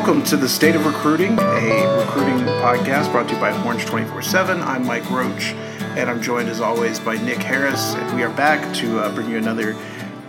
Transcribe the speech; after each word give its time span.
Welcome 0.00 0.24
to 0.24 0.38
the 0.38 0.48
State 0.48 0.76
of 0.76 0.86
Recruiting, 0.86 1.38
a 1.38 1.98
recruiting 1.98 2.38
podcast 2.62 3.12
brought 3.12 3.28
to 3.28 3.34
you 3.34 3.40
by 3.40 3.50
Horns 3.50 3.84
24 3.84 4.22
7. 4.22 4.62
I'm 4.62 4.86
Mike 4.86 5.08
Roach, 5.10 5.52
and 5.94 6.08
I'm 6.08 6.22
joined 6.22 6.48
as 6.48 6.62
always 6.62 6.98
by 6.98 7.16
Nick 7.16 7.36
Harris, 7.36 7.94
and 7.96 8.16
we 8.16 8.22
are 8.22 8.30
back 8.30 8.74
to 8.76 8.98
uh, 8.98 9.14
bring 9.14 9.28
you 9.28 9.36
another 9.36 9.76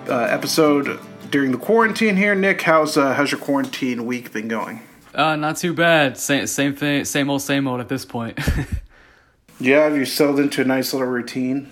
uh, 0.10 0.24
episode 0.24 1.00
during 1.30 1.54
the 1.54 1.58
quarantine 1.58 2.18
here. 2.18 2.36
Nick, 2.36 2.62
how's, 2.64 2.98
uh, 2.98 3.14
how's 3.14 3.32
your 3.32 3.40
quarantine 3.40 4.06
week 4.06 4.34
been 4.34 4.50
going? 4.50 4.82
Uh, 5.16 5.38
not 5.38 5.56
too 5.56 5.74
bad. 5.74 6.18
Same 6.18 6.48
same 6.48 6.76
thing. 6.76 7.06
Same 7.06 7.30
old, 7.30 7.42
same 7.42 7.66
old 7.66 7.80
at 7.80 7.88
this 7.88 8.04
point. 8.04 8.38
Yeah, 9.62 9.84
have 9.84 9.96
you 9.96 10.06
settled 10.06 10.40
into 10.40 10.62
a 10.62 10.66
nice 10.66 10.92
little 10.92 11.08
routine? 11.08 11.70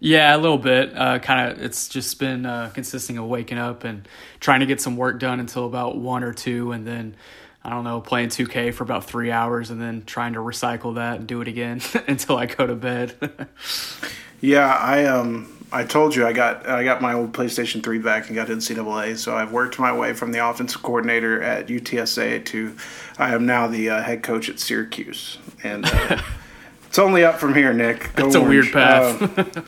Yeah, 0.00 0.34
a 0.34 0.38
little 0.38 0.58
bit. 0.58 0.96
Uh, 0.96 1.18
kind 1.18 1.52
of. 1.52 1.62
It's 1.62 1.88
just 1.88 2.18
been 2.18 2.46
uh, 2.46 2.70
consisting 2.74 3.18
of 3.18 3.26
waking 3.26 3.58
up 3.58 3.84
and 3.84 4.08
trying 4.40 4.60
to 4.60 4.66
get 4.66 4.80
some 4.80 4.96
work 4.96 5.20
done 5.20 5.38
until 5.40 5.66
about 5.66 5.96
one 5.96 6.24
or 6.24 6.32
two, 6.32 6.72
and 6.72 6.86
then 6.86 7.14
I 7.62 7.70
don't 7.70 7.84
know, 7.84 8.00
playing 8.00 8.30
2K 8.30 8.72
for 8.72 8.82
about 8.82 9.04
three 9.04 9.30
hours, 9.30 9.70
and 9.70 9.80
then 9.80 10.04
trying 10.06 10.32
to 10.32 10.40
recycle 10.40 10.94
that 10.96 11.18
and 11.18 11.26
do 11.26 11.42
it 11.42 11.48
again 11.48 11.80
until 12.08 12.36
I 12.36 12.46
go 12.46 12.66
to 12.66 12.74
bed. 12.74 13.14
Yeah, 14.40 14.74
I 14.74 15.04
um 15.04 15.54
I 15.72 15.84
told 15.84 16.16
you 16.16 16.26
I 16.26 16.32
got 16.32 16.66
I 16.66 16.82
got 16.82 17.02
my 17.02 17.12
old 17.12 17.32
PlayStation 17.32 17.82
3 17.82 17.98
back 17.98 18.26
and 18.26 18.34
got 18.34 18.48
NCAA, 18.48 19.16
so 19.16 19.36
I've 19.36 19.52
worked 19.52 19.78
my 19.78 19.92
way 19.96 20.14
from 20.14 20.32
the 20.32 20.46
offensive 20.46 20.82
coordinator 20.82 21.42
at 21.42 21.68
UTSA 21.68 22.44
to 22.46 22.74
I 23.18 23.34
am 23.34 23.46
now 23.46 23.66
the 23.66 23.90
uh, 23.90 24.02
head 24.02 24.22
coach 24.22 24.48
at 24.48 24.58
Syracuse, 24.58 25.38
and 25.62 25.84
uh, 25.84 26.22
it's 26.86 26.98
only 26.98 27.22
up 27.22 27.38
from 27.38 27.54
here, 27.54 27.72
Nick. 27.72 28.14
Go 28.16 28.26
It's 28.26 28.34
a 28.34 28.40
weird 28.40 28.72
path. 28.72 29.38
Um, 29.38 29.64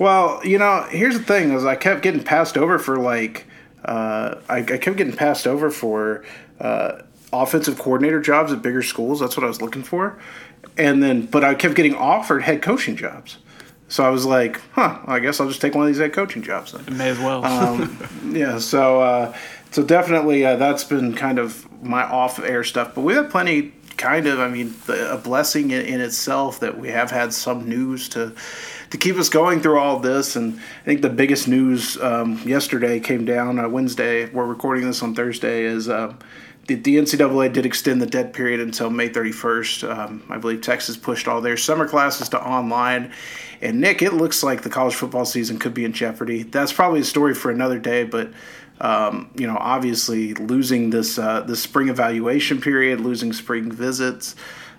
well, 0.00 0.40
you 0.46 0.56
know, 0.56 0.86
here's 0.88 1.16
the 1.16 1.22
thing: 1.22 1.52
is 1.52 1.66
I 1.66 1.76
kept 1.76 2.00
getting 2.00 2.24
passed 2.24 2.56
over 2.56 2.78
for 2.78 2.98
like 2.98 3.44
uh, 3.84 4.36
I, 4.48 4.60
I 4.60 4.78
kept 4.78 4.96
getting 4.96 5.12
passed 5.12 5.46
over 5.46 5.70
for 5.70 6.24
uh, 6.58 7.02
offensive 7.34 7.78
coordinator 7.78 8.18
jobs 8.18 8.50
at 8.50 8.62
bigger 8.62 8.82
schools. 8.82 9.20
That's 9.20 9.36
what 9.36 9.44
I 9.44 9.46
was 9.46 9.60
looking 9.60 9.82
for, 9.82 10.18
and 10.78 11.02
then 11.02 11.26
but 11.26 11.44
I 11.44 11.54
kept 11.54 11.74
getting 11.74 11.94
offered 11.94 12.44
head 12.44 12.62
coaching 12.62 12.96
jobs. 12.96 13.36
So 13.88 14.02
I 14.02 14.08
was 14.08 14.24
like, 14.24 14.58
huh, 14.72 15.00
I 15.06 15.18
guess 15.18 15.38
I'll 15.38 15.48
just 15.48 15.60
take 15.60 15.74
one 15.74 15.82
of 15.82 15.88
these 15.88 15.98
head 16.00 16.14
coaching 16.14 16.40
jobs 16.40 16.72
then. 16.72 16.96
May 16.96 17.10
as 17.10 17.18
well. 17.18 17.44
Um, 17.44 17.98
yeah, 18.32 18.58
so 18.58 19.02
uh, 19.02 19.36
so 19.70 19.82
definitely 19.82 20.46
uh, 20.46 20.56
that's 20.56 20.84
been 20.84 21.12
kind 21.12 21.38
of 21.38 21.70
my 21.82 22.04
off 22.04 22.38
air 22.38 22.64
stuff. 22.64 22.94
But 22.94 23.02
we 23.02 23.12
have 23.12 23.28
plenty, 23.28 23.74
kind 23.98 24.26
of. 24.26 24.40
I 24.40 24.48
mean, 24.48 24.74
the, 24.86 25.12
a 25.12 25.18
blessing 25.18 25.72
in, 25.72 25.84
in 25.84 26.00
itself 26.00 26.60
that 26.60 26.78
we 26.78 26.88
have 26.88 27.10
had 27.10 27.34
some 27.34 27.68
news 27.68 28.08
to 28.10 28.32
to 28.90 28.98
keep 28.98 29.16
us 29.16 29.28
going 29.28 29.60
through 29.60 29.78
all 29.78 29.98
this. 29.98 30.36
And 30.36 30.58
I 30.58 30.84
think 30.84 31.02
the 31.02 31.10
biggest 31.10 31.48
news 31.48 31.96
um, 32.00 32.38
yesterday 32.44 33.00
came 33.00 33.24
down 33.24 33.58
uh, 33.58 33.68
Wednesday. 33.68 34.26
We're 34.26 34.46
recording 34.46 34.84
this 34.84 35.02
on 35.02 35.14
Thursday. 35.14 35.64
Is 35.64 35.88
uh, 35.88 36.14
the, 36.66 36.74
the 36.74 36.96
NCAA 36.96 37.52
did 37.52 37.66
extend 37.66 38.02
the 38.02 38.06
dead 38.06 38.32
period 38.32 38.60
until 38.60 38.90
May 38.90 39.08
31st. 39.08 39.96
Um, 39.96 40.22
I 40.28 40.38
believe 40.38 40.60
Texas 40.60 40.96
pushed 40.96 41.28
all 41.28 41.40
their 41.40 41.56
summer 41.56 41.88
classes 41.88 42.28
to 42.30 42.44
online. 42.44 43.12
And 43.62 43.80
Nick, 43.80 44.02
it 44.02 44.14
looks 44.14 44.42
like 44.42 44.62
the 44.62 44.70
college 44.70 44.94
football 44.94 45.24
season 45.24 45.58
could 45.58 45.74
be 45.74 45.84
in 45.84 45.92
jeopardy. 45.92 46.42
That's 46.42 46.72
probably 46.72 47.00
a 47.00 47.04
story 47.04 47.34
for 47.34 47.50
another 47.50 47.78
day, 47.78 48.04
but 48.04 48.32
um, 48.80 49.30
you 49.34 49.46
know, 49.46 49.58
obviously 49.60 50.32
losing 50.34 50.88
this 50.88 51.18
uh, 51.18 51.42
this 51.42 51.62
spring 51.62 51.88
evaluation 51.88 52.60
period, 52.62 53.00
losing 53.00 53.32
spring 53.34 53.70
visits, 53.70 54.34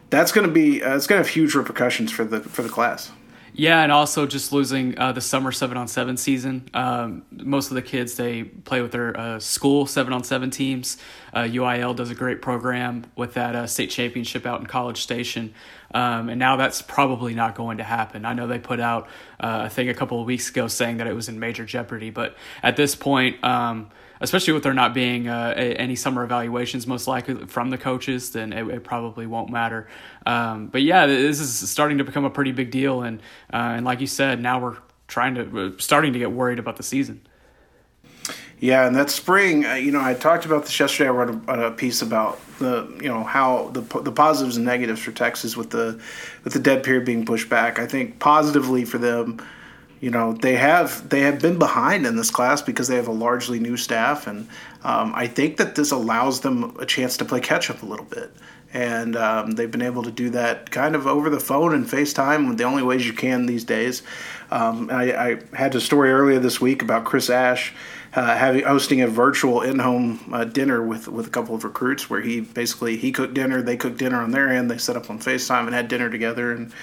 that's 0.10 0.32
going 0.32 0.48
to 0.48 0.52
be 0.52 0.84
uh, 0.84 0.96
it's 0.96 1.06
going 1.06 1.22
to 1.22 1.28
have 1.28 1.34
huge 1.34 1.54
repercussions 1.54 2.12
for 2.12 2.26
the 2.26 2.40
for 2.40 2.64
the 2.64 2.70
class. 2.70 3.12
Yeah, 3.54 3.84
and 3.84 3.92
also 3.92 4.26
just 4.26 4.54
losing 4.54 4.98
uh, 4.98 5.12
the 5.12 5.22
summer 5.22 5.52
seven 5.52 5.78
on 5.78 5.88
seven 5.88 6.18
season. 6.18 6.70
Um, 6.74 7.24
most 7.32 7.70
of 7.70 7.76
the 7.76 7.82
kids 7.82 8.16
they 8.16 8.44
play 8.44 8.82
with 8.82 8.92
their 8.92 9.18
uh, 9.20 9.40
school 9.40 9.86
seven 9.86 10.14
on 10.14 10.24
seven 10.24 10.50
teams. 10.50 10.98
Uh, 11.34 11.42
UIL 11.42 11.96
does 11.96 12.10
a 12.10 12.16
great 12.16 12.42
program 12.42 13.06
with 13.16 13.36
that 13.36 13.56
uh, 13.56 13.68
state 13.68 13.90
championship 13.90 14.46
out 14.46 14.60
in 14.60 14.68
College 14.68 15.02
Station, 15.02 15.54
um, 15.94 16.30
and 16.30 16.40
now 16.40 16.56
that's 16.56 16.82
probably 16.82 17.34
not 17.34 17.56
going 17.56 17.78
to 17.78 17.84
happen. 17.84 18.26
I 18.26 18.34
know 18.34 18.48
they 18.48 18.60
put 18.60 18.80
out 18.80 19.08
uh, 19.40 19.62
I 19.64 19.70
think 19.70 19.90
a 19.90 19.94
couple 19.94 20.20
of 20.20 20.26
weeks 20.26 20.50
ago 20.50 20.68
saying 20.68 20.98
that 20.98 21.08
it 21.08 21.14
was 21.14 21.30
in 21.30 21.40
major 21.40 21.66
jeopardy, 21.66 22.10
but 22.10 22.36
at 22.64 22.76
this 22.76 22.96
point. 22.96 23.44
Um, 23.44 23.90
especially 24.22 24.54
with 24.54 24.62
there 24.62 24.74
not 24.74 24.94
being 24.94 25.28
uh, 25.28 25.54
a, 25.58 25.74
any 25.74 25.96
summer 25.96 26.24
evaluations 26.24 26.88
most 26.88 27.08
likely 27.08 27.48
from 27.48 27.72
the 27.72 27.78
coaches 27.78 28.32
then 28.32 28.54
it, 28.54 28.68
it 28.68 28.84
probably 28.84 29.26
won't 29.26 29.50
matter 29.50 29.88
um, 30.26 30.68
but 30.68 30.82
yeah 30.82 31.08
this 31.08 31.40
is 31.40 31.70
starting 31.70 31.98
to 31.98 32.04
become 32.04 32.24
a 32.24 32.30
pretty 32.30 32.52
big 32.52 32.72
deal 32.72 33.02
and 33.02 33.20
uh, 33.52 33.74
and 33.76 33.84
like 33.84 34.00
you 34.00 34.08
said 34.08 34.40
now 34.40 34.60
we're 34.60 34.78
trying 35.08 35.36
to 35.36 35.44
we're 35.46 35.78
starting 35.80 36.14
to 36.14 36.20
get 36.20 36.32
worried 36.32 36.60
about 36.60 36.78
the 36.78 36.84
season 36.84 37.26
Yeah, 38.62 38.86
and 38.86 38.96
that 38.96 39.10
spring, 39.10 39.64
you 39.64 39.92
know, 39.92 40.00
I 40.00 40.14
talked 40.14 40.46
about 40.46 40.66
this 40.66 40.80
yesterday. 40.80 41.10
I 41.10 41.12
wrote 41.12 41.42
a, 41.48 41.66
a 41.66 41.72
piece 41.72 42.04
about 42.04 42.40
the, 42.60 42.88
you 43.02 43.10
know, 43.10 43.24
how 43.24 43.70
the 43.70 43.82
the 44.02 44.12
positives 44.12 44.56
and 44.56 44.64
negatives 44.64 45.02
for 45.02 45.12
Texas 45.12 45.58
with 45.58 45.72
the 45.72 46.00
with 46.44 46.54
the 46.54 46.60
dead 46.60 46.84
period 46.84 47.04
being 47.04 47.26
pushed 47.26 47.50
back. 47.50 47.80
I 47.80 47.88
think 47.88 48.20
positively 48.20 48.86
for 48.86 49.00
them, 49.00 49.44
you 50.00 50.12
know, 50.12 50.34
they 50.34 50.58
have 50.58 51.10
they 51.10 51.22
have 51.22 51.42
been 51.42 51.58
behind 51.58 52.06
in 52.06 52.16
this 52.16 52.30
class 52.30 52.62
because 52.62 52.88
they 52.88 52.98
have 52.98 53.08
a 53.08 53.12
largely 53.12 53.60
new 53.60 53.78
staff, 53.78 54.28
and 54.28 54.48
um, 54.84 55.12
I 55.16 55.26
think 55.26 55.58
that 55.58 55.74
this 55.74 55.90
allows 55.90 56.42
them 56.42 56.78
a 56.80 56.86
chance 56.86 57.18
to 57.18 57.26
play 57.26 57.40
catch 57.40 57.72
up 57.72 57.82
a 57.82 57.88
little 57.88 58.06
bit. 58.06 58.32
And 58.74 59.18
um, 59.18 59.52
they've 59.52 59.70
been 59.70 59.82
able 59.82 60.04
to 60.04 60.12
do 60.12 60.30
that 60.30 60.72
kind 60.72 60.96
of 60.96 61.06
over 61.06 61.30
the 61.30 61.42
phone 61.42 61.74
and 61.74 61.86
FaceTime, 61.86 62.56
the 62.56 62.64
only 62.64 62.84
ways 62.84 63.06
you 63.06 63.12
can 63.12 63.46
these 63.46 63.66
days. 63.66 64.02
Um, 64.50 64.90
I, 64.90 65.32
I 65.32 65.40
had 65.54 65.76
a 65.76 65.82
story 65.82 66.10
earlier 66.10 66.40
this 66.40 66.62
week 66.62 66.82
about 66.82 67.04
Chris 67.04 67.30
Ash 67.30 67.74
uh, 68.14 68.36
having 68.36 68.64
hosting 68.64 69.02
a 69.02 69.08
virtual 69.08 69.62
in-home 69.62 70.20
uh, 70.34 70.44
dinner 70.44 70.84
with 70.84 71.08
with 71.08 71.28
a 71.28 71.30
couple 71.30 71.56
of 71.56 71.64
recruits, 71.64 72.10
where 72.10 72.22
he 72.22 72.42
basically 72.42 72.98
he 72.98 73.12
cooked 73.12 73.34
dinner, 73.34 73.62
they 73.62 73.78
cooked 73.78 73.98
dinner 73.98 74.22
on 74.22 74.32
their 74.32 74.50
end, 74.50 74.70
they 74.70 74.78
set 74.78 74.98
up 74.98 75.10
on 75.10 75.20
FaceTime 75.20 75.66
and 75.66 75.74
had 75.74 75.88
dinner 75.88 76.10
together, 76.10 76.52
and 76.52 76.74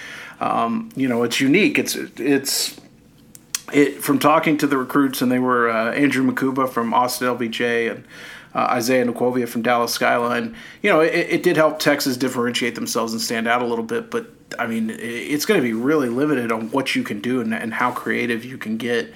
um, 0.40 0.90
you 0.96 1.08
know 1.08 1.22
it's 1.22 1.40
unique. 1.40 1.78
It's 1.78 1.94
it's 1.94 2.80
it 3.72 4.02
from 4.02 4.18
talking 4.18 4.56
to 4.58 4.66
the 4.66 4.78
recruits, 4.78 5.20
and 5.20 5.30
they 5.30 5.38
were 5.38 5.68
uh, 5.68 5.92
Andrew 5.92 6.24
Mukuba 6.30 6.68
from 6.68 6.94
Austin 6.94 7.28
LBJ 7.28 7.90
and 7.90 8.04
uh, 8.54 8.68
Isaiah 8.70 9.04
Nwokobia 9.04 9.48
from 9.48 9.62
Dallas 9.62 9.92
Skyline. 9.92 10.56
You 10.82 10.90
know, 10.90 11.00
it, 11.00 11.14
it 11.14 11.42
did 11.42 11.56
help 11.56 11.78
Texas 11.78 12.16
differentiate 12.16 12.74
themselves 12.74 13.12
and 13.12 13.20
stand 13.20 13.46
out 13.46 13.62
a 13.62 13.66
little 13.66 13.84
bit, 13.84 14.10
but 14.10 14.30
I 14.58 14.66
mean, 14.66 14.90
it, 14.90 15.00
it's 15.00 15.44
going 15.44 15.60
to 15.60 15.66
be 15.66 15.74
really 15.74 16.08
limited 16.08 16.50
on 16.52 16.70
what 16.70 16.96
you 16.96 17.02
can 17.02 17.20
do 17.20 17.40
and, 17.40 17.52
and 17.52 17.74
how 17.74 17.90
creative 17.92 18.44
you 18.44 18.56
can 18.56 18.78
get 18.78 19.12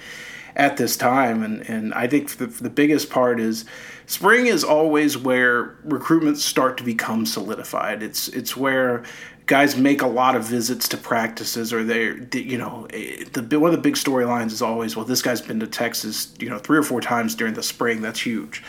at 0.55 0.77
this 0.77 0.95
time. 0.97 1.43
And, 1.43 1.61
and 1.69 1.93
I 1.93 2.07
think 2.07 2.37
the, 2.37 2.47
the 2.47 2.69
biggest 2.69 3.09
part 3.09 3.39
is 3.39 3.65
spring 4.05 4.47
is 4.47 4.63
always 4.63 5.17
where 5.17 5.75
recruitments 5.87 6.37
start 6.37 6.77
to 6.77 6.83
become 6.83 7.25
solidified. 7.25 8.03
It's 8.03 8.27
it's 8.29 8.55
where 8.55 9.03
guys 9.45 9.75
make 9.75 10.01
a 10.01 10.07
lot 10.07 10.35
of 10.35 10.43
visits 10.45 10.87
to 10.89 10.97
practices 10.97 11.73
or 11.73 11.83
they're 11.83 12.17
you 12.33 12.57
know 12.57 12.87
eh, 12.93 13.25
the 13.33 13.59
one 13.59 13.71
of 13.71 13.75
the 13.75 13.81
big 13.81 13.95
storylines 13.95 14.51
is 14.51 14.61
always 14.61 14.95
well 14.95 15.05
this 15.05 15.21
guy's 15.21 15.41
been 15.41 15.59
to 15.59 15.67
Texas 15.67 16.33
you 16.39 16.49
know 16.49 16.57
three 16.57 16.77
or 16.77 16.83
four 16.83 17.01
times 17.01 17.35
during 17.35 17.53
the 17.53 17.63
spring 17.63 18.01
that's 18.01 18.21
huge 18.21 18.63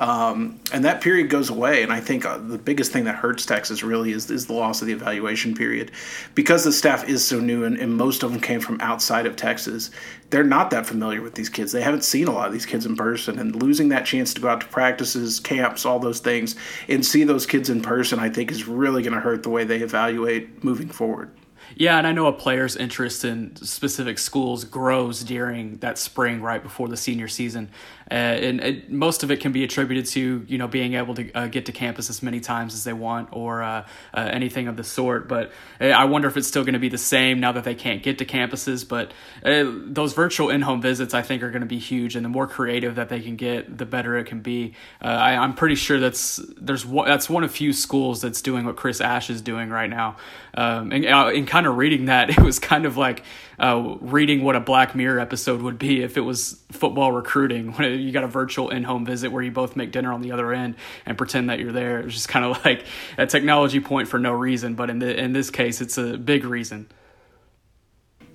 um, 0.00 0.58
and 0.72 0.84
that 0.84 1.00
period 1.00 1.30
goes 1.30 1.50
away 1.50 1.82
and 1.82 1.92
I 1.92 2.00
think 2.00 2.24
uh, 2.24 2.38
the 2.38 2.58
biggest 2.58 2.90
thing 2.90 3.04
that 3.04 3.14
hurts 3.14 3.46
Texas 3.46 3.82
really 3.82 4.10
is, 4.10 4.30
is 4.30 4.46
the 4.46 4.54
loss 4.54 4.80
of 4.80 4.88
the 4.88 4.92
evaluation 4.92 5.54
period. 5.54 5.92
Because 6.34 6.64
the 6.64 6.72
staff 6.72 7.08
is 7.08 7.24
so 7.24 7.38
new 7.38 7.64
and, 7.64 7.76
and 7.76 7.96
most 7.96 8.22
of 8.22 8.32
them 8.32 8.40
came 8.40 8.60
from 8.60 8.80
outside 8.80 9.26
of 9.26 9.36
Texas 9.36 9.90
they're 10.30 10.44
not 10.44 10.70
that 10.70 10.86
familiar 10.86 11.20
with 11.20 11.34
these 11.34 11.48
kids. 11.48 11.72
They 11.72 11.82
haven't 11.82 12.04
seen 12.04 12.28
a 12.28 12.32
lot 12.32 12.46
of 12.46 12.52
these 12.52 12.66
kids 12.66 12.86
in 12.86 12.96
person 12.96 13.38
and 13.38 13.60
losing 13.60 13.88
that 13.90 14.06
chance 14.06 14.32
to 14.34 14.40
go 14.40 14.48
out 14.48 14.60
to 14.62 14.66
practices 14.68 15.40
camps 15.40 15.84
all 15.84 15.98
those 15.98 16.20
things 16.20 16.54
and 16.88 17.04
see 17.04 17.24
those 17.24 17.46
kids 17.46 17.68
in 17.68 17.82
person 17.82 18.18
I 18.18 18.30
think 18.30 18.50
is 18.50 18.66
really 18.66 19.02
going 19.02 19.14
to 19.14 19.20
hurt 19.20 19.42
the 19.42 19.50
way 19.50 19.64
they 19.64 19.80
evaluate 19.80 20.64
moving 20.64 20.88
forward. 20.88 21.32
Yeah, 21.76 21.98
and 21.98 22.06
I 22.06 22.12
know 22.12 22.26
a 22.26 22.32
player's 22.32 22.76
interest 22.76 23.24
in 23.24 23.54
specific 23.56 24.18
schools 24.18 24.64
grows 24.64 25.22
during 25.22 25.76
that 25.78 25.98
spring, 25.98 26.42
right 26.42 26.62
before 26.62 26.88
the 26.88 26.96
senior 26.96 27.28
season, 27.28 27.70
uh, 28.10 28.14
and, 28.14 28.60
and, 28.60 28.88
most 28.88 29.22
of 29.22 29.30
it 29.30 29.40
can 29.40 29.52
be 29.52 29.62
attributed 29.62 30.04
to 30.04 30.44
you 30.48 30.58
know 30.58 30.66
being 30.66 30.94
able 30.94 31.14
to 31.14 31.32
uh, 31.32 31.46
get 31.46 31.66
to 31.66 31.72
campus 31.72 32.10
as 32.10 32.22
many 32.22 32.40
times 32.40 32.74
as 32.74 32.84
they 32.84 32.92
want 32.92 33.28
or 33.32 33.62
uh, 33.62 33.86
uh 34.12 34.28
anything 34.32 34.66
of 34.66 34.76
the 34.76 34.84
sort. 34.84 35.28
But 35.28 35.52
uh, 35.80 35.86
I 35.86 36.04
wonder 36.04 36.26
if 36.26 36.36
it's 36.36 36.48
still 36.48 36.64
going 36.64 36.74
to 36.74 36.80
be 36.80 36.88
the 36.88 36.98
same 36.98 37.40
now 37.40 37.52
that 37.52 37.64
they 37.64 37.74
can't 37.74 38.02
get 38.02 38.18
to 38.18 38.24
campuses. 38.24 38.86
But 38.88 39.12
uh, 39.44 39.64
those 39.86 40.12
virtual 40.12 40.50
in-home 40.50 40.82
visits, 40.82 41.14
I 41.14 41.22
think, 41.22 41.42
are 41.42 41.50
going 41.50 41.62
to 41.62 41.66
be 41.66 41.78
huge, 41.78 42.16
and 42.16 42.24
the 42.24 42.28
more 42.28 42.46
creative 42.46 42.96
that 42.96 43.08
they 43.08 43.20
can 43.20 43.36
get, 43.36 43.78
the 43.78 43.86
better 43.86 44.16
it 44.18 44.24
can 44.24 44.40
be. 44.40 44.74
I, 45.00 45.32
am 45.32 45.54
pretty 45.54 45.76
sure 45.76 46.00
that's 46.00 46.40
there's 46.56 46.84
one, 46.84 47.06
that's 47.06 47.30
one 47.30 47.44
of 47.44 47.52
few 47.52 47.72
schools 47.72 48.20
that's 48.20 48.42
doing 48.42 48.64
what 48.64 48.76
Chris 48.76 49.00
Ash 49.00 49.30
is 49.30 49.40
doing 49.40 49.70
right 49.70 49.90
now. 49.90 50.16
Um, 50.54 50.90
and, 50.92 51.04
and 51.04 51.46
kind 51.46 51.66
of 51.66 51.76
reading 51.76 52.06
that, 52.06 52.30
it 52.38 52.40
was 52.40 52.58
kind 52.58 52.86
of 52.86 52.96
like 52.96 53.22
uh, 53.60 53.96
reading 54.00 54.42
what 54.42 54.56
a 54.56 54.60
Black 54.60 54.94
Mirror 54.94 55.20
episode 55.20 55.60
would 55.60 55.78
be 55.78 56.02
if 56.02 56.16
it 56.16 56.22
was 56.22 56.60
football 56.72 57.12
recruiting. 57.12 57.72
When 57.80 58.00
you 58.00 58.10
got 58.10 58.24
a 58.24 58.28
virtual 58.28 58.70
in-home 58.70 59.04
visit 59.04 59.30
where 59.30 59.42
you 59.42 59.50
both 59.50 59.76
make 59.76 59.92
dinner 59.92 60.12
on 60.12 60.22
the 60.22 60.32
other 60.32 60.52
end 60.52 60.76
and 61.04 61.16
pretend 61.16 61.50
that 61.50 61.60
you're 61.60 61.70
there. 61.70 62.00
It's 62.00 62.14
just 62.14 62.28
kind 62.28 62.44
of 62.44 62.64
like 62.64 62.86
a 63.18 63.26
technology 63.26 63.80
point 63.80 64.08
for 64.08 64.18
no 64.18 64.32
reason, 64.32 64.74
but 64.74 64.88
in 64.88 64.98
the 64.98 65.16
in 65.16 65.32
this 65.34 65.50
case, 65.50 65.80
it's 65.80 65.98
a 65.98 66.16
big 66.16 66.44
reason. 66.44 66.88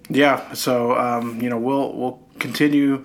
Yeah, 0.10 0.54
so 0.54 0.95
um, 0.95 1.42
you 1.42 1.50
know 1.50 1.57
we'll 1.57 1.92
we'll 1.94 2.19
continue 2.38 3.04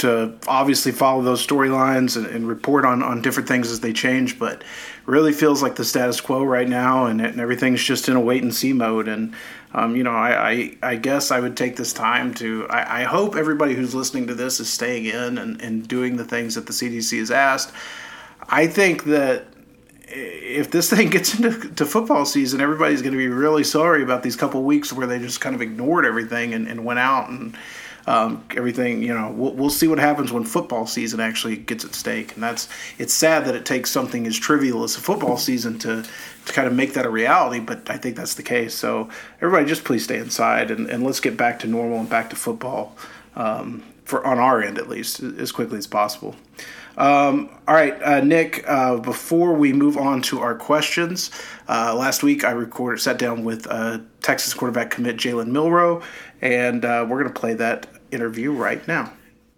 to 0.00 0.34
obviously 0.48 0.92
follow 0.92 1.22
those 1.22 1.46
storylines 1.46 2.16
and, 2.16 2.26
and, 2.26 2.48
report 2.48 2.84
on, 2.84 3.02
on 3.02 3.22
different 3.22 3.48
things 3.48 3.70
as 3.70 3.80
they 3.80 3.92
change, 3.92 4.38
but 4.38 4.62
really 5.06 5.32
feels 5.32 5.62
like 5.62 5.76
the 5.76 5.84
status 5.84 6.20
quo 6.20 6.42
right 6.42 6.68
now, 6.68 7.06
and, 7.06 7.20
and 7.20 7.40
everything's 7.40 7.82
just 7.82 8.08
in 8.08 8.16
a 8.16 8.20
wait 8.20 8.42
and 8.42 8.54
see 8.54 8.72
mode. 8.72 9.08
And 9.08 9.34
um, 9.72 9.94
you 9.96 10.02
know, 10.02 10.14
I, 10.14 10.50
I, 10.50 10.76
I 10.82 10.96
guess 10.96 11.30
I 11.30 11.40
would 11.40 11.56
take 11.56 11.76
this 11.76 11.92
time 11.92 12.34
to. 12.34 12.66
I, 12.68 13.02
I, 13.02 13.04
hope 13.04 13.36
everybody 13.36 13.74
who's 13.74 13.94
listening 13.94 14.26
to 14.26 14.34
this 14.34 14.58
is 14.58 14.68
staying 14.68 15.06
in 15.06 15.38
and, 15.38 15.60
and 15.60 15.86
doing 15.86 16.16
the 16.16 16.24
things 16.24 16.56
that 16.56 16.66
the 16.66 16.72
CDC 16.72 17.18
has 17.18 17.30
asked. 17.30 17.72
I 18.48 18.66
think 18.66 19.04
that 19.04 19.46
if 20.08 20.70
this 20.70 20.90
thing 20.90 21.10
gets 21.10 21.38
into 21.38 21.86
football 21.86 22.24
season, 22.24 22.60
everybody's 22.60 23.02
going 23.02 23.12
to 23.12 23.18
be 23.18 23.28
really 23.28 23.64
sorry 23.64 24.02
about 24.02 24.22
these 24.22 24.36
couple 24.36 24.62
weeks 24.64 24.92
where 24.92 25.06
they 25.06 25.18
just 25.18 25.40
kind 25.40 25.54
of 25.54 25.62
ignored 25.62 26.04
everything 26.04 26.54
and, 26.54 26.66
and 26.66 26.84
went 26.84 26.98
out 26.98 27.28
and 27.28 27.56
um, 28.06 28.44
everything. 28.56 29.02
You 29.02 29.14
know, 29.14 29.30
we'll, 29.30 29.52
we'll 29.54 29.70
see 29.70 29.86
what 29.86 29.98
happens 29.98 30.32
when 30.32 30.44
football 30.44 30.86
season 30.86 31.20
actually 31.20 31.56
gets 31.56 31.84
at 31.84 31.94
stake, 31.94 32.34
and 32.34 32.42
that's 32.42 32.68
it's 32.98 33.14
sad 33.14 33.44
that 33.46 33.54
it 33.54 33.64
takes 33.64 33.90
something 33.90 34.26
as 34.26 34.38
trivial 34.38 34.84
as 34.84 34.96
a 34.96 35.00
football 35.00 35.36
season 35.48 35.78
to 35.80 36.04
to 36.46 36.52
kind 36.52 36.66
of 36.66 36.74
make 36.74 36.94
that 36.94 37.06
a 37.06 37.10
reality. 37.10 37.60
But 37.60 37.90
I 37.90 37.96
think 37.96 38.16
that's 38.16 38.34
the 38.34 38.42
case. 38.42 38.74
So 38.74 39.08
everybody, 39.40 39.66
just 39.66 39.84
please 39.84 40.04
stay 40.04 40.18
inside 40.18 40.70
and, 40.70 40.88
and 40.88 41.04
let's 41.04 41.20
get 41.20 41.36
back 41.36 41.58
to 41.60 41.66
normal 41.66 42.00
and 42.00 42.08
back 42.08 42.30
to 42.30 42.36
football 42.36 42.96
um, 43.36 43.82
for 44.04 44.26
on 44.26 44.38
our 44.38 44.62
end 44.62 44.78
at 44.78 44.88
least 44.88 45.20
as 45.20 45.52
quickly 45.52 45.78
as 45.78 45.86
possible. 45.86 46.36
Um, 46.96 47.48
all 47.66 47.74
right, 47.74 48.00
uh, 48.02 48.20
Nick. 48.20 48.62
Uh, 48.66 48.98
before 48.98 49.54
we 49.54 49.72
move 49.72 49.96
on 49.96 50.20
to 50.22 50.40
our 50.40 50.54
questions, 50.54 51.30
uh, 51.68 51.94
last 51.94 52.22
week 52.22 52.44
I 52.44 52.50
recorded, 52.50 53.00
sat 53.00 53.16
down 53.16 53.44
with 53.44 53.66
uh, 53.68 54.00
Texas 54.20 54.52
quarterback 54.52 54.90
commit 54.90 55.16
Jalen 55.16 55.46
Milroe, 55.46 56.02
and 56.42 56.84
uh, 56.84 57.06
we're 57.08 57.22
going 57.22 57.32
to 57.32 57.40
play 57.40 57.54
that 57.54 57.86
interview 58.10 58.52
right 58.52 58.86
now. 58.88 59.12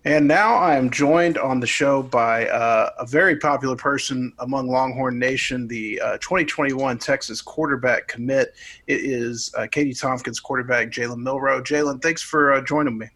And 0.04 0.26
now 0.26 0.56
I 0.56 0.76
am 0.76 0.90
joined 0.90 1.38
on 1.38 1.60
the 1.60 1.66
show 1.66 2.02
by 2.02 2.48
uh, 2.48 2.90
a 2.98 3.06
very 3.06 3.36
popular 3.36 3.76
person 3.76 4.32
among 4.40 4.66
Longhorn 4.66 5.16
Nation, 5.16 5.68
the 5.68 6.00
2021 6.20 6.98
Texas 6.98 7.40
quarterback 7.40 8.08
commit. 8.08 8.54
It 8.88 9.00
is 9.00 9.54
Katy 9.70 9.94
Tompkins 9.94 10.40
quarterback 10.40 10.88
Jalen 10.88 11.18
Milroe. 11.18 11.62
Jalen, 11.62 12.02
thanks 12.02 12.20
for 12.20 12.60
joining 12.62 12.98
me. 12.98 13.06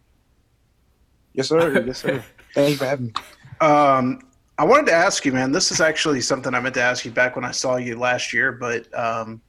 Yes, 1.37 1.49
sir. 1.49 1.83
Yes, 1.85 1.99
sir. 1.99 2.23
Thanks 2.55 2.79
for 2.79 2.85
having 2.85 3.05
me. 3.07 3.13
Um, 3.61 4.21
I 4.57 4.63
wanted 4.63 4.87
to 4.87 4.93
ask 4.93 5.23
you, 5.23 5.31
man. 5.31 5.51
This 5.51 5.71
is 5.71 5.79
actually 5.79 6.19
something 6.21 6.55
I 6.55 6.59
meant 6.59 6.73
to 6.75 6.81
ask 6.81 7.05
you 7.05 7.11
back 7.11 7.35
when 7.35 7.45
I 7.45 7.51
saw 7.51 7.75
you 7.75 7.99
last 7.99 8.33
year, 8.33 8.51
but 8.51 8.91
um, 8.97 9.39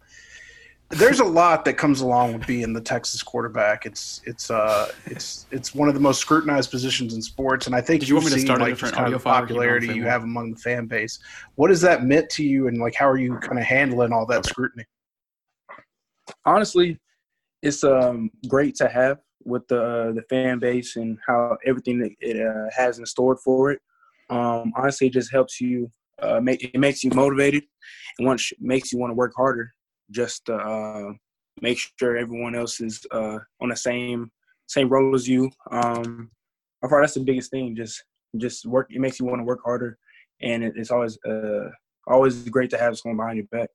there's 0.90 1.20
a 1.20 1.25
lot 1.25 1.67
that 1.67 1.75
comes 1.75 2.00
along 2.00 2.32
with 2.32 2.46
being 2.46 2.73
the 2.73 2.81
Texas 2.81 3.23
quarterback. 3.23 3.85
It's 3.85 4.23
it's 4.25 4.50
uh 4.50 4.90
it's 5.06 5.46
it's 5.50 5.75
one 5.75 5.88
of 5.88 5.94
the 5.94 6.00
most 6.00 6.20
scrutinized 6.20 6.70
positions 6.70 7.14
in 7.14 7.20
sports, 7.20 7.67
and 7.67 7.76
I 7.76 7.81
think 7.81 8.00
Did 8.00 8.08
you 8.08 8.14
want 8.14 8.26
me 8.26 8.32
to 8.32 8.40
start 8.40 8.61
like 8.61 8.76
just 8.76 8.94
kind 8.94 9.12
of 9.12 9.23
popularity 9.23 9.88
you 9.88 10.05
have 10.05 10.23
among 10.23 10.52
the 10.52 10.58
fan 10.58 10.87
base. 10.87 11.19
What 11.56 11.70
has 11.70 11.82
that 11.82 12.05
meant 12.05 12.31
to 12.31 12.44
you, 12.44 12.69
and 12.69 12.79
like 12.79 12.94
how 12.94 13.08
are 13.08 13.19
you 13.19 13.37
kind 13.37 13.58
of 13.58 13.64
handling 13.64 14.12
all 14.12 14.25
that 14.26 14.46
scrutiny? 14.46 14.85
Honestly, 16.46 16.99
it's 17.62 17.84
um 17.84 18.31
great 18.49 18.75
to 18.76 18.88
have 18.88 19.19
with 19.44 19.69
the 19.69 19.82
uh, 19.82 20.12
the 20.12 20.23
fan 20.31 20.58
base 20.58 20.96
and 20.96 21.19
how 21.26 21.58
everything 21.67 21.99
that 21.99 22.12
it 22.20 22.41
uh, 22.41 22.70
has 22.75 22.99
in 22.99 23.05
store 23.05 23.37
for 23.37 23.73
it. 23.73 23.81
Um, 24.31 24.73
honestly, 24.75 25.08
it 25.08 25.12
just 25.12 25.31
helps 25.31 25.61
you. 25.61 25.91
Uh, 26.20 26.41
make 26.41 26.64
it 26.64 26.79
makes 26.81 27.05
you 27.05 27.11
motivated, 27.14 27.62
and 28.19 28.26
once 28.26 28.52
makes 28.58 28.91
you 28.91 28.99
want 28.99 29.11
to 29.11 29.14
work 29.14 29.32
harder. 29.37 29.73
Just 30.10 30.46
to, 30.46 30.55
uh, 30.55 31.12
make 31.60 31.78
sure 31.99 32.16
everyone 32.16 32.55
else 32.55 32.81
is 32.81 33.05
uh, 33.10 33.38
on 33.60 33.69
the 33.69 33.76
same 33.76 34.31
same 34.66 34.88
road 34.88 35.14
as 35.14 35.28
you. 35.28 35.50
Um, 35.70 36.31
I 36.84 36.88
thought 36.88 37.00
that's 37.00 37.14
the 37.14 37.20
biggest 37.20 37.50
thing. 37.50 37.75
Just 37.75 38.05
just 38.37 38.66
work. 38.66 38.88
It 38.90 39.00
makes 39.00 39.19
you 39.19 39.26
want 39.26 39.40
to 39.40 39.44
work 39.44 39.60
harder, 39.64 39.99
and 40.40 40.62
it, 40.62 40.75
it's 40.76 40.90
always 40.90 41.19
uh, 41.25 41.70
always 42.06 42.49
great 42.49 42.70
to 42.70 42.78
have 42.78 42.99
someone 42.99 43.16
behind 43.16 43.38
your 43.38 43.46
back. 43.46 43.70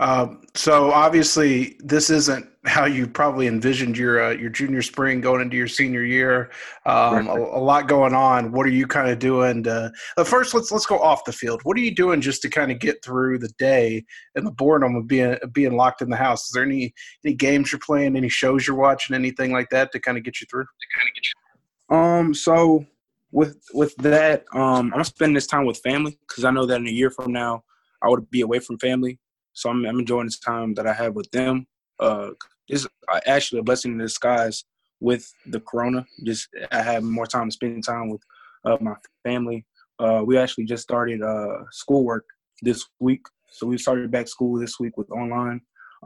Um, 0.00 0.42
so 0.54 0.90
obviously, 0.90 1.76
this 1.80 2.10
isn't 2.10 2.46
how 2.64 2.84
you 2.84 3.06
probably 3.06 3.46
envisioned 3.46 3.96
your 3.96 4.22
uh, 4.22 4.30
your 4.30 4.50
junior 4.50 4.82
spring 4.82 5.20
going 5.20 5.40
into 5.40 5.56
your 5.56 5.68
senior 5.68 6.02
year. 6.02 6.50
Um, 6.86 7.28
a, 7.28 7.34
a, 7.34 7.62
lot 7.62 7.88
going 7.88 8.14
on. 8.14 8.52
What 8.52 8.66
are 8.66 8.70
you 8.70 8.86
kind 8.86 9.10
of 9.10 9.18
doing? 9.18 9.62
To, 9.64 9.92
uh, 10.16 10.24
first, 10.24 10.54
let's 10.54 10.72
let's 10.72 10.86
go 10.86 10.98
off 10.98 11.24
the 11.24 11.32
field. 11.32 11.60
What 11.64 11.76
are 11.76 11.80
you 11.80 11.94
doing 11.94 12.20
just 12.20 12.42
to 12.42 12.48
kind 12.48 12.72
of 12.72 12.78
get 12.78 13.04
through 13.04 13.38
the 13.38 13.52
day 13.58 14.04
and 14.34 14.46
the 14.46 14.50
boredom 14.50 14.96
of 14.96 15.06
being 15.06 15.36
being 15.52 15.76
locked 15.76 16.02
in 16.02 16.10
the 16.10 16.16
house? 16.16 16.46
Is 16.46 16.52
there 16.52 16.64
any 16.64 16.92
any 17.24 17.34
games 17.34 17.70
you're 17.70 17.78
playing? 17.78 18.16
Any 18.16 18.28
shows 18.28 18.66
you're 18.66 18.76
watching? 18.76 19.14
Anything 19.14 19.52
like 19.52 19.70
that 19.70 19.92
to 19.92 20.00
kind 20.00 20.18
of 20.18 20.24
get 20.24 20.40
you 20.40 20.46
through? 20.50 20.64
To 20.64 20.98
kind 20.98 21.08
of 21.08 21.14
get 21.14 21.24
you. 21.26 21.96
Um. 21.96 22.34
So 22.34 22.86
with 23.30 23.62
with 23.72 23.94
that, 23.96 24.44
um, 24.52 24.92
I'm 24.94 25.04
spending 25.04 25.34
this 25.34 25.46
time 25.46 25.64
with 25.64 25.78
family 25.78 26.18
because 26.26 26.44
I 26.44 26.50
know 26.50 26.66
that 26.66 26.80
in 26.80 26.86
a 26.86 26.90
year 26.90 27.10
from 27.10 27.32
now 27.32 27.64
I 28.02 28.08
would 28.08 28.30
be 28.30 28.40
away 28.40 28.58
from 28.58 28.78
family. 28.78 29.18
So 29.52 29.70
I'm, 29.70 29.84
I'm 29.86 30.00
enjoying 30.00 30.26
this 30.26 30.38
time 30.38 30.74
that 30.74 30.86
I 30.86 30.92
have 30.92 31.14
with 31.14 31.30
them. 31.30 31.66
Uh, 31.98 32.30
it's 32.68 32.86
actually 33.26 33.60
a 33.60 33.62
blessing 33.62 33.92
in 33.92 33.98
disguise 33.98 34.64
with 35.00 35.32
the 35.46 35.60
corona. 35.60 36.06
Just 36.24 36.48
I 36.70 36.82
have 36.82 37.02
more 37.02 37.26
time 37.26 37.48
to 37.48 37.52
spend 37.52 37.84
time 37.84 38.08
with 38.08 38.22
uh, 38.64 38.78
my 38.80 38.94
family. 39.24 39.66
Uh, 39.98 40.22
we 40.24 40.38
actually 40.38 40.64
just 40.64 40.82
started 40.82 41.22
uh, 41.22 41.64
schoolwork 41.70 42.24
this 42.62 42.86
week, 43.00 43.26
so 43.50 43.66
we 43.66 43.76
started 43.78 44.10
back 44.10 44.28
school 44.28 44.58
this 44.58 44.80
week 44.80 44.96
with 44.96 45.10
online. 45.10 45.60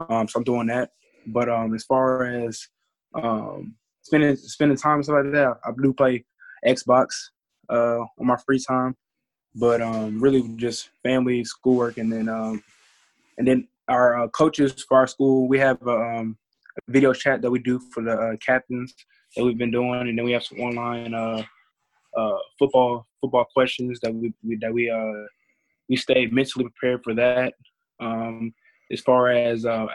Um, 0.09 0.27
so 0.27 0.37
I'm 0.37 0.43
doing 0.43 0.67
that. 0.67 0.91
But 1.27 1.49
um, 1.49 1.73
as 1.73 1.83
far 1.83 2.25
as 2.25 2.67
um, 3.13 3.75
spending 4.01 4.35
spending 4.35 4.77
time 4.77 5.03
stuff 5.03 5.23
like 5.23 5.33
that, 5.33 5.57
I 5.63 5.71
do 5.81 5.93
play 5.93 6.25
Xbox 6.65 7.07
uh, 7.69 7.99
on 8.19 8.27
my 8.27 8.37
free 8.45 8.59
time. 8.59 8.95
But 9.55 9.81
um, 9.81 10.19
really, 10.19 10.47
just 10.55 10.89
family, 11.03 11.43
schoolwork, 11.43 11.97
and 11.97 12.11
then 12.11 12.29
um, 12.29 12.63
and 13.37 13.47
then 13.47 13.67
our 13.87 14.23
uh, 14.23 14.27
coaches 14.29 14.85
for 14.87 14.97
our 14.97 15.07
school, 15.07 15.47
we 15.47 15.59
have 15.59 15.81
um, 15.87 16.37
a 16.87 16.91
video 16.91 17.13
chat 17.13 17.41
that 17.41 17.51
we 17.51 17.59
do 17.59 17.79
for 17.91 18.03
the 18.03 18.13
uh, 18.13 18.35
captains 18.45 18.93
that 19.35 19.43
we've 19.43 19.57
been 19.57 19.71
doing, 19.71 20.01
and 20.01 20.17
then 20.17 20.25
we 20.25 20.31
have 20.31 20.43
some 20.43 20.59
online 20.59 21.13
uh, 21.13 21.43
uh, 22.17 22.37
football 22.57 23.05
football 23.21 23.45
questions 23.53 23.99
that 24.01 24.13
we, 24.13 24.33
we 24.43 24.57
that 24.57 24.73
we 24.73 24.89
uh, 24.89 25.25
we 25.89 25.95
stay 25.95 26.27
mentally 26.27 26.65
prepared 26.65 27.03
for 27.03 27.13
that. 27.13 27.53
Um, 27.99 28.53
as 28.91 29.01
far 29.01 29.29
as 29.29 29.65
uh, 29.65 29.85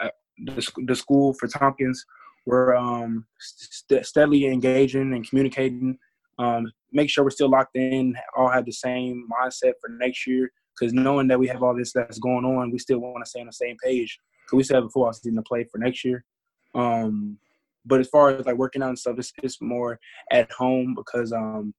the, 0.45 0.71
the 0.85 0.95
school 0.95 1.33
for 1.33 1.47
Tompkins, 1.47 2.03
we're 2.45 2.75
um, 2.75 3.25
st- 3.39 4.05
steadily 4.05 4.45
engaging 4.45 5.13
and 5.13 5.27
communicating. 5.27 5.97
Um, 6.39 6.71
make 6.91 7.09
sure 7.09 7.23
we're 7.23 7.29
still 7.29 7.49
locked 7.49 7.75
in, 7.75 8.15
all 8.35 8.49
have 8.49 8.65
the 8.65 8.71
same 8.71 9.27
mindset 9.31 9.73
for 9.79 9.89
next 9.89 10.25
year 10.25 10.51
because 10.77 10.93
knowing 10.93 11.27
that 11.27 11.39
we 11.39 11.47
have 11.47 11.63
all 11.63 11.75
this 11.75 11.93
that's 11.93 12.19
going 12.19 12.45
on, 12.45 12.71
we 12.71 12.79
still 12.79 12.99
want 12.99 13.23
to 13.23 13.29
stay 13.29 13.41
on 13.41 13.47
the 13.47 13.53
same 13.53 13.77
page. 13.83 14.19
Because 14.45 14.57
we 14.57 14.63
still 14.63 14.77
have 14.77 14.85
a 14.85 14.89
football 14.89 15.13
season 15.13 15.35
to 15.35 15.41
play 15.43 15.63
for 15.63 15.77
next 15.77 16.03
year. 16.03 16.25
Um, 16.75 17.37
but 17.85 17.99
as 17.99 18.07
far 18.07 18.29
as 18.29 18.45
like 18.45 18.55
working 18.55 18.81
out 18.81 18.89
and 18.89 18.99
stuff, 18.99 19.15
it's, 19.17 19.33
it's 19.41 19.61
more 19.61 19.99
at 20.31 20.51
home 20.51 20.93
because 20.95 21.31
um, 21.33 21.73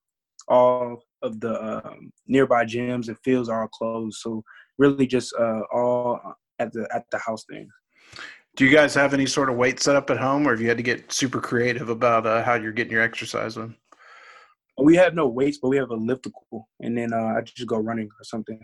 all 0.48 1.02
of 1.22 1.40
the 1.40 1.62
um, 1.62 2.12
nearby 2.26 2.64
gyms 2.64 3.08
and 3.08 3.18
fields 3.24 3.48
are 3.48 3.62
all 3.62 3.68
closed. 3.68 4.18
So 4.20 4.44
really, 4.78 5.06
just 5.06 5.34
uh, 5.38 5.60
all 5.72 6.20
at 6.58 6.72
the 6.72 6.88
at 6.94 7.04
the 7.10 7.18
house 7.18 7.44
thing. 7.50 7.68
Do 8.56 8.64
you 8.64 8.70
guys 8.70 8.94
have 8.94 9.14
any 9.14 9.26
sort 9.26 9.50
of 9.50 9.56
weight 9.56 9.80
set 9.80 9.96
up 9.96 10.10
at 10.10 10.18
home, 10.18 10.46
or 10.46 10.52
have 10.52 10.60
you 10.60 10.68
had 10.68 10.76
to 10.76 10.82
get 10.82 11.10
super 11.10 11.40
creative 11.40 11.88
about 11.88 12.26
uh, 12.26 12.42
how 12.44 12.54
you're 12.54 12.72
getting 12.72 12.92
your 12.92 13.02
exercise 13.02 13.56
in? 13.56 13.74
We 14.82 14.96
have 14.96 15.14
no 15.14 15.28
weights, 15.28 15.58
but 15.58 15.68
we 15.68 15.76
have 15.76 15.90
a 15.90 15.94
elliptical, 15.94 16.68
and 16.80 16.98
then 16.98 17.12
uh, 17.12 17.34
I 17.38 17.42
just 17.42 17.68
go 17.68 17.76
running 17.78 18.06
or 18.06 18.24
something. 18.24 18.58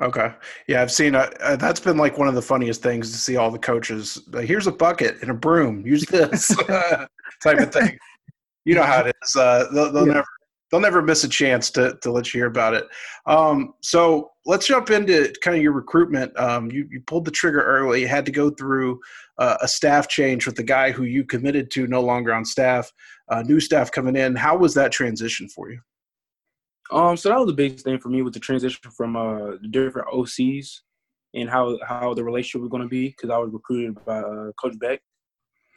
Okay, 0.00 0.32
yeah, 0.68 0.80
I've 0.80 0.90
seen 0.92 1.14
uh, 1.14 1.28
uh, 1.40 1.56
that's 1.56 1.80
been 1.80 1.98
like 1.98 2.16
one 2.16 2.28
of 2.28 2.34
the 2.34 2.40
funniest 2.42 2.82
things 2.82 3.10
to 3.12 3.18
see 3.18 3.36
all 3.36 3.50
the 3.50 3.58
coaches. 3.58 4.22
Like, 4.28 4.46
Here's 4.46 4.66
a 4.66 4.72
bucket 4.72 5.20
and 5.20 5.30
a 5.30 5.34
broom. 5.34 5.84
Use 5.86 6.04
this 6.06 6.48
type 7.42 7.58
of 7.58 7.72
thing. 7.72 7.98
You 8.64 8.74
know 8.74 8.84
how 8.84 9.00
it 9.04 9.14
is. 9.22 9.36
Uh, 9.36 9.66
they'll, 9.72 9.92
they'll 9.92 10.06
Yeah. 10.06 10.12
never 10.14 10.26
they'll 10.70 10.80
never 10.80 11.02
miss 11.02 11.24
a 11.24 11.28
chance 11.28 11.70
to 11.72 11.98
to 12.02 12.10
let 12.10 12.32
you 12.32 12.40
hear 12.40 12.46
about 12.46 12.74
it. 12.74 12.86
Um, 13.26 13.74
so 13.82 14.30
let's 14.46 14.66
jump 14.66 14.90
into 14.90 15.32
kind 15.42 15.56
of 15.56 15.62
your 15.62 15.72
recruitment. 15.72 16.38
Um, 16.38 16.70
you 16.70 16.88
you 16.90 17.00
pulled 17.06 17.24
the 17.24 17.30
trigger 17.30 17.62
early. 17.62 18.02
You 18.02 18.08
had 18.08 18.26
to 18.26 18.32
go 18.32 18.50
through 18.50 19.00
uh, 19.38 19.56
a 19.60 19.68
staff 19.68 20.08
change 20.08 20.46
with 20.46 20.56
the 20.56 20.62
guy 20.62 20.90
who 20.90 21.04
you 21.04 21.24
committed 21.24 21.70
to 21.72 21.86
no 21.86 22.00
longer 22.00 22.32
on 22.32 22.44
staff. 22.44 22.90
Uh, 23.28 23.42
new 23.42 23.60
staff 23.60 23.90
coming 23.90 24.16
in. 24.16 24.36
How 24.36 24.56
was 24.56 24.74
that 24.74 24.92
transition 24.92 25.48
for 25.48 25.70
you? 25.70 25.80
Um, 26.90 27.16
so 27.16 27.28
that 27.28 27.38
was 27.38 27.46
the 27.46 27.52
biggest 27.52 27.84
thing 27.84 27.98
for 27.98 28.08
me 28.08 28.22
with 28.22 28.34
the 28.34 28.40
transition 28.40 28.90
from 28.90 29.16
uh 29.16 29.52
the 29.62 29.68
different 29.70 30.08
OCs 30.08 30.80
and 31.34 31.48
how 31.48 31.78
how 31.86 32.14
the 32.14 32.24
relationship 32.24 32.62
was 32.62 32.70
going 32.70 32.82
to 32.82 32.88
be 32.88 33.08
because 33.08 33.30
I 33.30 33.38
was 33.38 33.52
recruited 33.52 34.04
by 34.04 34.18
uh, 34.18 34.52
Coach 34.60 34.78
Beck. 34.78 35.00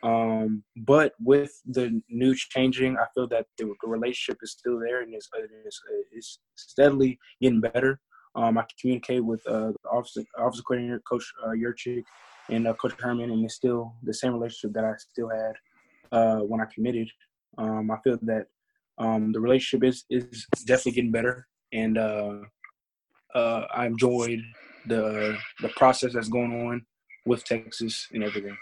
Um, 0.03 0.63
but 0.75 1.13
with 1.19 1.51
the 1.65 2.01
new 2.09 2.35
changing, 2.35 2.97
I 2.97 3.05
feel 3.13 3.27
that 3.29 3.45
the, 3.57 3.73
relationship 3.83 4.39
is 4.41 4.51
still 4.51 4.77
there 4.79 5.01
and 5.01 5.13
it's, 5.13 5.29
it's, 5.65 5.81
it's 6.11 6.39
steadily 6.55 7.17
getting 7.41 7.61
better. 7.61 8.01
Um, 8.35 8.57
I 8.57 8.65
communicate 8.79 9.23
with 9.23 9.41
uh, 9.47 9.71
the 9.71 9.89
officer, 9.89 10.23
officer 10.37 10.63
coordinator, 10.63 11.01
Coach 11.09 11.31
uh, 11.45 11.51
Yurcich, 11.51 12.03
and 12.49 12.67
uh, 12.67 12.73
Coach 12.73 12.93
Herman, 12.99 13.31
and 13.31 13.45
it's 13.45 13.55
still 13.55 13.93
the 14.03 14.13
same 14.13 14.33
relationship 14.33 14.73
that 14.73 14.83
I 14.83 14.93
still 14.97 15.29
had 15.29 15.53
uh, 16.11 16.39
when 16.39 16.59
I 16.59 16.65
committed. 16.73 17.09
Um, 17.57 17.91
I 17.91 17.97
feel 18.03 18.17
that 18.23 18.47
um, 18.97 19.31
the 19.31 19.39
relationship 19.39 19.87
is 19.87 20.05
is 20.09 20.45
definitely 20.65 20.93
getting 20.93 21.11
better, 21.11 21.47
and 21.71 21.97
uh, 21.97 22.37
uh, 23.35 23.65
I 23.73 23.85
enjoyed 23.85 24.41
the 24.87 25.37
the 25.61 25.69
process 25.69 26.13
that's 26.13 26.27
going 26.27 26.67
on 26.67 26.85
with 27.25 27.45
Texas 27.45 28.07
and 28.13 28.23
everything. 28.23 28.57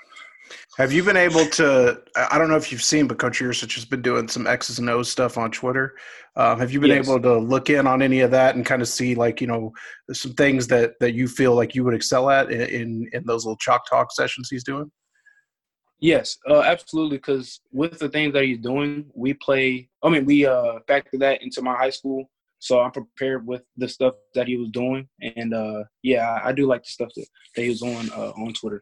Have 0.77 0.91
you 0.91 1.03
been 1.03 1.17
able 1.17 1.45
to? 1.45 2.01
I 2.15 2.27
I 2.31 2.37
don't 2.37 2.49
know 2.49 2.55
if 2.55 2.71
you've 2.71 2.83
seen, 2.83 3.07
but 3.07 3.19
Coach 3.19 3.39
Yurcich 3.39 3.75
has 3.75 3.85
been 3.85 4.01
doing 4.01 4.27
some 4.27 4.47
X's 4.47 4.79
and 4.79 4.89
O's 4.89 5.11
stuff 5.11 5.37
on 5.37 5.51
Twitter. 5.51 5.95
Um, 6.35 6.59
have 6.59 6.71
you 6.71 6.79
been 6.79 6.91
Yes. 6.91 7.07
able 7.07 7.21
to 7.21 7.37
look 7.37 7.69
in 7.69 7.85
on 7.87 8.01
any 8.01 8.21
of 8.21 8.31
that 8.31 8.55
and 8.55 8.65
kind 8.65 8.81
of 8.81 8.87
see, 8.87 9.15
like, 9.15 9.41
you 9.41 9.47
know, 9.47 9.73
some 10.13 10.33
things 10.33 10.67
that 10.67 10.93
that 10.99 11.13
you 11.13 11.27
feel 11.27 11.55
like 11.55 11.75
you 11.75 11.83
would 11.83 11.93
excel 11.93 12.29
at 12.29 12.51
in 12.51 12.61
in, 12.61 13.09
in 13.13 13.25
those 13.25 13.45
little 13.45 13.57
chalk 13.57 13.89
talk 13.89 14.11
sessions 14.11 14.49
he's 14.49 14.63
doing? 14.63 14.89
Yes, 15.99 16.37
uh, 16.49 16.61
absolutely. 16.61 17.17
Because 17.17 17.59
with 17.71 17.99
the 17.99 18.09
things 18.09 18.33
that 18.33 18.43
he's 18.43 18.57
doing, 18.57 19.05
we 19.13 19.33
play. 19.35 19.87
I 20.03 20.09
mean, 20.09 20.25
we 20.25 20.45
uh, 20.45 20.79
factor 20.87 21.17
that 21.19 21.43
into 21.43 21.61
my 21.61 21.75
high 21.75 21.91
school, 21.91 22.29
so 22.59 22.79
I'm 22.79 22.91
prepared 22.91 23.45
with 23.45 23.61
the 23.77 23.87
stuff 23.87 24.15
that 24.33 24.47
he 24.47 24.57
was 24.57 24.69
doing. 24.69 25.07
And 25.21 25.53
uh, 25.53 25.83
yeah, 26.01 26.39
I 26.43 26.53
do 26.53 26.65
like 26.65 26.83
the 26.83 26.89
stuff 26.89 27.09
that, 27.15 27.27
that 27.55 27.61
he 27.61 27.69
was 27.69 27.83
on 27.83 28.09
uh, 28.11 28.31
on 28.31 28.53
Twitter. 28.53 28.81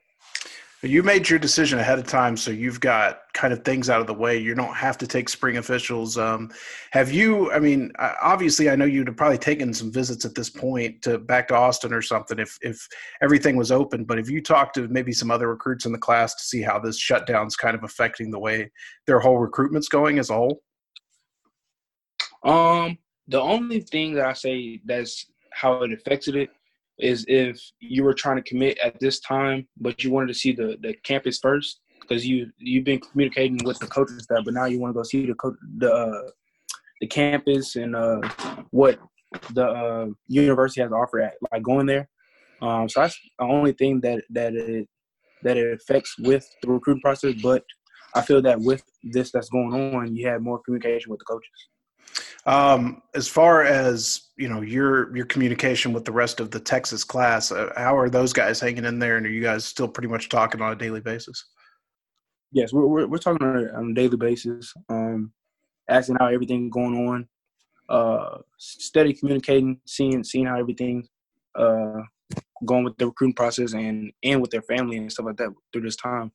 You 0.82 1.04
made 1.04 1.30
your 1.30 1.40
decision 1.40 1.78
ahead 1.78 2.00
of 2.00 2.08
time, 2.08 2.38
so 2.38 2.52
you've 2.52 2.80
got 2.80 3.20
kind 3.34 3.52
of 3.52 3.66
things 3.66 3.90
out 3.90 4.00
of 4.00 4.08
the 4.08 4.14
way. 4.14 4.38
You 4.38 4.56
don't 4.56 4.74
have 4.74 4.98
to 5.00 5.08
take 5.08 5.28
spring 5.28 5.58
officials. 5.58 6.18
Um, 6.18 6.52
have 6.92 7.12
you? 7.12 7.52
I 7.52 7.60
mean, 7.60 7.92
obviously, 8.00 8.70
I 8.70 8.78
know 8.78 8.86
you'd 8.86 9.08
have 9.08 9.18
probably 9.18 9.38
taken 9.38 9.74
some 9.74 9.92
visits 9.92 10.24
at 10.24 10.36
this 10.36 10.50
point 10.50 11.02
to 11.02 11.18
back 11.18 11.50
to 11.50 11.56
Austin 11.56 11.92
or 11.92 12.02
something 12.02 12.40
if 12.40 12.58
if 12.62 12.88
everything 13.22 13.58
was 13.58 13.74
open. 13.74 14.06
But 14.06 14.20
have 14.20 14.30
you 14.30 14.42
talked 14.42 14.76
to 14.76 14.88
maybe 14.88 15.12
some 15.12 15.32
other 15.32 15.50
recruits 15.50 15.86
in 15.86 15.92
the 15.92 15.98
class 15.98 16.34
to 16.36 16.44
see 16.44 16.62
how 16.62 16.80
this 16.80 16.98
shutdown's 16.98 17.58
kind 17.58 17.76
of 17.76 17.84
affecting 17.84 18.32
the 18.32 18.40
way 18.40 18.72
their 19.06 19.20
whole 19.20 19.38
recruitment's 19.38 19.90
going 19.90 20.18
as 20.18 20.30
a 20.30 20.36
whole? 20.36 20.62
Um, 22.44 22.98
the 23.28 23.42
only 23.42 23.82
thing 23.82 24.14
that 24.14 24.26
I 24.26 24.34
say 24.34 24.80
that's 24.86 25.26
how 25.52 25.84
it 25.84 25.92
affected 25.92 26.38
it 26.38 26.52
is 27.00 27.26
if 27.28 27.60
you 27.80 28.04
were 28.04 28.14
trying 28.14 28.36
to 28.36 28.50
commit 28.50 28.78
at 28.80 29.00
this 29.00 29.20
time, 29.20 29.68
but 29.80 30.04
you 30.04 30.12
wanted 30.12 30.28
to 30.28 30.34
see 30.34 30.52
the, 30.52 30.78
the 30.82 30.94
campus 31.04 31.40
first 31.40 31.82
because 32.02 32.26
you 32.26 32.52
you've 32.58 32.86
been 32.86 33.00
communicating 33.00 33.60
with 33.64 33.80
the 33.80 33.88
coaching 33.88 34.20
staff, 34.20 34.44
but 34.46 34.54
now 34.54 34.66
you 34.66 34.80
want 34.80 34.94
to 34.94 34.98
go 34.98 35.04
see 35.04 35.26
the 35.26 35.36
the 35.78 35.92
uh, 35.92 36.30
the 37.02 37.08
campus 37.08 37.76
and 37.76 37.96
uh, 37.96 38.22
what 38.72 39.00
the 39.54 39.66
uh, 39.66 40.08
university 40.28 40.82
has 40.82 40.90
to 40.90 40.96
offer 40.96 41.22
at 41.22 41.34
like 41.52 41.64
going 41.64 41.86
there. 41.86 42.10
Um, 42.62 42.90
so 42.90 43.02
that's 43.02 43.18
the 43.38 43.46
only 43.46 43.74
thing 43.74 44.02
that 44.02 44.24
that 44.32 44.54
it 44.54 44.88
that 45.44 45.58
it 45.58 45.74
affects 45.74 46.16
with 46.20 46.48
the 46.62 46.70
recruiting 46.70 47.02
process. 47.02 47.36
But 47.42 47.64
I 48.16 48.22
feel 48.22 48.42
that 48.42 48.60
with 48.60 48.84
this 49.04 49.32
that's 49.32 49.50
going 49.50 49.96
on, 49.96 50.16
you 50.16 50.28
have 50.28 50.42
more 50.42 50.60
communication 50.60 51.12
with 51.12 51.20
the 51.20 51.26
coaches. 51.26 51.70
Um, 52.46 53.02
as 53.14 53.28
far 53.28 53.64
as 53.64 54.30
you 54.38 54.48
know, 54.48 54.62
your 54.62 55.16
your 55.16 55.26
communication 55.26 55.94
with 55.94 56.06
the 56.06 56.12
rest 56.12 56.40
of 56.40 56.52
the 56.52 56.60
Texas 56.60 57.04
class, 57.04 57.52
uh, 57.52 57.72
how 57.76 57.98
are 57.98 58.10
those 58.10 58.34
guys 58.34 58.60
hanging 58.60 58.86
in 58.86 59.00
there? 59.00 59.18
And 59.18 59.26
are 59.26 59.30
you 59.30 59.42
guys 59.42 59.66
still 59.66 59.88
pretty 59.88 60.08
much 60.08 60.30
talking 60.30 60.62
on 60.62 60.72
a 60.72 60.76
daily 60.76 61.02
basis? 61.02 61.46
Yes, 62.52 62.74
we're 62.74 62.88
we're, 62.88 63.08
we're 63.08 63.18
talking 63.18 63.46
on 63.46 63.92
a, 63.92 63.94
daily 63.94 64.18
basis, 64.18 64.74
um, 64.90 65.32
asking 65.90 66.16
how 66.20 66.28
everything 66.28 66.70
going 66.70 67.08
on, 67.08 67.28
uh, 67.90 68.40
steady 68.58 69.14
communicating, 69.14 69.80
seeing 69.86 70.24
seeing 70.24 70.46
how 70.46 70.58
everything 70.58 71.08
uh, 71.56 72.02
going 72.66 72.84
with 72.84 72.98
the 72.98 73.08
recruiting 73.08 73.36
process 73.36 73.74
and 73.74 74.12
and 74.24 74.42
with 74.42 74.52
their 74.52 74.64
family 74.64 74.98
and 74.98 75.12
stuff 75.12 75.26
like 75.28 75.38
that 75.38 75.54
through 75.72 75.84
this 75.84 75.98
time. 75.98 76.32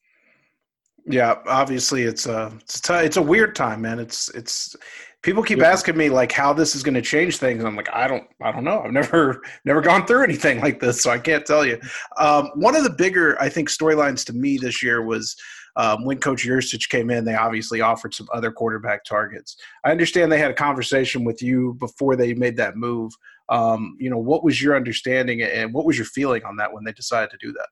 Yeah, 1.07 1.37
obviously 1.47 2.03
it's 2.05 2.27
a 2.27 2.53
it's 2.63 2.89
a, 2.89 3.05
it's 3.05 3.17
a 3.17 3.23
weird 3.23 3.55
time, 3.55 3.83
man. 3.83 3.99
It's 3.99 4.31
it's 4.31 4.75
people 5.23 5.43
keep 5.43 5.59
Yeah. 5.59 5.71
asking 5.71 5.97
me 5.97 6.09
like 6.09 6.33
how 6.33 6.53
this 6.53 6.75
is 6.75 6.83
going 6.83 6.95
to 6.95 7.03
change 7.03 7.37
things. 7.39 7.63
I'm 7.65 7.77
like, 7.77 7.91
I 7.93 8.09
don't 8.09 8.25
I 8.43 8.53
don't 8.53 8.65
know. 8.65 8.83
I've 8.83 8.93
never 8.93 9.43
never 9.65 9.81
gone 9.81 10.07
through 10.07 10.25
anything 10.25 10.61
like 10.61 10.81
this, 10.81 11.03
so 11.03 11.11
I 11.11 11.19
can't 11.19 11.45
tell 11.45 11.65
you. 11.67 11.79
Um, 12.19 12.51
one 12.55 12.75
of 12.75 12.85
the 12.85 12.91
bigger 12.91 13.41
I 13.41 13.49
think 13.49 13.69
storylines 13.69 14.25
to 14.27 14.33
me 14.33 14.57
this 14.57 14.83
year 14.83 15.03
was 15.03 15.37
um, 15.77 16.05
when 16.05 16.19
Coach 16.21 16.47
Yurcich 16.47 16.89
came 16.89 17.11
in. 17.11 17.25
They 17.25 17.35
obviously 17.35 17.81
offered 17.81 18.15
some 18.15 18.29
other 18.33 18.51
quarterback 18.53 19.05
targets. 19.05 19.57
I 19.85 19.91
understand 19.91 20.33
they 20.33 20.39
had 20.39 20.53
a 20.53 20.55
conversation 20.55 21.25
with 21.25 21.43
you 21.43 21.75
before 21.81 22.17
they 22.17 22.33
made 22.33 22.57
that 22.59 22.77
move. 22.77 23.13
Um, 23.51 23.97
you 24.01 24.09
know, 24.09 24.19
what 24.19 24.43
was 24.43 24.63
your 24.63 24.75
understanding 24.75 25.43
and 25.43 25.75
what 25.75 25.85
was 25.85 25.99
your 25.99 26.07
feeling 26.07 26.45
on 26.45 26.57
that 26.57 26.73
when 26.73 26.85
they 26.85 26.93
decided 26.93 27.31
to 27.31 27.37
do 27.39 27.53
that? 27.53 27.67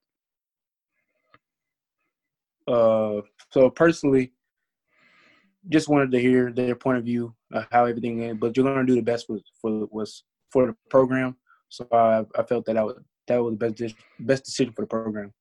Uh, 2.66 3.22
so 3.50 3.70
personally, 3.70 4.32
just 5.68 5.88
wanted 5.88 6.10
to 6.10 6.20
hear 6.20 6.50
their 6.52 6.74
point 6.74 6.98
of 6.98 7.04
view, 7.04 7.34
uh, 7.54 7.64
how 7.70 7.84
everything 7.84 8.22
is. 8.22 8.36
But 8.36 8.56
you're 8.56 8.66
gonna 8.66 8.86
do 8.86 8.94
the 8.94 9.02
best 9.02 9.26
for 9.26 9.38
for 9.60 9.86
was 9.90 10.24
for 10.50 10.66
the 10.66 10.76
program. 10.90 11.36
So 11.68 11.86
I, 11.92 12.24
I 12.38 12.42
felt 12.42 12.66
that 12.66 12.76
I 12.76 12.84
was 12.84 12.96
that 13.28 13.42
was 13.42 13.56
the 13.56 13.70
best 13.70 13.94
best 14.20 14.44
decision 14.44 14.72
for 14.72 14.82
the 14.82 14.88
program 14.88 15.32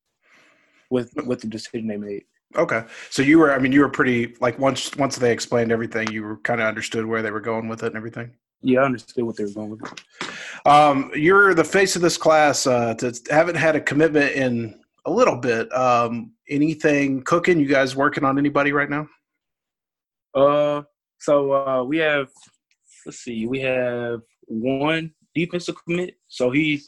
with 0.90 1.14
with 1.26 1.42
the 1.42 1.48
decision 1.48 1.88
they 1.88 1.98
made. 1.98 2.24
Okay, 2.58 2.84
so 3.10 3.22
you 3.22 3.40
were, 3.40 3.54
I 3.54 3.60
mean, 3.60 3.72
you 3.72 3.80
were 3.80 3.90
pretty 3.90 4.36
like 4.42 4.60
once 4.60 4.96
once 4.98 5.16
they 5.16 5.32
explained 5.32 5.72
everything, 5.72 6.12
you 6.12 6.24
were 6.24 6.38
kind 6.38 6.60
of 6.60 6.68
understood 6.68 7.06
where 7.06 7.22
they 7.22 7.32
were 7.32 7.40
going 7.40 7.68
with 7.68 7.84
it 7.84 7.88
and 7.88 7.96
everything. 7.96 8.32
Yeah, 8.62 8.82
I 8.82 8.86
understood 8.86 9.24
what 9.24 9.38
they 9.38 9.46
were 9.46 9.52
going 9.52 9.70
with. 9.72 9.94
Um, 10.66 11.12
you're 11.16 11.54
the 11.54 11.64
face 11.64 11.96
of 11.96 12.02
this 12.02 12.18
class. 12.18 12.68
Uh, 12.68 12.94
to 12.96 13.14
haven't 13.30 13.56
had 13.56 13.76
a 13.76 13.82
commitment 13.82 14.34
in 14.34 14.81
a 15.06 15.12
little 15.12 15.38
bit. 15.38 15.72
Um, 15.74 16.34
anything 16.50 17.24
cooking? 17.24 17.60
You 17.60 17.68
guys 17.68 17.96
working 17.96 18.24
on 18.24 18.38
anybody 18.38 18.72
right 18.72 18.90
now? 18.90 19.08
Uh, 20.34 20.84
so 21.20 21.54
uh, 21.54 21.84
we 21.84 21.98
have 21.98 22.28
let's 23.06 23.20
see, 23.20 23.46
we 23.46 23.60
have 23.62 24.22
one 24.48 25.12
defensive 25.36 25.76
commit. 25.84 26.16
So 26.28 26.52
he 26.52 26.82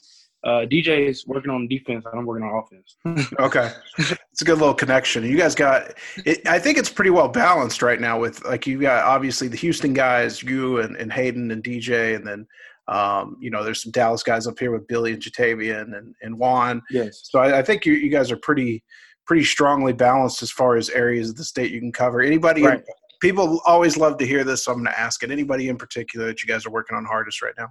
uh, 0.43 0.65
DJ 0.69 1.07
is 1.07 1.25
working 1.25 1.51
on 1.51 1.67
defense, 1.67 2.05
and 2.05 2.19
I'm 2.19 2.25
working 2.25 2.45
on 2.45 2.63
offense. 2.63 3.31
Okay, 3.39 3.71
it's 3.97 4.41
a 4.41 4.45
good 4.45 4.59
little 4.59 4.73
connection. 4.73 5.23
You 5.23 5.37
guys 5.37 5.55
got. 5.55 5.93
It, 6.25 6.45
I 6.47 6.59
think 6.59 6.77
it's 6.77 6.89
pretty 6.89 7.11
well 7.11 7.29
balanced 7.29 7.81
right 7.81 7.99
now. 7.99 8.19
With 8.19 8.43
like 8.45 8.67
you 8.67 8.81
got 8.81 9.03
obviously 9.03 9.47
the 9.47 9.57
Houston 9.57 9.93
guys, 9.93 10.43
you 10.43 10.79
and, 10.79 10.95
and 10.97 11.11
Hayden 11.11 11.51
and 11.51 11.63
DJ, 11.63 12.15
and 12.15 12.25
then 12.27 12.47
um, 12.87 13.37
you 13.39 13.49
know 13.49 13.63
there's 13.63 13.81
some 13.81 13.91
Dallas 13.91 14.23
guys 14.23 14.47
up 14.47 14.59
here 14.59 14.71
with 14.71 14.87
Billy 14.87 15.13
and 15.13 15.21
Ja'Tavion 15.21 15.97
and 15.97 16.15
and 16.21 16.37
Juan. 16.37 16.81
yes. 16.89 17.21
So 17.23 17.39
I, 17.39 17.59
I 17.59 17.61
think 17.61 17.85
you, 17.85 17.93
you 17.93 18.09
guys 18.09 18.31
are 18.31 18.37
pretty 18.37 18.83
pretty 19.25 19.43
strongly 19.43 19.93
balanced 19.93 20.43
as 20.43 20.51
far 20.51 20.75
as 20.75 20.89
areas 20.89 21.29
of 21.29 21.35
the 21.37 21.45
state 21.45 21.71
you 21.71 21.79
can 21.79 21.91
cover. 21.91 22.21
Anybody? 22.21 22.63
Right. 22.63 22.83
People 23.21 23.61
always 23.65 23.95
love 23.95 24.17
to 24.17 24.25
hear 24.25 24.43
this, 24.43 24.65
so 24.65 24.73
I'm 24.73 24.79
going 24.79 24.93
to 24.93 24.99
ask 24.99 25.23
it. 25.23 25.31
Anybody 25.31 25.69
in 25.69 25.77
particular 25.77 26.27
that 26.27 26.43
you 26.43 26.47
guys 26.47 26.65
are 26.65 26.71
working 26.71 26.97
on 26.97 27.05
hardest 27.05 27.41
right 27.41 27.53
now? 27.57 27.69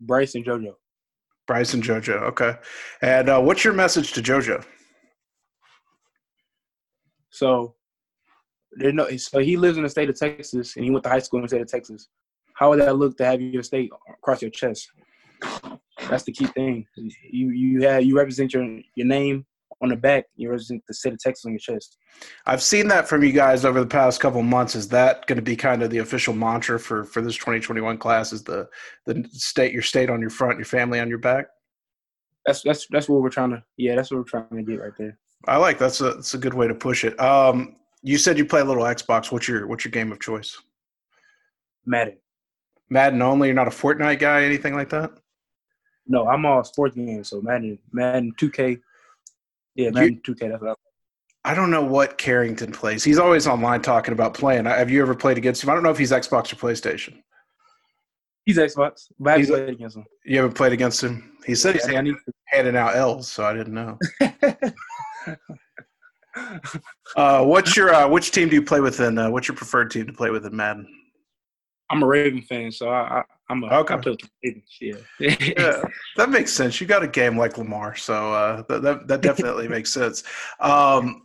Bryce 0.00 0.36
and 0.36 0.44
JoJo. 0.44 0.74
Bryce 1.48 1.74
and 1.74 1.82
JoJo. 1.82 2.22
Okay. 2.22 2.54
And 3.02 3.28
uh, 3.28 3.40
what's 3.40 3.64
your 3.64 3.74
message 3.74 4.12
to 4.12 4.22
JoJo? 4.22 4.64
So 7.30 7.74
there's 8.76 8.94
no. 8.94 9.08
So 9.16 9.40
he 9.40 9.56
lives 9.56 9.76
in 9.76 9.82
the 9.82 9.88
state 9.88 10.08
of 10.08 10.16
Texas, 10.16 10.76
and 10.76 10.84
he 10.84 10.90
went 10.92 11.02
to 11.02 11.10
high 11.10 11.18
school 11.18 11.38
in 11.38 11.42
the 11.42 11.48
state 11.48 11.62
of 11.62 11.68
Texas. 11.68 12.08
How 12.54 12.70
would 12.70 12.80
that 12.80 12.96
look 12.96 13.16
to 13.18 13.24
have 13.24 13.40
your 13.40 13.62
state 13.62 13.90
across 14.08 14.42
your 14.42 14.50
chest? 14.50 14.90
That's 16.08 16.24
the 16.24 16.32
key 16.32 16.46
thing. 16.46 16.86
You 17.30 17.50
you 17.50 17.82
have 17.82 18.04
you 18.04 18.16
represent 18.16 18.52
your 18.54 18.64
your 18.94 19.06
name 19.06 19.46
on 19.82 19.88
the 19.90 19.96
back, 19.96 20.24
you 20.36 20.48
represent 20.48 20.82
the 20.88 20.94
state 20.94 21.12
of 21.12 21.18
Texas 21.18 21.44
on 21.44 21.52
your 21.52 21.58
chest. 21.58 21.98
I've 22.46 22.62
seen 22.62 22.88
that 22.88 23.08
from 23.08 23.22
you 23.22 23.32
guys 23.32 23.64
over 23.64 23.80
the 23.80 23.86
past 23.86 24.20
couple 24.20 24.42
months. 24.42 24.74
Is 24.74 24.88
that 24.88 25.26
going 25.26 25.36
to 25.36 25.42
be 25.42 25.56
kind 25.56 25.82
of 25.82 25.90
the 25.90 25.98
official 25.98 26.34
mantra 26.34 26.78
for 26.78 27.04
for 27.04 27.20
this 27.20 27.36
2021 27.36 27.98
class? 27.98 28.32
Is 28.32 28.42
the 28.42 28.68
the 29.06 29.28
state 29.32 29.72
your 29.72 29.82
state 29.82 30.10
on 30.10 30.20
your 30.20 30.30
front, 30.30 30.58
your 30.58 30.64
family 30.64 31.00
on 31.00 31.08
your 31.08 31.18
back? 31.18 31.46
That's 32.46 32.62
that's 32.62 32.86
that's 32.90 33.08
what 33.08 33.22
we're 33.22 33.30
trying 33.30 33.50
to. 33.50 33.62
Yeah, 33.76 33.94
that's 33.94 34.10
what 34.10 34.18
we're 34.18 34.24
trying 34.24 34.48
to 34.56 34.62
get 34.62 34.80
right 34.80 34.92
there. 34.98 35.18
I 35.46 35.56
like 35.58 35.78
that's 35.78 36.00
a 36.00 36.14
that's 36.14 36.34
a 36.34 36.38
good 36.38 36.54
way 36.54 36.66
to 36.66 36.74
push 36.74 37.04
it. 37.04 37.18
Um, 37.20 37.76
you 38.02 38.18
said 38.18 38.38
you 38.38 38.44
play 38.44 38.60
a 38.60 38.64
little 38.64 38.84
Xbox. 38.84 39.30
What's 39.30 39.48
your 39.48 39.66
what's 39.66 39.84
your 39.84 39.92
game 39.92 40.12
of 40.12 40.20
choice? 40.20 40.58
Madden. 41.86 42.16
Madden 42.90 43.22
only. 43.22 43.48
You're 43.48 43.54
not 43.54 43.68
a 43.68 43.70
Fortnite 43.70 44.18
guy, 44.18 44.44
anything 44.44 44.74
like 44.74 44.90
that. 44.90 45.10
No, 46.06 46.28
I'm 46.28 46.44
all 46.44 46.62
sports 46.64 46.94
games. 46.94 47.28
So 47.28 47.40
Madden, 47.40 47.78
Madden 47.92 48.32
2K. 48.38 48.80
Yeah, 49.74 49.90
Madden 49.90 50.20
you, 50.26 50.34
2K. 50.34 50.50
That's 50.50 50.62
what 50.62 50.70
I. 50.70 50.74
I 51.46 51.54
don't 51.54 51.70
know 51.70 51.84
what 51.84 52.16
Carrington 52.16 52.72
plays. 52.72 53.04
He's 53.04 53.18
always 53.18 53.46
online 53.46 53.82
talking 53.82 54.12
about 54.12 54.32
playing. 54.32 54.64
Have 54.64 54.90
you 54.90 55.02
ever 55.02 55.14
played 55.14 55.36
against 55.36 55.62
him? 55.62 55.68
I 55.68 55.74
don't 55.74 55.82
know 55.82 55.90
if 55.90 55.98
he's 55.98 56.10
Xbox 56.10 56.50
or 56.52 56.56
PlayStation. 56.56 57.22
He's 58.46 58.56
Xbox. 58.56 59.08
But 59.18 59.40
I 59.40 59.44
played 59.44 59.68
against 59.68 59.96
him. 59.96 60.06
You 60.24 60.38
haven't 60.38 60.54
played 60.54 60.72
against 60.72 61.02
him? 61.02 61.36
He 61.44 61.54
said 61.54 61.74
he's 61.74 61.84
handing, 61.86 62.18
handing 62.46 62.76
out 62.76 62.96
L's, 62.96 63.30
so 63.30 63.44
I 63.44 63.52
didn't 63.52 63.74
know. 63.74 63.98
uh, 67.16 67.44
what's 67.44 67.76
your 67.76 67.92
uh, 67.94 68.08
which 68.08 68.30
team 68.30 68.48
do 68.48 68.54
you 68.54 68.62
play 68.62 68.80
with? 68.80 69.00
In 69.00 69.18
uh, 69.18 69.30
what's 69.30 69.46
your 69.46 69.56
preferred 69.56 69.90
team 69.90 70.06
to 70.06 70.12
play 70.12 70.30
with 70.30 70.46
in 70.46 70.56
Madden? 70.56 70.86
I'm 71.94 72.02
a 72.02 72.06
Raven 72.06 72.42
fan, 72.42 72.72
so 72.72 72.88
I, 72.88 73.20
I 73.20 73.52
am 73.52 73.62
a 73.62 73.68
okay. 73.78 73.94
I 73.94 73.96
play 73.98 74.10
with 74.12 74.20
the 74.20 74.28
Ravens. 74.42 74.78
Yeah. 74.80 75.36
yeah, 75.56 75.82
that 76.16 76.30
makes 76.30 76.52
sense. 76.52 76.80
You 76.80 76.86
got 76.86 77.04
a 77.04 77.08
game 77.08 77.38
like 77.38 77.56
Lamar, 77.56 77.94
so 77.94 78.32
uh, 78.32 78.62
that, 78.68 78.82
that 78.82 79.08
that 79.08 79.20
definitely 79.20 79.68
makes 79.76 79.92
sense. 79.92 80.24
Um, 80.60 81.22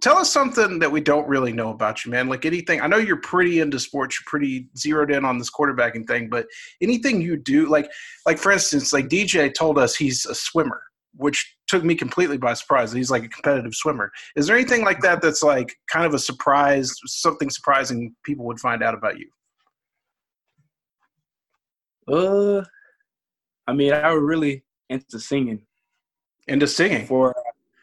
tell 0.00 0.16
us 0.16 0.32
something 0.32 0.78
that 0.80 0.90
we 0.90 1.00
don't 1.00 1.28
really 1.28 1.52
know 1.52 1.70
about 1.70 2.04
you, 2.04 2.10
man. 2.10 2.28
Like 2.28 2.44
anything, 2.44 2.80
I 2.80 2.86
know 2.86 2.96
you're 2.96 3.20
pretty 3.20 3.60
into 3.60 3.78
sports. 3.78 4.18
You're 4.18 4.28
pretty 4.28 4.68
zeroed 4.76 5.10
in 5.10 5.24
on 5.24 5.38
this 5.38 5.50
quarterbacking 5.50 6.06
thing, 6.06 6.28
but 6.28 6.46
anything 6.80 7.20
you 7.20 7.36
do, 7.36 7.68
like, 7.68 7.90
like 8.26 8.38
for 8.38 8.52
instance, 8.52 8.92
like 8.92 9.08
DJ 9.08 9.52
told 9.52 9.78
us 9.78 9.94
he's 9.94 10.26
a 10.26 10.34
swimmer, 10.34 10.82
which 11.14 11.56
took 11.68 11.84
me 11.84 11.94
completely 11.94 12.38
by 12.38 12.54
surprise. 12.54 12.92
He's 12.92 13.10
like 13.10 13.24
a 13.24 13.28
competitive 13.28 13.74
swimmer. 13.74 14.10
Is 14.36 14.46
there 14.46 14.56
anything 14.56 14.84
like 14.84 15.00
that 15.02 15.22
that's 15.22 15.42
like 15.42 15.76
kind 15.92 16.06
of 16.06 16.14
a 16.14 16.18
surprise, 16.18 16.92
something 17.06 17.50
surprising 17.50 18.14
people 18.24 18.46
would 18.46 18.60
find 18.60 18.82
out 18.82 18.94
about 18.94 19.18
you? 19.18 19.28
Uh, 22.08 22.64
I 23.66 23.72
mean, 23.72 23.92
I 23.92 24.12
was 24.12 24.22
really 24.22 24.64
into 24.88 25.18
singing. 25.18 25.62
Into 26.46 26.66
singing? 26.66 27.06
For 27.06 27.34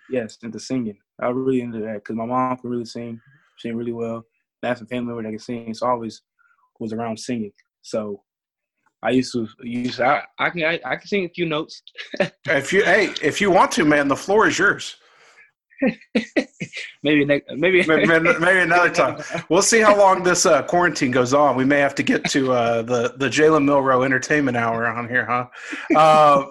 yes, 0.10 0.38
into 0.44 0.60
singing. 0.60 0.98
I 1.22 1.28
was 1.28 1.38
really 1.38 1.62
into 1.62 1.80
that 1.80 1.96
because 1.96 2.16
my 2.16 2.26
mom 2.26 2.58
could 2.58 2.70
really 2.70 2.86
sing, 2.86 3.22
sing 3.60 3.76
really 3.76 3.94
well. 3.94 4.26
I 4.64 4.70
have 4.70 4.80
some 4.80 4.88
family 4.88 5.14
members 5.14 5.26
that 5.26 5.30
can 5.30 5.40
sing, 5.40 5.74
so 5.74 5.86
I 5.86 5.92
always 5.92 6.24
was 6.80 6.92
around 6.92 7.20
singing. 7.20 7.52
So 7.84 8.24
I 9.04 9.12
used 9.12 9.32
to 9.34 9.48
use 9.62 10.00
I, 10.00 10.24
I 10.40 10.50
can 10.50 10.64
I, 10.64 10.80
I, 10.84 10.96
can 10.96 11.08
sing 11.08 11.26
a 11.26 11.30
few 11.30 11.46
notes. 11.46 11.84
if 12.48 12.74
you 12.74 12.84
hey, 12.84 13.14
if 13.22 13.40
you 13.40 13.52
want 13.52 13.72
to, 13.74 13.86
man, 13.86 14.08
the 14.08 14.16
floor 14.16 14.48
is 14.48 14.58
yours. 14.58 14.96
maybe 17.04 17.26
next, 17.26 17.52
maybe. 17.56 17.86
maybe 17.86 18.06
maybe 18.40 18.60
another 18.60 18.90
time. 18.90 19.22
We'll 19.50 19.62
see 19.62 19.82
how 19.82 19.98
long 19.98 20.24
this 20.24 20.46
uh, 20.46 20.64
quarantine 20.64 21.12
goes 21.12 21.34
on. 21.34 21.56
We 21.56 21.66
may 21.66 21.80
have 21.80 21.96
to 21.96 22.04
get 22.04 22.24
to 22.32 22.54
uh, 22.54 22.82
the 22.82 23.14
the 23.18 23.28
Jalen 23.28 23.66
Milroe 23.66 24.04
Entertainment 24.04 24.58
Hour 24.58 24.88
on 24.88 25.10
here, 25.10 25.26
huh? 25.26 25.48
Uh, 25.96 26.46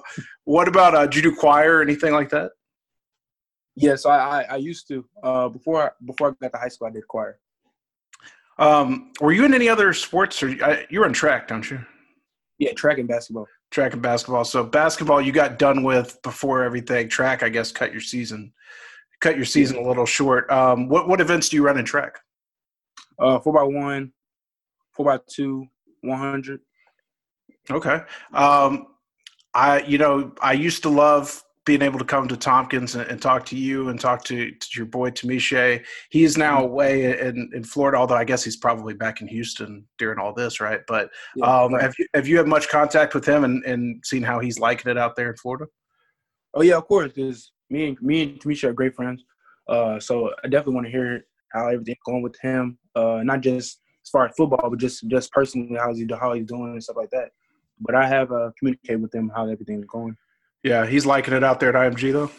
what 0.45 0.69
about 0.69 0.95
uh, 0.95 1.07
did 1.07 1.17
you 1.17 1.23
do 1.23 1.37
choir 1.37 1.79
or 1.79 1.83
anything 1.83 2.13
like 2.13 2.31
that? 2.31 2.53
Yes, 3.77 4.07
I, 4.07 4.17
I, 4.17 4.43
I 4.51 4.57
used 4.57 4.87
to 4.89 5.05
uh, 5.23 5.49
before 5.49 5.83
I, 5.85 5.91
before 6.05 6.29
I 6.29 6.33
got 6.41 6.53
to 6.53 6.59
high 6.59 6.69
school. 6.69 6.89
I 6.89 6.91
did 6.91 7.07
choir. 7.09 7.39
Um, 8.59 9.11
were 9.21 9.33
you 9.33 9.45
in 9.45 9.55
any 9.55 9.69
other 9.69 9.93
sports, 9.93 10.43
or 10.43 10.49
you 10.49 11.01
were 11.01 11.07
on 11.07 11.13
track, 11.13 11.49
don't 11.49 11.69
you? 11.69 11.85
Yeah, 12.59 12.73
track 12.73 12.99
and 12.99 13.09
basketball. 13.09 13.49
Track 13.71 13.95
and 13.95 14.03
basketball. 14.03 14.45
So 14.45 14.63
basketball, 14.63 15.21
you 15.21 15.33
got 15.33 15.59
done 15.59 15.83
with 15.83 16.23
before 16.23 16.63
everything. 16.63 17.09
Track, 17.09 17.43
I 17.43 17.49
guess, 17.49 17.73
cut 17.73 17.91
your 17.91 18.01
season, 18.01 18.53
cut 19.21 19.37
your 19.37 19.45
season 19.45 19.77
a 19.77 19.83
little 19.83 20.07
short. 20.07 20.51
Um, 20.51 20.89
what 20.89 21.09
what 21.09 21.21
events 21.21 21.49
do 21.49 21.57
you 21.57 21.65
run 21.65 21.79
in 21.79 21.85
track? 21.85 22.19
Uh, 23.19 23.39
four 23.39 23.53
by 23.53 23.63
one, 23.63 24.13
four 24.93 25.07
by 25.07 25.19
two, 25.29 25.67
one 26.03 26.19
hundred. 26.19 26.61
Okay. 27.71 28.01
Um, 28.33 28.87
I 29.55 29.81
you 29.83 29.99
know 29.99 30.33
I 30.41 30.53
used 30.53 30.83
to 30.83 30.89
love 30.89 31.43
being 31.65 31.81
able 31.81 31.99
to 31.99 32.05
come 32.05 32.29
to 32.29 32.37
Tompkins 32.37 32.95
and, 32.95 33.09
and 33.09 33.23
talk 33.23 33.47
to 33.47 33.57
you 33.57 33.89
and 33.89 33.99
talk 33.99 34.23
to, 34.25 34.51
to 34.51 34.69
your 34.77 34.85
boy 34.85 35.11
Tamisha. 35.11 35.83
He's 36.11 36.37
now 36.37 36.57
mm-hmm. 36.57 36.67
away 36.67 37.19
in, 37.21 37.51
in 37.55 37.65
Florida, 37.65 37.97
although 37.97 38.17
I 38.17 38.25
guess 38.25 38.45
he's 38.45 38.57
probably 38.57 38.93
back 38.93 39.23
in 39.23 39.29
Houston 39.29 39.87
during 39.97 40.19
all 40.19 40.35
this, 40.35 40.61
right? 40.61 40.81
But 40.87 41.09
um, 41.43 41.73
have 41.75 41.95
you 41.99 42.07
have 42.13 42.29
you 42.29 42.37
had 42.37 42.47
much 42.47 42.69
contact 42.69 43.15
with 43.15 43.27
him 43.27 43.45
and, 43.45 43.65
and 43.65 44.05
seen 44.05 44.23
how 44.23 44.41
he's 44.41 44.59
liking 44.59 44.91
it 44.91 44.99
out 44.99 45.17
there 45.17 45.31
in 45.31 45.37
Florida? 45.37 45.67
Oh 46.53 46.63
yeah, 46.63 46.77
of 46.77 46.87
course. 46.87 47.13
Because 47.13 47.53
me 47.75 47.89
and 47.89 48.01
me 48.01 48.23
and 48.23 48.41
Tamisha 48.41 48.65
are 48.65 48.73
great 48.73 48.95
friends. 48.95 49.25
Uh, 49.69 49.99
so 49.99 50.31
I 50.45 50.49
definitely 50.49 50.75
want 50.77 50.87
to 50.87 50.93
hear 50.93 51.25
how 51.53 51.69
everything's 51.69 52.07
going 52.07 52.23
with 52.23 52.37
him. 52.41 52.79
Uh, 52.95 53.21
not 53.25 53.41
just 53.41 53.81
as 54.05 54.11
far 54.11 54.27
as 54.27 54.35
football, 54.37 54.71
but 54.71 54.79
just 54.79 55.09
just 55.09 55.33
personally 55.33 55.77
how's 55.77 55.99
he 55.99 56.07
how 56.21 56.33
he's 56.35 56.47
doing 56.47 56.73
and 56.73 56.83
stuff 56.83 56.97
like 56.97 57.11
that. 57.11 57.31
But 57.81 57.95
I 57.95 58.07
have 58.07 58.31
uh, 58.31 58.51
communicated 58.59 59.03
with 59.03 59.15
him 59.15 59.31
how 59.35 59.49
everything's 59.49 59.87
going. 59.87 60.17
Yeah, 60.63 60.87
he's 60.87 61.05
liking 61.05 61.35
it 61.35 61.45
out 61.45 61.59
there 61.61 61.77
at 61.77 61.93
IMG 61.93 62.13
though. 62.13 62.31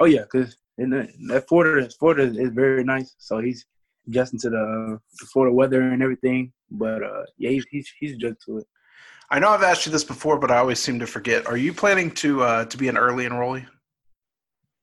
Oh 0.00 0.06
yeah, 0.06 0.22
because 0.22 0.56
that 0.78 1.44
Florida, 1.48 1.88
Florida 1.98 2.24
is 2.24 2.50
very 2.50 2.82
nice. 2.82 3.14
So 3.18 3.38
he's 3.38 3.64
adjusting 4.08 4.40
to 4.40 4.50
the, 4.50 4.98
the 5.20 5.26
Florida 5.26 5.54
weather 5.54 5.80
and 5.80 6.02
everything. 6.02 6.52
But 6.70 7.02
uh, 7.02 7.22
yeah, 7.38 7.50
he's 7.50 7.64
he's 7.70 7.88
he's 8.00 8.12
adjusted 8.14 8.38
to 8.46 8.58
it. 8.58 8.66
I 9.30 9.38
know 9.38 9.50
I've 9.50 9.62
asked 9.62 9.86
you 9.86 9.92
this 9.92 10.04
before, 10.04 10.38
but 10.38 10.50
I 10.50 10.58
always 10.58 10.80
seem 10.80 10.98
to 10.98 11.06
forget. 11.06 11.46
Are 11.46 11.56
you 11.56 11.72
planning 11.72 12.10
to 12.22 12.42
uh, 12.42 12.64
to 12.66 12.76
be 12.76 12.88
an 12.88 12.98
early 12.98 13.24
enrollee? 13.24 13.66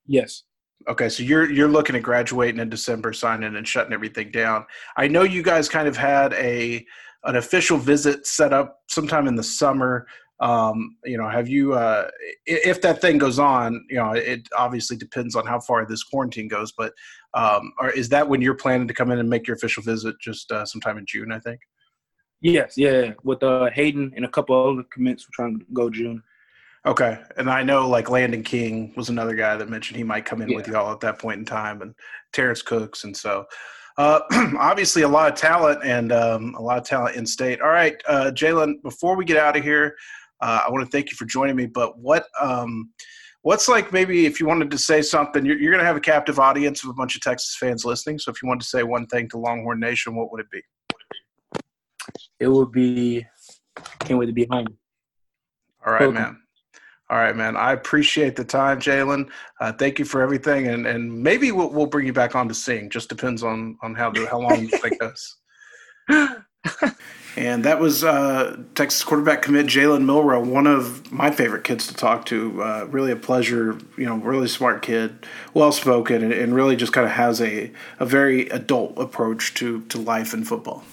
Yes. 0.06 0.44
Okay, 0.90 1.10
so 1.10 1.22
you're 1.22 1.50
you're 1.52 1.68
looking 1.68 1.96
at 1.96 2.02
graduating 2.02 2.60
in 2.60 2.70
December, 2.70 3.14
signing 3.14 3.56
and 3.56 3.68
shutting 3.68 3.94
everything 3.94 4.32
down. 4.32 4.66
I 4.98 5.08
know 5.08 5.22
you 5.24 5.44
guys 5.44 5.70
kind 5.70 5.88
of 5.88 5.96
had 5.96 6.34
a 6.34 6.84
an 7.24 7.36
official 7.36 7.78
visit 7.78 8.26
set 8.26 8.52
up 8.52 8.80
sometime 8.88 9.28
in 9.28 9.36
the 9.36 9.44
summer 9.44 10.08
um, 10.42 10.98
you 11.06 11.18
know, 11.18 11.30
have 11.30 11.48
you, 11.48 11.74
uh, 11.74 12.10
if 12.48 12.82
that 12.82 13.00
thing 13.00 13.20
goes 13.20 13.38
on, 13.38 13.86
you 13.90 13.98
know, 13.98 14.14
it 14.14 14.48
obviously 14.58 14.98
depends 14.98 15.36
on 15.36 15.46
how 15.46 15.60
far 15.60 15.86
this 15.86 16.04
quarantine 16.04 16.48
goes, 16.48 16.74
but 16.76 16.94
um, 17.36 17.72
or 17.80 17.92
is 17.92 18.10
that 18.10 18.28
when 18.28 18.42
you're 18.42 18.56
planning 18.56 18.88
to 18.88 18.94
come 18.94 19.12
in 19.12 19.20
and 19.20 19.30
make 19.30 19.46
your 19.46 19.56
official 19.56 19.84
visit 19.84 20.16
just 20.20 20.52
uh, 20.52 20.66
sometime 20.66 20.98
in 20.98 21.06
June, 21.06 21.32
I 21.32 21.40
think? 21.40 21.62
Yes, 22.42 22.74
yeah. 22.76 23.12
With 23.24 23.44
uh, 23.44 23.70
Hayden 23.70 24.12
and 24.16 24.26
a 24.26 24.30
couple 24.30 24.56
other 24.60 24.84
commits, 24.92 25.28
we're 25.28 25.46
trying 25.46 25.60
to 25.60 25.66
go 25.74 25.92
June. 25.92 26.24
Okay, 26.86 27.20
and 27.38 27.50
I 27.50 27.62
know 27.62 27.88
like 27.88 28.10
Landon 28.10 28.44
King 28.44 28.92
was 28.98 29.10
another 29.10 29.36
guy 29.36 29.56
that 29.56 29.70
mentioned 29.70 29.98
he 29.98 30.04
might 30.04 30.26
come 30.26 30.42
in 30.42 30.50
yeah. 30.50 30.56
with 30.56 30.68
you 30.68 30.76
all 30.76 30.92
at 30.92 31.00
that 31.02 31.20
point 31.20 31.40
in 31.40 31.46
time, 31.46 31.82
and 31.84 31.94
Terrence 32.34 32.64
Cooks, 32.64 33.04
and 33.04 33.16
so 33.16 33.46
uh, 33.98 34.22
obviously 34.58 35.04
a 35.04 35.08
lot 35.08 35.32
of 35.32 35.38
talent 35.38 35.84
and 35.84 36.12
um, 36.12 36.56
a 36.56 36.62
lot 36.62 36.80
of 36.80 36.84
talent 36.84 37.16
in 37.16 37.26
state. 37.26 37.62
All 37.62 37.70
right, 37.70 38.02
uh, 38.08 38.32
Jalen, 38.34 38.82
before 38.82 39.16
we 39.16 39.26
get 39.26 39.38
out 39.38 39.56
of 39.56 39.64
here, 39.64 39.96
uh, 40.42 40.62
I 40.66 40.72
want 40.72 40.84
to 40.84 40.90
thank 40.90 41.12
you 41.12 41.18
for 41.18 41.26
joining 41.26 41.56
me. 41.56 41.68
But 41.68 42.00
what 42.00 42.26
um, 42.40 42.92
what's 43.44 43.68
like 43.68 43.94
maybe 43.94 44.26
if 44.26 44.40
you 44.40 44.48
wanted 44.48 44.72
to 44.72 44.78
say 44.80 45.04
something, 45.04 45.46
you're, 45.46 45.60
you're 45.60 45.72
going 45.72 45.84
to 45.84 45.88
have 45.88 45.98
a 45.98 46.02
captive 46.02 46.40
audience 46.40 46.84
of 46.84 46.90
a 46.90 46.94
bunch 46.94 47.16
of 47.16 47.22
Texas 47.22 47.56
fans 47.60 47.86
listening. 47.86 48.18
So 48.18 48.32
if 48.32 48.42
you 48.42 48.48
wanted 48.48 48.62
to 48.62 48.68
say 48.68 48.82
one 48.82 49.06
thing 49.08 49.30
to 49.30 49.38
Longhorn 49.38 49.80
Nation, 49.80 50.16
what 50.16 50.32
would 50.32 50.42
it 50.42 50.50
be? 50.50 50.62
It 52.40 52.48
would 52.48 52.72
be 52.72 53.26
can't 54.00 54.20
wait 54.20 54.26
to 54.26 54.34
be 54.34 54.48
home. 54.50 54.68
All 55.86 55.94
right, 55.94 56.12
man. 56.12 56.38
All 57.12 57.18
right, 57.18 57.36
man. 57.36 57.58
I 57.58 57.74
appreciate 57.74 58.38
the 58.38 58.46
time, 58.46 58.80
Jalen. 58.80 59.30
Uh, 59.60 59.74
thank 59.74 60.00
you 60.00 60.06
for 60.06 60.22
everything, 60.22 60.68
and 60.68 60.88
and 60.88 61.22
maybe 61.22 61.52
we'll, 61.52 61.70
we'll 61.70 61.86
bring 61.86 62.08
you 62.08 62.14
back 62.14 62.36
on 62.36 62.48
to 62.48 62.54
sing. 62.54 62.90
Just 62.90 63.10
depends 63.10 63.44
on 63.44 63.78
on 63.82 63.94
how 63.96 64.12
the, 64.12 64.26
how 64.28 64.40
long 64.40 64.66
this 64.66 64.80
thing 64.80 64.98
goes. 64.98 65.36
And 67.38 67.64
that 67.64 67.80
was 67.80 68.04
uh, 68.04 68.58
Texas 68.76 69.04
quarterback 69.06 69.42
commit 69.42 69.66
Jalen 69.66 70.04
Milroe, 70.04 70.44
one 70.44 70.68
of 70.68 71.12
my 71.14 71.32
favorite 71.32 71.64
kids 71.64 71.88
to 71.88 71.94
talk 71.94 72.26
to. 72.26 72.62
Uh, 72.62 72.88
really 72.90 73.12
a 73.12 73.16
pleasure, 73.16 73.78
you 73.98 74.06
know, 74.06 74.18
really 74.18 74.50
smart 74.50 74.82
kid, 74.82 75.26
well 75.54 75.72
spoken, 75.72 76.24
and, 76.24 76.34
and, 76.34 76.54
really 76.54 76.76
just 76.76 76.92
kind 76.92 77.06
of 77.06 77.14
has 77.14 77.42
a, 77.42 77.72
a 78.00 78.06
very 78.06 78.50
adult 78.50 78.98
approach 78.98 79.54
to, 79.56 79.82
to 79.84 79.98
life 79.98 80.34
and 80.34 80.46
football. 80.46 80.84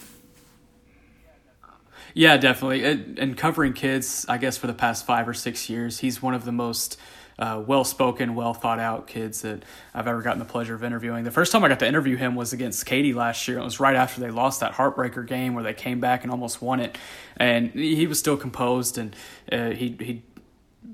Yeah, 2.18 2.37
definitely. 2.37 2.85
And 2.85 3.37
covering 3.37 3.74
kids, 3.74 4.26
I 4.28 4.38
guess, 4.38 4.59
for 4.59 4.66
the 4.66 4.74
past 4.74 5.07
five 5.07 5.28
or 5.28 5.35
six 5.35 5.70
years, 5.70 6.00
he's 6.00 6.20
one 6.20 6.35
of 6.35 6.44
the 6.44 6.50
most 6.50 6.98
uh, 7.38 7.62
well 7.64 7.85
spoken, 7.85 8.35
well 8.35 8.54
thought 8.54 8.81
out 8.81 9.07
kids 9.07 9.42
that 9.42 9.62
I've 9.94 10.09
ever 10.09 10.20
gotten 10.20 10.40
the 10.40 10.44
pleasure 10.44 10.74
of 10.74 10.83
interviewing. 10.83 11.22
The 11.22 11.31
first 11.31 11.52
time 11.52 11.62
I 11.62 11.68
got 11.68 11.78
to 11.78 11.87
interview 11.87 12.16
him 12.16 12.35
was 12.35 12.52
against 12.52 12.85
Katy 12.87 13.12
last 13.12 13.46
year. 13.46 13.59
It 13.59 13.62
was 13.62 13.78
right 13.78 13.94
after 13.94 14.20
they 14.20 14.31
lost 14.31 14.59
that 14.59 14.72
heartbreaker 14.72 15.24
game 15.24 15.54
where 15.54 15.62
they 15.62 15.74
came 15.74 16.00
back 16.00 16.24
and 16.24 16.33
almost 16.33 16.61
won 16.61 16.81
it. 16.81 16.98
And 17.37 17.70
he 17.70 18.09
was 18.09 18.18
still 18.18 18.37
composed 18.37 18.98
and 18.98 19.14
uh, 19.52 19.70
he, 19.70 19.96
he 20.00 20.22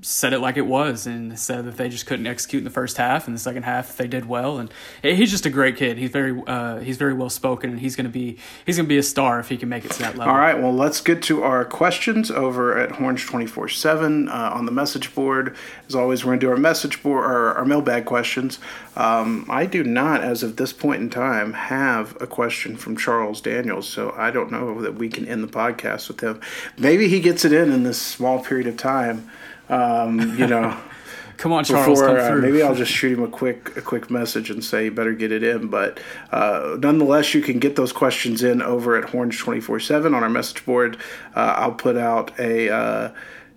said 0.01 0.33
it 0.33 0.39
like 0.39 0.57
it 0.57 0.67
was 0.67 1.07
and 1.07 1.39
said 1.39 1.65
that 1.65 1.77
they 1.77 1.89
just 1.89 2.07
couldn't 2.07 2.27
execute 2.27 2.61
in 2.61 2.65
the 2.65 2.71
first 2.71 2.97
half. 2.97 3.27
and 3.27 3.35
the 3.35 3.41
second 3.41 3.63
half, 3.63 3.97
they 3.97 4.07
did 4.07 4.27
well, 4.27 4.59
and 4.59 4.71
he's 5.03 5.31
just 5.31 5.47
a 5.47 5.51
great 5.51 5.77
kid. 5.77 5.99
He's 5.99 6.11
very 6.11 6.43
uh, 6.47 6.79
he's 6.79 6.97
very 6.97 7.15
well 7.15 7.31
spoken, 7.31 7.71
and 7.71 7.81
he's 7.81 7.97
gonna 7.97 8.09
be 8.09 8.39
he's 8.67 8.77
gonna 8.77 8.89
be 8.89 8.99
a 8.99 9.03
star 9.03 9.41
if 9.41 9.49
he 9.49 9.57
can 9.57 9.69
make 9.69 9.85
it 9.85 9.91
to 9.93 9.99
that 10.01 10.17
level. 10.17 10.33
All 10.33 10.39
right, 10.39 10.61
well, 10.61 10.73
let's 10.73 11.01
get 11.01 11.23
to 11.25 11.43
our 11.43 11.65
questions 11.65 12.31
over 12.31 12.79
at 12.79 12.93
Horns 12.93 13.25
twenty 13.25 13.47
four 13.47 13.69
seven 13.69 14.29
uh, 14.29 14.51
on 14.55 14.67
the 14.67 14.73
message 14.73 15.15
board. 15.15 15.57
As 15.89 15.95
always, 15.95 16.25
we're 16.25 16.33
gonna 16.33 16.41
do 16.41 16.51
our 16.51 16.57
message 16.57 17.03
board 17.03 17.25
or 17.25 17.55
our 17.55 17.65
mailbag 17.65 18.05
questions. 18.05 18.59
Um, 18.97 19.47
I 19.49 19.67
do 19.67 19.83
not, 19.85 20.23
as 20.23 20.43
of 20.43 20.57
this 20.57 20.73
point 20.73 21.03
in 21.03 21.11
time, 21.11 21.53
have 21.53 22.17
a 22.21 22.27
question 22.27 22.77
from 22.77 22.97
Charles 22.97 23.41
Daniels, 23.41 23.89
so 23.89 24.15
I 24.17 24.31
don't 24.31 24.51
know 24.51 24.81
that 24.83 24.95
we 24.95 25.09
can 25.09 25.27
end 25.27 25.43
the 25.43 25.49
podcast 25.49 26.09
with 26.09 26.21
him. 26.21 26.41
Maybe 26.79 27.09
he 27.09 27.21
gets 27.21 27.45
it 27.45 27.53
in 27.53 27.73
in 27.73 27.83
this 27.83 28.01
small 28.01 28.43
period 28.43 28.67
of 28.67 28.77
time. 28.77 29.31
Um, 29.69 30.39
you 30.39 30.47
know. 30.47 30.77
come 31.37 31.53
on, 31.53 31.65
Charles. 31.65 32.01
Before, 32.01 32.17
come 32.17 32.39
uh, 32.39 32.41
maybe 32.41 32.63
I'll 32.63 32.75
just 32.85 32.93
shoot 32.93 33.17
him 33.17 33.25
a 33.25 33.29
quick 33.29 33.77
a 33.77 33.81
quick 33.81 34.11
message 34.11 34.51
and 34.51 34.65
say 34.65 34.87
you 34.87 34.91
better 34.91 35.15
get 35.15 35.33
it 35.33 35.43
in. 35.43 35.69
But 35.69 36.01
uh, 36.33 36.77
nonetheless, 36.81 37.35
you 37.35 37.43
can 37.43 37.59
get 37.59 37.77
those 37.77 37.93
questions 37.93 38.43
in 38.43 38.63
over 38.63 38.97
at 38.97 39.11
Horns 39.11 39.39
twenty 39.39 39.61
four 39.61 39.81
seven 39.81 40.15
on 40.15 40.23
our 40.23 40.31
message 40.31 40.65
board. 40.65 40.97
Uh, 41.35 41.55
I'll 41.57 41.73
put 41.73 41.97
out 41.97 42.39
a 42.39 42.71
uh, 42.71 43.13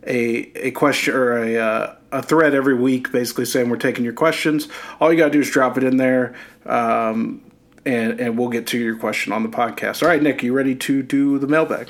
a 0.05 0.67
a 0.67 0.71
question 0.71 1.13
or 1.13 1.37
a 1.37 1.57
uh, 1.57 1.95
a 2.11 2.23
thread 2.23 2.53
every 2.53 2.75
week, 2.75 3.11
basically 3.11 3.45
saying 3.45 3.69
we're 3.69 3.77
taking 3.77 4.03
your 4.03 4.13
questions. 4.13 4.67
All 4.99 5.11
you 5.11 5.17
gotta 5.17 5.31
do 5.31 5.41
is 5.41 5.49
drop 5.49 5.77
it 5.77 5.83
in 5.83 5.97
there. 5.97 6.35
Um, 6.65 7.43
and, 7.85 8.19
and 8.19 8.37
we'll 8.37 8.49
get 8.49 8.67
to 8.67 8.77
your 8.77 8.97
question 8.97 9.31
on 9.31 9.43
the 9.43 9.49
podcast. 9.49 10.03
All 10.03 10.09
right, 10.09 10.21
Nick, 10.21 10.43
you 10.43 10.51
ready 10.51 10.75
to 10.75 11.01
do 11.01 11.39
the 11.39 11.47
mailbag? 11.47 11.89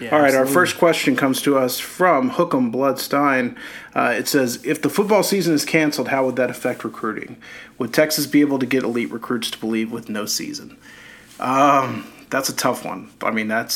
Yeah, 0.00 0.14
All 0.14 0.20
right, 0.20 0.34
our 0.34 0.46
first 0.46 0.78
question 0.78 1.16
comes 1.16 1.42
to 1.42 1.58
us 1.58 1.78
from 1.78 2.30
Hookem 2.30 2.72
Bloodstein. 2.72 3.56
Uh, 3.94 4.14
it 4.16 4.28
says, 4.28 4.64
If 4.64 4.82
the 4.82 4.88
football 4.88 5.22
season 5.22 5.54
is 5.54 5.64
canceled, 5.64 6.08
how 6.08 6.24
would 6.26 6.36
that 6.36 6.50
affect 6.50 6.84
recruiting? 6.84 7.36
Would 7.78 7.92
Texas 7.92 8.26
be 8.26 8.40
able 8.40 8.58
to 8.58 8.66
get 8.66 8.82
elite 8.82 9.10
recruits 9.10 9.50
to 9.50 9.58
believe 9.58 9.90
with 9.90 10.08
no 10.08 10.26
season? 10.26 10.76
Um, 11.40 12.06
that's 12.30 12.48
a 12.48 12.56
tough 12.56 12.84
one. 12.84 13.10
I 13.22 13.30
mean, 13.30 13.48
that's 13.48 13.74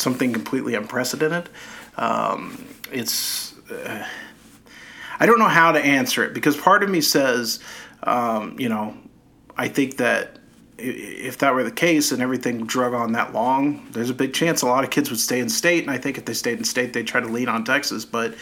something 0.00 0.32
completely 0.32 0.74
unprecedented. 0.74 1.48
Um, 1.96 2.64
it's. 2.90 3.54
Uh, 3.70 4.06
I 5.20 5.26
don't 5.26 5.38
know 5.38 5.48
how 5.48 5.70
to 5.72 5.80
answer 5.80 6.24
it 6.24 6.34
because 6.34 6.56
part 6.56 6.82
of 6.82 6.90
me 6.90 7.00
says, 7.00 7.60
um, 8.02 8.58
you 8.58 8.68
know, 8.68 8.96
I 9.56 9.68
think 9.68 9.98
that 9.98 10.38
if 10.78 11.38
that 11.38 11.54
were 11.54 11.62
the 11.62 11.70
case 11.70 12.12
and 12.12 12.22
everything 12.22 12.66
drug 12.66 12.94
on 12.94 13.12
that 13.12 13.32
long, 13.32 13.86
there's 13.92 14.10
a 14.10 14.14
big 14.14 14.32
chance 14.32 14.62
a 14.62 14.66
lot 14.66 14.84
of 14.84 14.90
kids 14.90 15.10
would 15.10 15.20
stay 15.20 15.38
in 15.38 15.48
state. 15.48 15.82
And 15.82 15.90
I 15.90 15.98
think 15.98 16.18
if 16.18 16.24
they 16.24 16.34
stayed 16.34 16.58
in 16.58 16.64
state, 16.64 16.92
they'd 16.92 17.06
try 17.06 17.20
to 17.20 17.28
lean 17.28 17.48
on 17.48 17.64
Texas. 17.64 18.04
But 18.04 18.34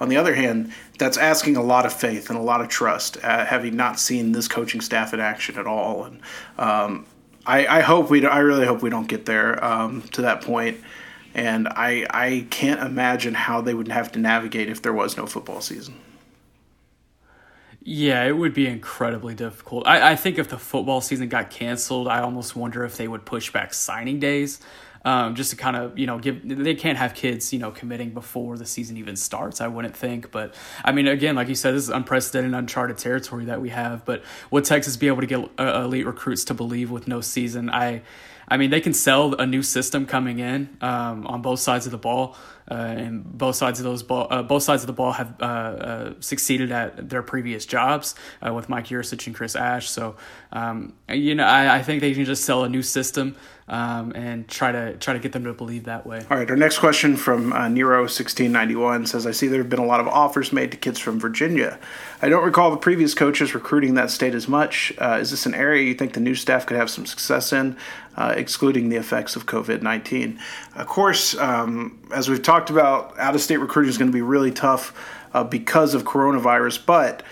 on 0.00 0.08
the 0.08 0.16
other 0.16 0.34
hand, 0.34 0.72
that's 0.98 1.16
asking 1.16 1.56
a 1.56 1.62
lot 1.62 1.86
of 1.86 1.92
faith 1.92 2.30
and 2.30 2.38
a 2.38 2.42
lot 2.42 2.60
of 2.60 2.68
trust, 2.68 3.16
uh, 3.24 3.44
having 3.44 3.76
not 3.76 3.98
seen 3.98 4.32
this 4.32 4.48
coaching 4.48 4.80
staff 4.80 5.12
in 5.14 5.20
action 5.20 5.58
at 5.58 5.66
all. 5.66 6.04
And 6.04 6.20
um, 6.58 7.06
I, 7.46 7.66
I 7.78 7.80
hope 7.80 8.10
we, 8.10 8.24
I 8.26 8.38
really 8.38 8.66
hope 8.66 8.82
we 8.82 8.90
don't 8.90 9.08
get 9.08 9.26
there 9.26 9.62
um, 9.64 10.02
to 10.12 10.22
that 10.22 10.42
point. 10.42 10.78
And 11.34 11.68
I, 11.68 12.06
I 12.10 12.46
can't 12.50 12.80
imagine 12.80 13.34
how 13.34 13.60
they 13.60 13.74
would 13.74 13.88
have 13.88 14.12
to 14.12 14.18
navigate 14.18 14.68
if 14.68 14.82
there 14.82 14.92
was 14.92 15.16
no 15.16 15.26
football 15.26 15.60
season. 15.60 15.94
Yeah, 17.90 18.24
it 18.24 18.32
would 18.36 18.52
be 18.52 18.66
incredibly 18.66 19.34
difficult. 19.34 19.86
I, 19.86 20.12
I 20.12 20.16
think 20.16 20.36
if 20.36 20.48
the 20.48 20.58
football 20.58 21.00
season 21.00 21.30
got 21.30 21.48
canceled, 21.48 22.06
I 22.06 22.20
almost 22.20 22.54
wonder 22.54 22.84
if 22.84 22.98
they 22.98 23.08
would 23.08 23.24
push 23.24 23.50
back 23.50 23.72
signing 23.72 24.20
days. 24.20 24.60
Um, 25.06 25.34
just 25.34 25.50
to 25.50 25.56
kind 25.56 25.74
of 25.74 25.98
you 25.98 26.06
know 26.06 26.18
give 26.18 26.40
they 26.44 26.74
can't 26.74 26.98
have 26.98 27.14
kids 27.14 27.52
you 27.52 27.60
know 27.60 27.70
committing 27.70 28.10
before 28.10 28.58
the 28.58 28.66
season 28.66 28.96
even 28.96 29.14
starts 29.14 29.60
I 29.60 29.68
wouldn't 29.68 29.96
think 29.96 30.32
but 30.32 30.54
I 30.84 30.90
mean 30.90 31.06
again 31.06 31.36
like 31.36 31.46
you 31.46 31.54
said 31.54 31.76
this 31.76 31.84
is 31.84 31.88
unprecedented 31.88 32.52
uncharted 32.52 32.98
territory 32.98 33.44
that 33.44 33.60
we 33.60 33.68
have 33.68 34.04
but 34.04 34.24
would 34.50 34.64
Texas 34.64 34.96
be 34.96 35.06
able 35.06 35.20
to 35.20 35.26
get 35.26 35.48
uh, 35.56 35.82
elite 35.84 36.04
recruits 36.04 36.44
to 36.46 36.54
believe 36.54 36.90
with 36.90 37.06
no 37.06 37.20
season 37.20 37.70
I 37.70 38.02
I 38.48 38.56
mean, 38.56 38.70
they 38.70 38.80
can 38.80 38.94
sell 38.94 39.34
a 39.34 39.46
new 39.46 39.62
system 39.62 40.06
coming 40.06 40.38
in 40.38 40.76
um, 40.80 41.26
on 41.26 41.42
both 41.42 41.60
sides 41.60 41.84
of 41.84 41.92
the 41.92 41.98
ball, 41.98 42.34
uh, 42.70 42.74
and 42.74 43.24
both 43.38 43.56
sides 43.56 43.80
of 43.80 43.84
those 43.84 44.02
ball, 44.02 44.26
uh, 44.30 44.42
both 44.42 44.62
sides 44.62 44.82
of 44.82 44.86
the 44.86 44.92
ball 44.92 45.12
have 45.12 45.34
uh, 45.40 45.44
uh, 45.44 46.14
succeeded 46.20 46.70
at 46.70 47.08
their 47.08 47.22
previous 47.22 47.64
jobs 47.64 48.14
uh, 48.46 48.52
with 48.52 48.68
Mike 48.68 48.86
Yurcich 48.86 49.26
and 49.26 49.34
Chris 49.34 49.56
Ash. 49.56 49.88
So, 49.88 50.16
um, 50.52 50.92
you 51.08 51.34
know, 51.34 51.44
I, 51.44 51.76
I 51.76 51.82
think 51.82 52.00
they 52.00 52.12
can 52.12 52.24
just 52.24 52.44
sell 52.44 52.64
a 52.64 52.68
new 52.68 52.82
system 52.82 53.36
um, 53.68 54.12
and 54.14 54.48
try 54.48 54.72
to 54.72 54.96
try 54.96 55.14
to 55.14 55.20
get 55.20 55.32
them 55.32 55.44
to 55.44 55.52
believe 55.52 55.84
that 55.84 56.06
way. 56.06 56.24
All 56.30 56.36
right, 56.36 56.48
our 56.50 56.56
next 56.56 56.78
question 56.78 57.16
from 57.16 57.52
uh, 57.52 57.66
Nero1691 57.66 59.08
says 59.08 59.26
I 59.26 59.30
see 59.30 59.46
there 59.46 59.60
have 59.60 59.70
been 59.70 59.78
a 59.78 59.86
lot 59.86 60.00
of 60.00 60.08
offers 60.08 60.52
made 60.52 60.70
to 60.70 60.76
kids 60.76 60.98
from 60.98 61.18
Virginia. 61.20 61.78
I 62.20 62.28
don't 62.28 62.44
recall 62.44 62.70
the 62.70 62.76
previous 62.76 63.14
coaches 63.14 63.54
recruiting 63.54 63.94
that 63.94 64.10
state 64.10 64.34
as 64.34 64.48
much. 64.48 64.92
Is 65.00 65.30
this 65.30 65.46
an 65.46 65.54
area 65.54 65.82
you 65.82 65.94
think 65.94 66.14
the 66.14 66.20
new 66.20 66.34
staff 66.34 66.66
could 66.66 66.76
have 66.76 66.90
some 66.90 67.06
success 67.06 67.52
in, 67.52 67.76
excluding 68.16 68.88
the 68.88 68.96
effects 68.96 69.36
of 69.36 69.46
COVID 69.46 69.82
19? 69.82 70.38
Of 70.74 70.86
course, 70.86 71.36
um, 71.36 71.98
as 72.12 72.28
we've 72.28 72.42
talked 72.58 72.70
about, 72.70 73.16
out 73.20 73.36
of 73.36 73.40
state 73.40 73.58
recruiting 73.58 73.88
is 73.88 73.98
going 73.98 74.10
to 74.10 74.12
be 74.16 74.22
really 74.22 74.50
tough 74.50 74.92
uh, 75.32 75.44
because 75.44 75.94
of 75.94 76.02
coronavirus, 76.02 76.84
but 76.84 77.22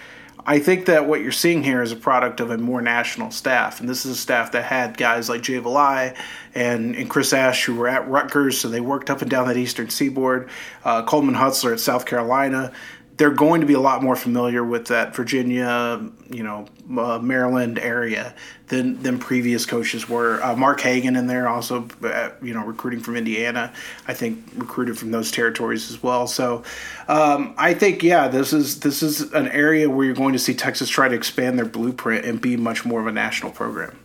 I 0.49 0.61
think 0.61 0.87
that 0.87 1.09
what 1.09 1.21
you're 1.23 1.33
seeing 1.33 1.65
here 1.65 1.83
is 1.83 1.91
a 1.91 1.97
product 1.97 2.39
of 2.39 2.53
a 2.53 2.59
more 2.59 2.81
national 2.81 3.33
staff, 3.33 3.81
and 3.81 3.89
this 3.89 4.07
is 4.07 4.13
a 4.13 4.21
staff 4.21 4.53
that 4.53 4.63
had 4.63 4.97
guys 4.97 5.29
like 5.29 5.43
Jay 5.43 5.61
Valai 5.61 6.17
and, 6.55 6.95
and 6.95 7.11
Chris 7.11 7.33
Ash 7.33 7.65
who 7.65 7.75
were 7.75 7.89
at 7.89 8.07
Rutgers, 8.09 8.61
so 8.61 8.69
they 8.69 8.81
worked 8.81 9.11
up 9.11 9.23
and 9.23 9.29
down 9.29 9.49
that 9.49 9.57
eastern 9.57 9.91
seaboard. 9.91 10.49
Uh, 10.85 11.03
Coleman 11.03 11.35
Hutzler 11.35 11.73
at 11.73 11.81
South 11.81 12.07
Carolina. 12.07 12.73
They're 13.17 13.31
going 13.31 13.61
to 13.61 13.67
be 13.67 13.75
a 13.75 13.81
lot 13.81 14.03
more 14.03 14.17
familiar 14.17 14.63
with 14.63 14.89
that 14.89 15.15
Virginia, 15.17 16.01
you 16.31 16.43
know, 16.43 16.67
uh, 16.99 17.19
Maryland 17.19 17.79
area 17.79 18.35
than 18.69 19.03
than 19.03 19.19
previous 19.19 19.65
coaches 19.65 20.09
were. 20.09 20.43
Uh, 20.43 20.55
Mark 20.57 20.81
Hagen 20.81 21.17
in 21.17 21.27
there 21.27 21.49
also, 21.49 21.89
uh, 22.03 22.31
you 22.43 22.53
know, 22.53 22.65
recruiting 22.65 23.01
from 23.01 23.17
Indiana. 23.17 23.73
I 24.07 24.15
think 24.15 24.45
recruited 24.55 24.99
from 24.99 25.11
those 25.11 25.31
territories 25.31 25.91
as 25.91 26.03
well. 26.03 26.27
So 26.27 26.63
um, 27.09 27.55
I 27.57 27.75
think 27.75 28.03
yeah, 28.03 28.29
this 28.29 28.53
is 28.53 28.81
this 28.81 29.03
is 29.03 29.33
an 29.33 29.49
area 29.49 29.89
where 29.89 30.05
you're 30.05 30.15
going 30.15 30.33
to 30.33 30.39
see 30.39 30.55
Texas 30.55 30.89
try 30.89 31.09
to 31.09 31.15
expand 31.15 31.59
their 31.59 31.67
blueprint 31.67 32.25
and 32.25 32.41
be 32.41 32.57
much 32.57 32.85
more 32.85 33.01
of 33.01 33.07
a 33.07 33.13
national 33.13 33.53
program. 33.53 33.99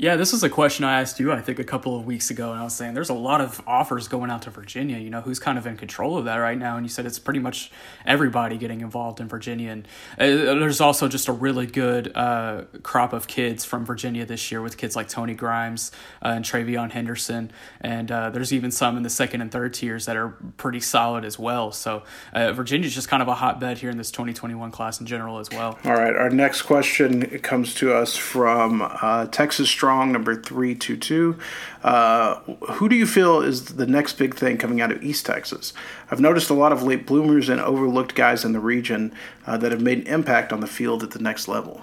Yeah, 0.00 0.16
this 0.16 0.32
is 0.32 0.42
a 0.42 0.48
question 0.48 0.86
I 0.86 1.02
asked 1.02 1.20
you, 1.20 1.30
I 1.30 1.42
think, 1.42 1.58
a 1.58 1.64
couple 1.64 1.94
of 1.94 2.06
weeks 2.06 2.30
ago, 2.30 2.52
and 2.52 2.58
I 2.58 2.64
was 2.64 2.74
saying 2.74 2.94
there's 2.94 3.10
a 3.10 3.14
lot 3.14 3.42
of 3.42 3.60
offers 3.66 4.08
going 4.08 4.30
out 4.30 4.40
to 4.42 4.50
Virginia. 4.50 4.96
You 4.96 5.10
know, 5.10 5.20
who's 5.20 5.38
kind 5.38 5.58
of 5.58 5.66
in 5.66 5.76
control 5.76 6.16
of 6.16 6.24
that 6.24 6.36
right 6.36 6.56
now? 6.56 6.78
And 6.78 6.86
you 6.86 6.88
said 6.88 7.04
it's 7.04 7.18
pretty 7.18 7.38
much 7.38 7.70
everybody 8.06 8.56
getting 8.56 8.80
involved 8.80 9.20
in 9.20 9.28
Virginia. 9.28 9.72
And 9.72 9.86
uh, 10.18 10.54
there's 10.54 10.80
also 10.80 11.06
just 11.06 11.28
a 11.28 11.32
really 11.32 11.66
good 11.66 12.16
uh, 12.16 12.62
crop 12.82 13.12
of 13.12 13.26
kids 13.26 13.66
from 13.66 13.84
Virginia 13.84 14.24
this 14.24 14.50
year 14.50 14.62
with 14.62 14.78
kids 14.78 14.96
like 14.96 15.06
Tony 15.06 15.34
Grimes 15.34 15.92
uh, 16.24 16.28
and 16.28 16.46
Travion 16.46 16.92
Henderson. 16.92 17.50
And 17.82 18.10
uh, 18.10 18.30
there's 18.30 18.54
even 18.54 18.70
some 18.70 18.96
in 18.96 19.02
the 19.02 19.10
second 19.10 19.42
and 19.42 19.52
third 19.52 19.74
tiers 19.74 20.06
that 20.06 20.16
are 20.16 20.30
pretty 20.56 20.80
solid 20.80 21.26
as 21.26 21.38
well. 21.38 21.72
So 21.72 22.04
uh, 22.32 22.54
Virginia's 22.54 22.94
just 22.94 23.10
kind 23.10 23.20
of 23.20 23.28
a 23.28 23.34
hotbed 23.34 23.76
here 23.76 23.90
in 23.90 23.98
this 23.98 24.10
2021 24.10 24.70
class 24.70 24.98
in 24.98 25.04
general 25.04 25.40
as 25.40 25.50
well. 25.50 25.78
All 25.84 25.92
right, 25.92 26.16
our 26.16 26.30
next 26.30 26.62
question 26.62 27.38
comes 27.40 27.74
to 27.74 27.92
us 27.92 28.16
from 28.16 28.80
uh, 28.80 29.26
Texas 29.26 29.68
Strong 29.68 29.89
number 30.12 30.34
three 30.34 30.74
two 30.74 30.96
two. 30.96 31.38
Uh, 31.82 32.36
who 32.72 32.88
do 32.88 32.96
you 32.96 33.06
feel 33.06 33.40
is 33.40 33.76
the 33.76 33.86
next 33.86 34.14
big 34.14 34.34
thing 34.34 34.58
coming 34.58 34.80
out 34.80 34.92
of 34.92 35.02
East 35.02 35.26
Texas? 35.26 35.72
I've 36.10 36.20
noticed 36.20 36.50
a 36.50 36.54
lot 36.54 36.72
of 36.72 36.82
late 36.82 37.06
bloomers 37.06 37.48
and 37.48 37.60
overlooked 37.60 38.14
guys 38.14 38.44
in 38.44 38.52
the 38.52 38.60
region 38.60 39.14
uh, 39.46 39.56
that 39.58 39.72
have 39.72 39.82
made 39.82 39.98
an 39.98 40.06
impact 40.06 40.52
on 40.52 40.60
the 40.60 40.66
field 40.66 41.02
at 41.02 41.10
the 41.10 41.18
next 41.18 41.48
level. 41.48 41.82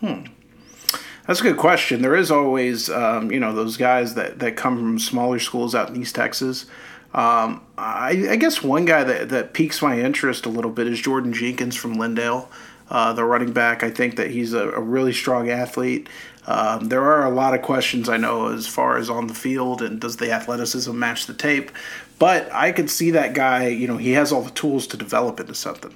Hmm. 0.00 0.26
That's 1.26 1.40
a 1.40 1.44
good 1.44 1.56
question. 1.56 2.02
There 2.02 2.16
is 2.16 2.30
always, 2.30 2.90
um, 2.90 3.30
you 3.30 3.38
know, 3.38 3.54
those 3.54 3.76
guys 3.76 4.14
that, 4.14 4.40
that 4.40 4.56
come 4.56 4.76
from 4.76 4.98
smaller 4.98 5.38
schools 5.38 5.74
out 5.74 5.88
in 5.88 6.00
East 6.00 6.16
Texas. 6.16 6.66
Um, 7.14 7.64
I, 7.76 8.26
I, 8.30 8.36
guess 8.36 8.62
one 8.62 8.86
guy 8.86 9.04
that, 9.04 9.28
that 9.28 9.52
piques 9.52 9.82
my 9.82 10.00
interest 10.00 10.46
a 10.46 10.48
little 10.48 10.70
bit 10.70 10.86
is 10.86 10.98
Jordan 10.98 11.34
Jenkins 11.34 11.76
from 11.76 11.96
Lindale, 11.96 12.48
uh, 12.88 13.12
the 13.12 13.22
running 13.22 13.52
back. 13.52 13.84
I 13.84 13.90
think 13.90 14.16
that 14.16 14.30
he's 14.30 14.54
a, 14.54 14.70
a 14.70 14.80
really 14.80 15.12
strong 15.12 15.50
athlete. 15.50 16.08
Um, 16.46 16.88
there 16.88 17.04
are 17.04 17.24
a 17.24 17.30
lot 17.30 17.54
of 17.54 17.62
questions 17.62 18.08
I 18.08 18.16
know 18.16 18.48
as 18.48 18.66
far 18.66 18.96
as 18.96 19.08
on 19.08 19.28
the 19.28 19.34
field 19.34 19.80
and 19.80 20.00
does 20.00 20.16
the 20.16 20.32
athleticism 20.32 20.98
match 20.98 21.26
the 21.26 21.34
tape, 21.34 21.70
but 22.18 22.52
I 22.52 22.72
could 22.72 22.90
see 22.90 23.12
that 23.12 23.32
guy. 23.32 23.68
You 23.68 23.86
know, 23.86 23.96
he 23.96 24.12
has 24.12 24.32
all 24.32 24.42
the 24.42 24.50
tools 24.50 24.86
to 24.88 24.96
develop 24.96 25.38
into 25.38 25.54
something. 25.54 25.94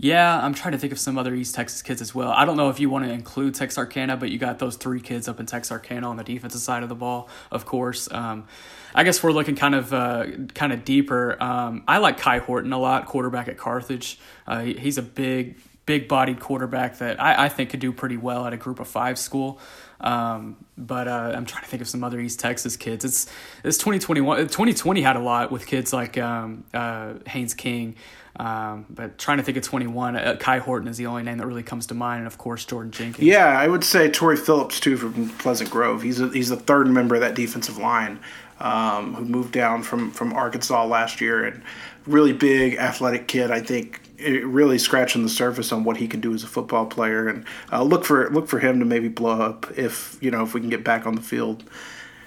Yeah, 0.00 0.40
I'm 0.40 0.54
trying 0.54 0.72
to 0.72 0.78
think 0.78 0.92
of 0.92 1.00
some 1.00 1.18
other 1.18 1.34
East 1.34 1.56
Texas 1.56 1.82
kids 1.82 2.00
as 2.00 2.14
well. 2.14 2.30
I 2.30 2.44
don't 2.44 2.56
know 2.56 2.68
if 2.68 2.78
you 2.78 2.88
want 2.88 3.04
to 3.06 3.10
include 3.10 3.56
Texarkana, 3.56 4.16
but 4.16 4.30
you 4.30 4.38
got 4.38 4.60
those 4.60 4.76
three 4.76 5.00
kids 5.00 5.26
up 5.26 5.40
in 5.40 5.46
Texarkana 5.46 6.08
on 6.08 6.16
the 6.16 6.22
defensive 6.22 6.60
side 6.60 6.84
of 6.84 6.88
the 6.88 6.94
ball, 6.94 7.28
of 7.50 7.66
course. 7.66 8.08
Um, 8.12 8.46
I 8.94 9.02
guess 9.02 9.20
we're 9.24 9.32
looking 9.32 9.56
kind 9.56 9.74
of 9.74 9.92
uh, 9.92 10.26
kind 10.54 10.72
of 10.72 10.84
deeper. 10.84 11.36
Um, 11.42 11.82
I 11.88 11.98
like 11.98 12.16
Kai 12.18 12.38
Horton 12.38 12.72
a 12.72 12.78
lot, 12.78 13.06
quarterback 13.06 13.48
at 13.48 13.58
Carthage. 13.58 14.20
Uh, 14.46 14.60
he's 14.60 14.98
a 14.98 15.02
big 15.02 15.56
big 15.88 16.06
bodied 16.06 16.38
quarterback 16.38 16.98
that 16.98 17.18
I, 17.20 17.46
I, 17.46 17.48
think 17.48 17.70
could 17.70 17.80
do 17.80 17.92
pretty 17.92 18.18
well 18.18 18.46
at 18.46 18.52
a 18.52 18.58
group 18.58 18.78
of 18.78 18.86
five 18.86 19.18
school. 19.18 19.58
Um, 20.02 20.62
but 20.76 21.08
uh, 21.08 21.32
I'm 21.34 21.46
trying 21.46 21.64
to 21.64 21.68
think 21.70 21.80
of 21.80 21.88
some 21.88 22.04
other 22.04 22.20
East 22.20 22.38
Texas 22.38 22.76
kids. 22.76 23.06
It's 23.06 23.24
it's 23.64 23.78
2021. 23.78 24.36
2020 24.48 25.00
had 25.00 25.16
a 25.16 25.20
lot 25.20 25.50
with 25.50 25.66
kids 25.66 25.94
like 25.94 26.18
um, 26.18 26.64
uh, 26.74 27.14
Haynes 27.26 27.54
King. 27.54 27.96
Um, 28.36 28.84
but 28.90 29.16
trying 29.16 29.38
to 29.38 29.42
think 29.42 29.56
of 29.56 29.64
21, 29.64 30.14
uh, 30.14 30.36
Kai 30.38 30.58
Horton 30.58 30.88
is 30.88 30.98
the 30.98 31.06
only 31.06 31.22
name 31.22 31.38
that 31.38 31.46
really 31.46 31.62
comes 31.62 31.86
to 31.86 31.94
mind, 31.94 32.18
and 32.18 32.26
of 32.26 32.36
course 32.36 32.66
Jordan 32.66 32.92
Jenkins. 32.92 33.26
Yeah, 33.26 33.46
I 33.46 33.66
would 33.66 33.82
say 33.82 34.10
Torrey 34.10 34.36
Phillips 34.36 34.78
too 34.78 34.98
from 34.98 35.30
Pleasant 35.38 35.70
Grove. 35.70 36.02
He's 36.02 36.20
a, 36.20 36.28
he's 36.28 36.50
the 36.50 36.56
third 36.56 36.86
member 36.86 37.14
of 37.14 37.22
that 37.22 37.34
defensive 37.34 37.78
line 37.78 38.20
um, 38.60 39.14
who 39.14 39.24
moved 39.24 39.52
down 39.52 39.82
from 39.82 40.10
from 40.10 40.34
Arkansas 40.34 40.84
last 40.84 41.22
year, 41.22 41.46
and 41.46 41.62
really 42.06 42.34
big 42.34 42.76
athletic 42.76 43.26
kid. 43.26 43.50
I 43.50 43.60
think 43.60 44.02
really 44.18 44.78
scratching 44.78 45.22
the 45.22 45.28
surface 45.28 45.72
on 45.72 45.84
what 45.84 45.96
he 45.98 46.08
can 46.08 46.20
do 46.20 46.34
as 46.34 46.42
a 46.42 46.46
football 46.46 46.86
player, 46.86 47.28
and 47.28 47.44
uh, 47.72 47.82
look 47.82 48.04
for 48.04 48.28
look 48.30 48.48
for 48.48 48.58
him 48.58 48.78
to 48.78 48.84
maybe 48.84 49.08
blow 49.08 49.40
up 49.40 49.66
if 49.76 50.18
you 50.20 50.30
know 50.30 50.42
if 50.42 50.54
we 50.54 50.60
can 50.60 50.70
get 50.70 50.84
back 50.84 51.06
on 51.06 51.14
the 51.14 51.22
field 51.22 51.64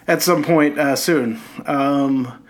at 0.07 0.21
some 0.21 0.43
point 0.43 0.79
uh, 0.79 0.95
soon. 0.95 1.39
Um, 1.65 2.41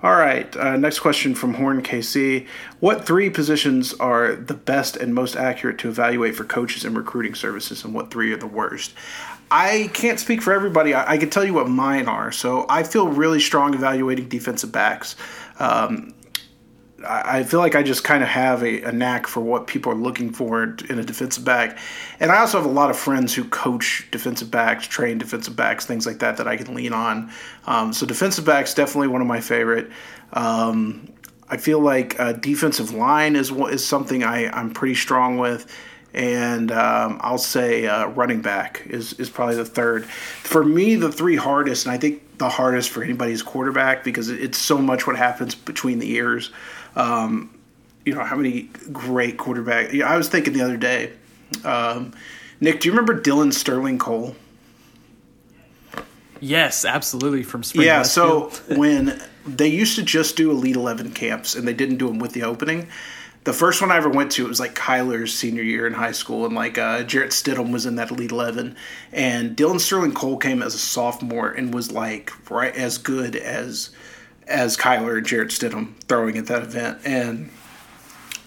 all 0.00 0.14
right, 0.14 0.56
uh, 0.56 0.76
next 0.76 1.00
question 1.00 1.34
from 1.34 1.54
Horn 1.54 1.82
KC. 1.82 2.46
What 2.78 3.04
three 3.04 3.30
positions 3.30 3.94
are 3.94 4.36
the 4.36 4.54
best 4.54 4.96
and 4.96 5.12
most 5.12 5.34
accurate 5.34 5.78
to 5.78 5.88
evaluate 5.88 6.36
for 6.36 6.44
coaches 6.44 6.84
and 6.84 6.96
recruiting 6.96 7.34
services, 7.34 7.84
and 7.84 7.92
what 7.92 8.10
three 8.12 8.32
are 8.32 8.36
the 8.36 8.46
worst? 8.46 8.94
I 9.50 9.90
can't 9.94 10.20
speak 10.20 10.42
for 10.42 10.52
everybody. 10.52 10.94
I, 10.94 11.14
I 11.14 11.18
can 11.18 11.30
tell 11.30 11.44
you 11.44 11.54
what 11.54 11.68
mine 11.68 12.06
are. 12.06 12.30
So 12.30 12.66
I 12.68 12.82
feel 12.82 13.08
really 13.08 13.40
strong 13.40 13.74
evaluating 13.74 14.28
defensive 14.28 14.70
backs. 14.70 15.16
Um, 15.58 16.14
I 17.06 17.44
feel 17.44 17.60
like 17.60 17.76
I 17.76 17.84
just 17.84 18.02
kind 18.02 18.24
of 18.24 18.28
have 18.28 18.62
a, 18.62 18.82
a, 18.82 18.90
knack 18.90 19.28
for 19.28 19.40
what 19.40 19.68
people 19.68 19.92
are 19.92 19.96
looking 19.96 20.32
for 20.32 20.64
in 20.64 20.98
a 20.98 21.04
defensive 21.04 21.44
back. 21.44 21.78
And 22.18 22.32
I 22.32 22.38
also 22.38 22.58
have 22.58 22.66
a 22.66 22.72
lot 22.72 22.90
of 22.90 22.98
friends 22.98 23.32
who 23.34 23.44
coach 23.44 24.08
defensive 24.10 24.50
backs, 24.50 24.86
train 24.88 25.18
defensive 25.18 25.54
backs, 25.54 25.86
things 25.86 26.06
like 26.06 26.18
that 26.18 26.36
that 26.38 26.48
I 26.48 26.56
can 26.56 26.74
lean 26.74 26.92
on. 26.92 27.30
Um, 27.66 27.92
so 27.92 28.04
defensive 28.04 28.44
backs 28.44 28.74
definitely 28.74 29.08
one 29.08 29.20
of 29.20 29.28
my 29.28 29.40
favorite. 29.40 29.90
Um, 30.32 31.08
I 31.48 31.56
feel 31.56 31.78
like 31.80 32.18
uh, 32.18 32.32
defensive 32.32 32.92
line 32.92 33.36
is 33.36 33.50
is 33.50 33.86
something 33.86 34.24
I, 34.24 34.48
I'm 34.48 34.72
pretty 34.72 34.96
strong 34.96 35.38
with. 35.38 35.72
And 36.14 36.72
um, 36.72 37.18
I'll 37.22 37.38
say 37.38 37.86
uh, 37.86 38.08
running 38.08 38.40
back 38.40 38.82
is, 38.86 39.12
is 39.14 39.30
probably 39.30 39.56
the 39.56 39.64
third. 39.64 40.04
For 40.06 40.64
me, 40.64 40.96
the 40.96 41.12
three 41.12 41.36
hardest, 41.36 41.86
and 41.86 41.92
I 41.92 41.98
think 41.98 42.38
the 42.38 42.48
hardest 42.48 42.90
for 42.90 43.02
anybody 43.02 43.32
is 43.32 43.42
quarterback 43.42 44.04
because 44.04 44.30
it's 44.30 44.58
so 44.58 44.78
much 44.78 45.06
what 45.06 45.16
happens 45.16 45.54
between 45.54 45.98
the 45.98 46.10
ears. 46.12 46.50
Um, 46.98 47.58
you 48.04 48.14
know, 48.14 48.24
how 48.24 48.36
many 48.36 48.62
great 48.92 49.38
quarterback. 49.38 49.94
I 49.94 50.16
was 50.16 50.28
thinking 50.28 50.52
the 50.52 50.62
other 50.62 50.76
day, 50.76 51.12
um, 51.64 52.12
Nick, 52.60 52.80
do 52.80 52.88
you 52.88 52.92
remember 52.92 53.14
Dillon 53.14 53.52
Sterling 53.52 53.98
Cole? 53.98 54.34
Yes, 56.40 56.84
absolutely. 56.84 57.42
From 57.42 57.62
Spring 57.62 57.86
yeah, 57.86 58.02
so 58.02 58.50
when 58.76 59.20
they 59.46 59.68
used 59.68 59.96
to 59.96 60.02
just 60.02 60.36
do 60.36 60.50
Elite 60.50 60.76
Eleven 60.76 61.10
camps, 61.12 61.54
and 61.54 61.66
they 61.66 61.74
didn't 61.74 61.96
do 61.96 62.08
them 62.08 62.18
with 62.18 62.32
the 62.32 62.42
opening. 62.42 62.88
The 63.44 63.52
first 63.52 63.80
one 63.80 63.90
I 63.90 63.96
ever 63.96 64.10
went 64.10 64.32
to 64.32 64.44
it 64.44 64.48
was 64.48 64.60
like 64.60 64.74
Kyler's 64.74 65.32
senior 65.32 65.62
year 65.62 65.86
in 65.86 65.94
high 65.94 66.12
school, 66.12 66.44
and 66.44 66.54
like 66.54 66.78
uh, 66.78 67.02
Jarrett 67.04 67.30
Stidham 67.30 67.72
was 67.72 67.86
in 67.86 67.96
that 67.96 68.10
Elite 68.10 68.30
Eleven, 68.32 68.76
and 69.12 69.56
Dillon 69.56 69.78
Sterling 69.78 70.12
Cole 70.12 70.36
came 70.36 70.62
as 70.62 70.74
a 70.74 70.78
sophomore 70.78 71.50
and 71.50 71.72
was 71.72 71.90
like 71.90 72.32
right 72.50 72.74
as 72.76 72.98
good 72.98 73.36
as 73.36 73.90
as 74.48 74.76
Kyler 74.76 75.18
and 75.18 75.26
Jarrett 75.26 75.50
Stidham 75.50 75.94
throwing 76.08 76.38
at 76.38 76.46
that 76.46 76.62
event. 76.62 76.98
And 77.04 77.50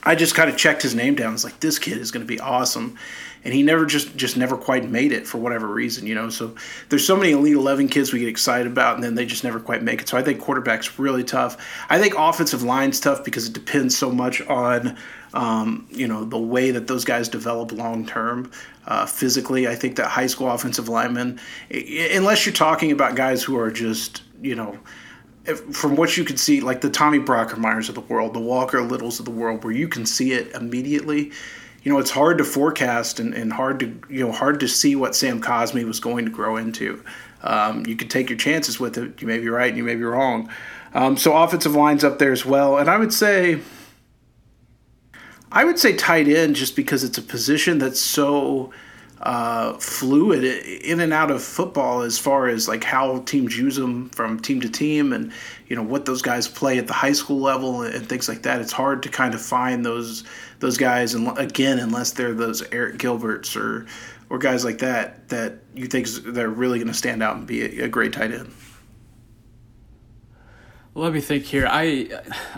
I 0.03 0.15
just 0.15 0.33
kind 0.33 0.49
of 0.49 0.57
checked 0.57 0.81
his 0.81 0.95
name 0.95 1.15
down. 1.15 1.29
I 1.29 1.33
was 1.33 1.43
like, 1.43 1.59
this 1.59 1.77
kid 1.77 1.97
is 1.97 2.11
going 2.11 2.25
to 2.25 2.27
be 2.27 2.39
awesome. 2.39 2.97
And 3.43 3.53
he 3.53 3.63
never 3.63 3.87
just 3.87 4.15
just 4.15 4.37
never 4.37 4.55
quite 4.55 4.87
made 4.87 5.11
it 5.11 5.25
for 5.25 5.39
whatever 5.39 5.67
reason, 5.67 6.05
you 6.05 6.13
know. 6.13 6.29
So 6.29 6.55
there's 6.89 7.05
so 7.05 7.15
many 7.15 7.31
Elite 7.31 7.55
Eleven 7.55 7.87
kids 7.87 8.13
we 8.13 8.19
get 8.19 8.27
excited 8.27 8.67
about, 8.67 8.93
and 8.93 9.03
then 9.03 9.15
they 9.15 9.25
just 9.25 9.43
never 9.43 9.59
quite 9.59 9.81
make 9.81 9.99
it. 9.99 10.07
So 10.07 10.15
I 10.15 10.21
think 10.21 10.39
quarterback's 10.39 10.99
really 10.99 11.23
tough. 11.23 11.57
I 11.89 11.97
think 11.97 12.13
offensive 12.15 12.61
line's 12.61 12.99
tough 12.99 13.23
because 13.23 13.47
it 13.47 13.53
depends 13.53 13.97
so 13.97 14.11
much 14.11 14.41
on 14.41 14.95
um, 15.33 15.87
you 15.89 16.07
know 16.07 16.23
the 16.23 16.37
way 16.37 16.69
that 16.69 16.85
those 16.85 17.03
guys 17.03 17.29
develop 17.29 17.71
long 17.71 18.05
term. 18.05 18.51
Uh, 18.85 19.07
physically, 19.07 19.67
I 19.67 19.73
think 19.73 19.95
that 19.95 20.07
high 20.07 20.27
school 20.27 20.51
offensive 20.51 20.87
linemen, 20.87 21.39
unless 21.71 22.45
you're 22.45 22.53
talking 22.53 22.91
about 22.91 23.15
guys 23.15 23.41
who 23.41 23.57
are 23.57 23.71
just 23.71 24.21
you 24.39 24.53
know 24.53 24.77
from 25.45 25.95
what 25.95 26.17
you 26.17 26.23
can 26.23 26.37
see, 26.37 26.61
like 26.61 26.81
the 26.81 26.89
Tommy 26.89 27.19
Brockermeyers 27.19 27.89
of 27.89 27.95
the 27.95 28.01
world, 28.01 28.33
the 28.33 28.39
Walker 28.39 28.81
Littles 28.81 29.19
of 29.19 29.25
the 29.25 29.31
world, 29.31 29.63
where 29.63 29.73
you 29.73 29.87
can 29.87 30.05
see 30.05 30.33
it 30.33 30.51
immediately. 30.53 31.31
You 31.83 31.91
know, 31.91 31.97
it's 31.97 32.11
hard 32.11 32.37
to 32.37 32.43
forecast 32.43 33.19
and, 33.19 33.33
and 33.33 33.51
hard 33.51 33.79
to 33.79 33.99
you 34.07 34.25
know 34.25 34.31
hard 34.31 34.59
to 34.59 34.67
see 34.67 34.95
what 34.95 35.15
Sam 35.15 35.41
Cosmi 35.41 35.83
was 35.83 35.99
going 35.99 36.25
to 36.25 36.31
grow 36.31 36.57
into. 36.57 37.03
Um, 37.43 37.85
you 37.87 37.95
could 37.95 38.11
take 38.11 38.29
your 38.29 38.37
chances 38.37 38.79
with 38.79 38.97
it. 38.97 39.19
You 39.19 39.27
may 39.27 39.39
be 39.39 39.49
right, 39.49 39.69
and 39.69 39.77
you 39.77 39.83
may 39.83 39.95
be 39.95 40.03
wrong. 40.03 40.49
Um, 40.93 41.17
so 41.17 41.35
offensive 41.35 41.73
lines 41.73 42.03
up 42.03 42.19
there 42.19 42.31
as 42.31 42.45
well, 42.45 42.77
and 42.77 42.87
I 42.87 42.97
would 42.97 43.13
say, 43.13 43.59
I 45.51 45.63
would 45.63 45.79
say 45.79 45.95
tight 45.95 46.27
end 46.27 46.55
just 46.55 46.75
because 46.75 47.03
it's 47.03 47.17
a 47.17 47.21
position 47.21 47.79
that's 47.79 48.01
so 48.01 48.71
uh, 49.21 49.73
fluid 49.73 50.43
in 50.43 50.99
and 50.99 51.13
out 51.13 51.29
of 51.29 51.43
football 51.43 52.01
as 52.01 52.17
far 52.17 52.47
as 52.47 52.67
like 52.67 52.83
how 52.83 53.19
teams 53.19 53.55
use 53.55 53.75
them 53.75 54.09
from 54.09 54.39
team 54.39 54.59
to 54.59 54.69
team 54.69 55.13
and 55.13 55.31
you 55.67 55.75
know 55.75 55.83
what 55.83 56.05
those 56.05 56.23
guys 56.23 56.47
play 56.47 56.79
at 56.79 56.87
the 56.87 56.93
high 56.93 57.11
school 57.11 57.39
level 57.39 57.83
and 57.83 58.09
things 58.09 58.27
like 58.27 58.41
that 58.41 58.59
it's 58.61 58.71
hard 58.71 59.03
to 59.03 59.09
kind 59.09 59.35
of 59.35 59.41
find 59.41 59.85
those 59.85 60.23
those 60.59 60.75
guys 60.75 61.13
and 61.13 61.37
again 61.37 61.77
unless 61.77 62.11
they're 62.11 62.33
those 62.33 62.63
Eric 62.71 62.97
Gilberts 62.97 63.55
or 63.55 63.85
or 64.29 64.39
guys 64.39 64.65
like 64.65 64.79
that 64.79 65.29
that 65.29 65.59
you 65.75 65.85
think 65.85 66.07
they're 66.07 66.49
really 66.49 66.79
going 66.79 66.87
to 66.87 66.93
stand 66.93 67.21
out 67.21 67.35
and 67.35 67.45
be 67.45 67.79
a, 67.79 67.85
a 67.85 67.87
great 67.87 68.13
tight 68.13 68.31
end 68.31 68.51
let 70.93 71.13
me 71.13 71.21
think 71.21 71.45
here. 71.45 71.67
I 71.69 72.09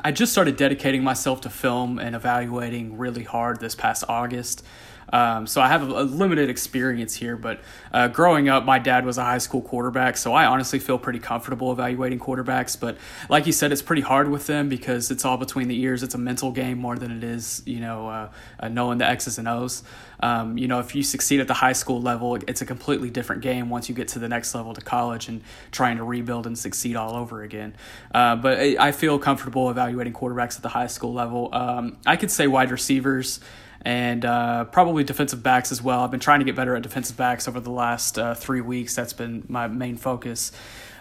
I 0.03 0.11
just 0.11 0.31
started 0.31 0.57
dedicating 0.57 1.03
myself 1.03 1.41
to 1.41 1.51
film 1.51 1.99
and 1.99 2.15
evaluating 2.15 2.97
really 2.97 3.23
hard 3.23 3.59
this 3.59 3.75
past 3.75 4.03
August. 4.09 4.65
Um, 5.11 5.47
so 5.47 5.61
I 5.61 5.67
have 5.67 5.83
a, 5.89 6.01
a, 6.01 6.03
limited 6.03 6.49
experience 6.49 7.15
here, 7.15 7.35
but 7.35 7.59
uh, 7.91 8.07
growing 8.07 8.49
up, 8.49 8.65
my 8.65 8.79
dad 8.79 9.05
was 9.05 9.17
a 9.17 9.23
high 9.23 9.37
school 9.37 9.61
quarterback, 9.61 10.17
so 10.17 10.33
I 10.33 10.45
honestly 10.45 10.79
feel 10.79 10.97
pretty 10.97 11.19
comfortable 11.19 11.71
evaluating 11.71 12.19
quarterbacks. 12.19 12.79
But 12.79 12.97
like 13.29 13.45
you 13.45 13.51
said, 13.51 13.71
it's 13.71 13.81
pretty 13.81 14.01
hard 14.01 14.29
with 14.29 14.47
them 14.47 14.69
because 14.69 15.11
it's 15.11 15.25
all 15.25 15.37
between 15.37 15.67
the 15.67 15.79
ears. 15.81 16.03
It's 16.03 16.15
a 16.15 16.19
mental 16.19 16.51
game 16.51 16.77
more 16.77 16.95
than 16.95 17.11
it 17.11 17.23
is, 17.23 17.61
you 17.65 17.79
know, 17.79 18.07
uh, 18.07 18.29
uh, 18.59 18.67
knowing 18.69 18.97
the 18.97 19.05
X's 19.05 19.37
and 19.37 19.47
O's. 19.47 19.83
Um, 20.19 20.57
you 20.57 20.67
know, 20.67 20.79
if 20.79 20.95
you 20.95 21.03
succeed 21.03 21.41
at 21.41 21.47
the 21.47 21.53
high 21.53 21.73
school 21.73 22.01
level, 22.01 22.35
it's 22.47 22.61
a 22.61 22.65
completely 22.65 23.09
different 23.09 23.41
game 23.41 23.69
once 23.69 23.89
you 23.89 23.95
get 23.95 24.07
to 24.09 24.19
the 24.19 24.29
next 24.29 24.55
level 24.55 24.73
to 24.73 24.81
college 24.81 25.27
and 25.27 25.41
trying 25.71 25.97
to 25.97 26.03
rebuild 26.03 26.47
and 26.47 26.57
succeed 26.57 26.95
all 26.95 27.15
over 27.15 27.43
again. 27.43 27.75
Uh, 28.13 28.37
but 28.37 28.57
I 28.59 28.93
feel 28.93 29.19
comfortable 29.19 29.69
evaluating 29.69 30.13
quarterbacks 30.13 30.55
at 30.55 30.61
the 30.61 30.69
high 30.69 30.87
school 30.87 31.13
level. 31.13 31.49
Um, 31.51 31.97
I 32.05 32.15
could 32.15 32.31
say 32.31 32.47
wide 32.47 32.71
receivers 32.71 33.41
and 33.85 34.23
uh, 34.23 34.65
probably 34.65 35.03
defensive 35.03 35.43
backs 35.43 35.71
as 35.71 35.81
well. 35.81 36.01
I've 36.01 36.11
been 36.11 36.19
trying 36.19 36.39
to 36.39 36.45
get 36.45 36.55
better 36.55 36.75
at 36.75 36.83
defensive 36.83 37.17
backs 37.17 37.47
over 37.47 37.59
the 37.59 37.71
last 37.71 38.17
uh, 38.17 38.33
three 38.33 38.61
weeks. 38.61 38.95
That's 38.95 39.13
been 39.13 39.43
my 39.47 39.67
main 39.67 39.97
focus. 39.97 40.51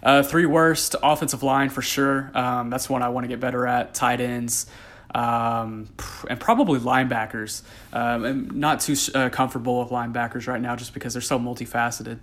Uh, 0.02 0.22
three 0.22 0.46
worst 0.46 0.96
offensive 1.02 1.42
line 1.42 1.68
for 1.68 1.82
sure. 1.82 2.30
Um, 2.34 2.70
that's 2.70 2.90
one 2.90 3.02
I 3.02 3.08
want 3.08 3.24
to 3.24 3.28
get 3.28 3.38
better 3.38 3.66
at. 3.66 3.94
Tight 3.94 4.20
ends. 4.20 4.66
Um, 5.14 5.90
and 6.28 6.40
probably 6.40 6.80
linebackers. 6.80 7.62
Um, 7.92 8.24
I'm 8.24 8.60
not 8.60 8.80
too 8.80 8.96
uh, 9.14 9.28
comfortable 9.28 9.80
with 9.80 9.90
linebackers 9.90 10.48
right 10.48 10.60
now 10.60 10.74
just 10.74 10.94
because 10.94 11.12
they're 11.12 11.22
so 11.22 11.38
multifaceted. 11.38 12.18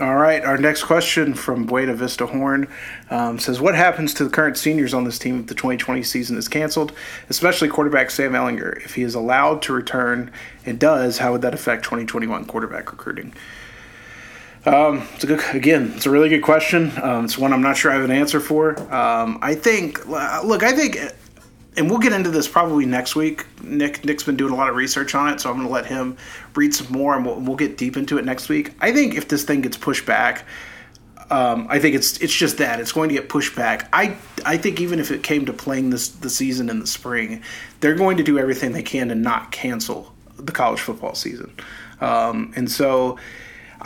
All 0.00 0.16
right, 0.16 0.42
our 0.44 0.58
next 0.58 0.84
question 0.84 1.34
from 1.34 1.66
Buena 1.66 1.94
Vista 1.94 2.26
Horn 2.26 2.66
um, 3.10 3.38
says, 3.38 3.60
"What 3.60 3.76
happens 3.76 4.12
to 4.14 4.24
the 4.24 4.30
current 4.30 4.56
seniors 4.56 4.92
on 4.92 5.04
this 5.04 5.20
team 5.20 5.38
if 5.38 5.46
the 5.46 5.54
2020 5.54 6.02
season 6.02 6.36
is 6.36 6.48
canceled, 6.48 6.92
especially 7.28 7.68
quarterback 7.68 8.10
Sam 8.10 8.32
Ehlinger? 8.32 8.84
If 8.84 8.96
he 8.96 9.02
is 9.02 9.14
allowed 9.14 9.62
to 9.62 9.72
return 9.72 10.32
and 10.66 10.80
does, 10.80 11.18
how 11.18 11.30
would 11.30 11.42
that 11.42 11.54
affect 11.54 11.84
2021 11.84 12.44
quarterback 12.46 12.90
recruiting?" 12.90 13.34
Um, 14.66 15.06
it's 15.14 15.24
a 15.24 15.26
good, 15.26 15.40
again, 15.52 15.92
it's 15.94 16.06
a 16.06 16.10
really 16.10 16.28
good 16.28 16.42
question. 16.42 16.90
Um, 17.00 17.26
it's 17.26 17.38
one 17.38 17.52
I'm 17.52 17.62
not 17.62 17.76
sure 17.76 17.92
I 17.92 17.94
have 17.94 18.04
an 18.04 18.10
answer 18.10 18.40
for. 18.40 18.76
Um, 18.92 19.38
I 19.42 19.54
think, 19.54 20.08
look, 20.08 20.62
I 20.62 20.72
think 20.72 20.96
and 21.76 21.90
we'll 21.90 21.98
get 21.98 22.12
into 22.12 22.30
this 22.30 22.46
probably 22.46 22.86
next 22.86 23.16
week. 23.16 23.46
Nick 23.62 24.04
Nick's 24.04 24.22
been 24.22 24.36
doing 24.36 24.52
a 24.52 24.56
lot 24.56 24.68
of 24.68 24.76
research 24.76 25.14
on 25.14 25.32
it, 25.32 25.40
so 25.40 25.50
I'm 25.50 25.56
going 25.56 25.66
to 25.66 25.72
let 25.72 25.86
him 25.86 26.16
read 26.54 26.74
some 26.74 26.92
more, 26.92 27.16
and 27.16 27.24
we'll, 27.24 27.40
we'll, 27.40 27.56
get 27.56 27.76
deep 27.76 27.96
into 27.96 28.18
it 28.18 28.24
next 28.24 28.48
week. 28.48 28.72
I 28.80 28.92
think 28.92 29.14
if 29.14 29.28
this 29.28 29.44
thing 29.44 29.60
gets 29.60 29.76
pushed 29.76 30.06
back, 30.06 30.46
um, 31.30 31.66
I 31.68 31.78
think 31.78 31.96
it's 31.96 32.18
it's 32.18 32.34
just 32.34 32.58
that 32.58 32.80
it's 32.80 32.92
going 32.92 33.08
to 33.08 33.14
get 33.14 33.28
pushed 33.28 33.56
back. 33.56 33.88
I 33.92 34.16
I 34.44 34.56
think 34.56 34.80
even 34.80 35.00
if 35.00 35.10
it 35.10 35.22
came 35.22 35.46
to 35.46 35.52
playing 35.52 35.90
this 35.90 36.08
the 36.08 36.30
season 36.30 36.68
in 36.68 36.80
the 36.80 36.86
spring, 36.86 37.42
they're 37.80 37.94
going 37.94 38.16
to 38.18 38.22
do 38.22 38.38
everything 38.38 38.72
they 38.72 38.82
can 38.82 39.08
to 39.08 39.14
not 39.14 39.50
cancel 39.50 40.14
the 40.38 40.52
college 40.52 40.80
football 40.80 41.14
season, 41.14 41.52
um, 42.00 42.52
and 42.56 42.70
so. 42.70 43.18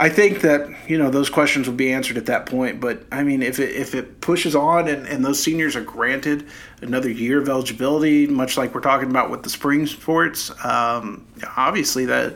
I 0.01 0.07
think 0.07 0.39
that 0.41 0.69
you 0.89 0.97
know 0.97 1.09
those 1.09 1.29
questions 1.29 1.67
will 1.67 1.75
be 1.75 1.91
answered 1.91 2.17
at 2.17 2.27
that 2.27 2.45
point. 2.45 2.79
But 2.79 3.03
I 3.11 3.23
mean, 3.23 3.43
if 3.43 3.59
it 3.59 3.75
if 3.75 3.93
it 3.93 4.21
pushes 4.21 4.55
on 4.55 4.87
and, 4.87 5.05
and 5.05 5.25
those 5.25 5.43
seniors 5.43 5.75
are 5.75 5.83
granted 5.83 6.47
another 6.81 7.09
year 7.09 7.41
of 7.41 7.49
eligibility, 7.49 8.25
much 8.25 8.55
like 8.55 8.73
we're 8.73 8.79
talking 8.79 9.09
about 9.09 9.29
with 9.29 9.43
the 9.43 9.49
spring 9.49 9.85
sports, 9.85 10.51
um, 10.63 11.27
obviously 11.57 12.05
that 12.05 12.35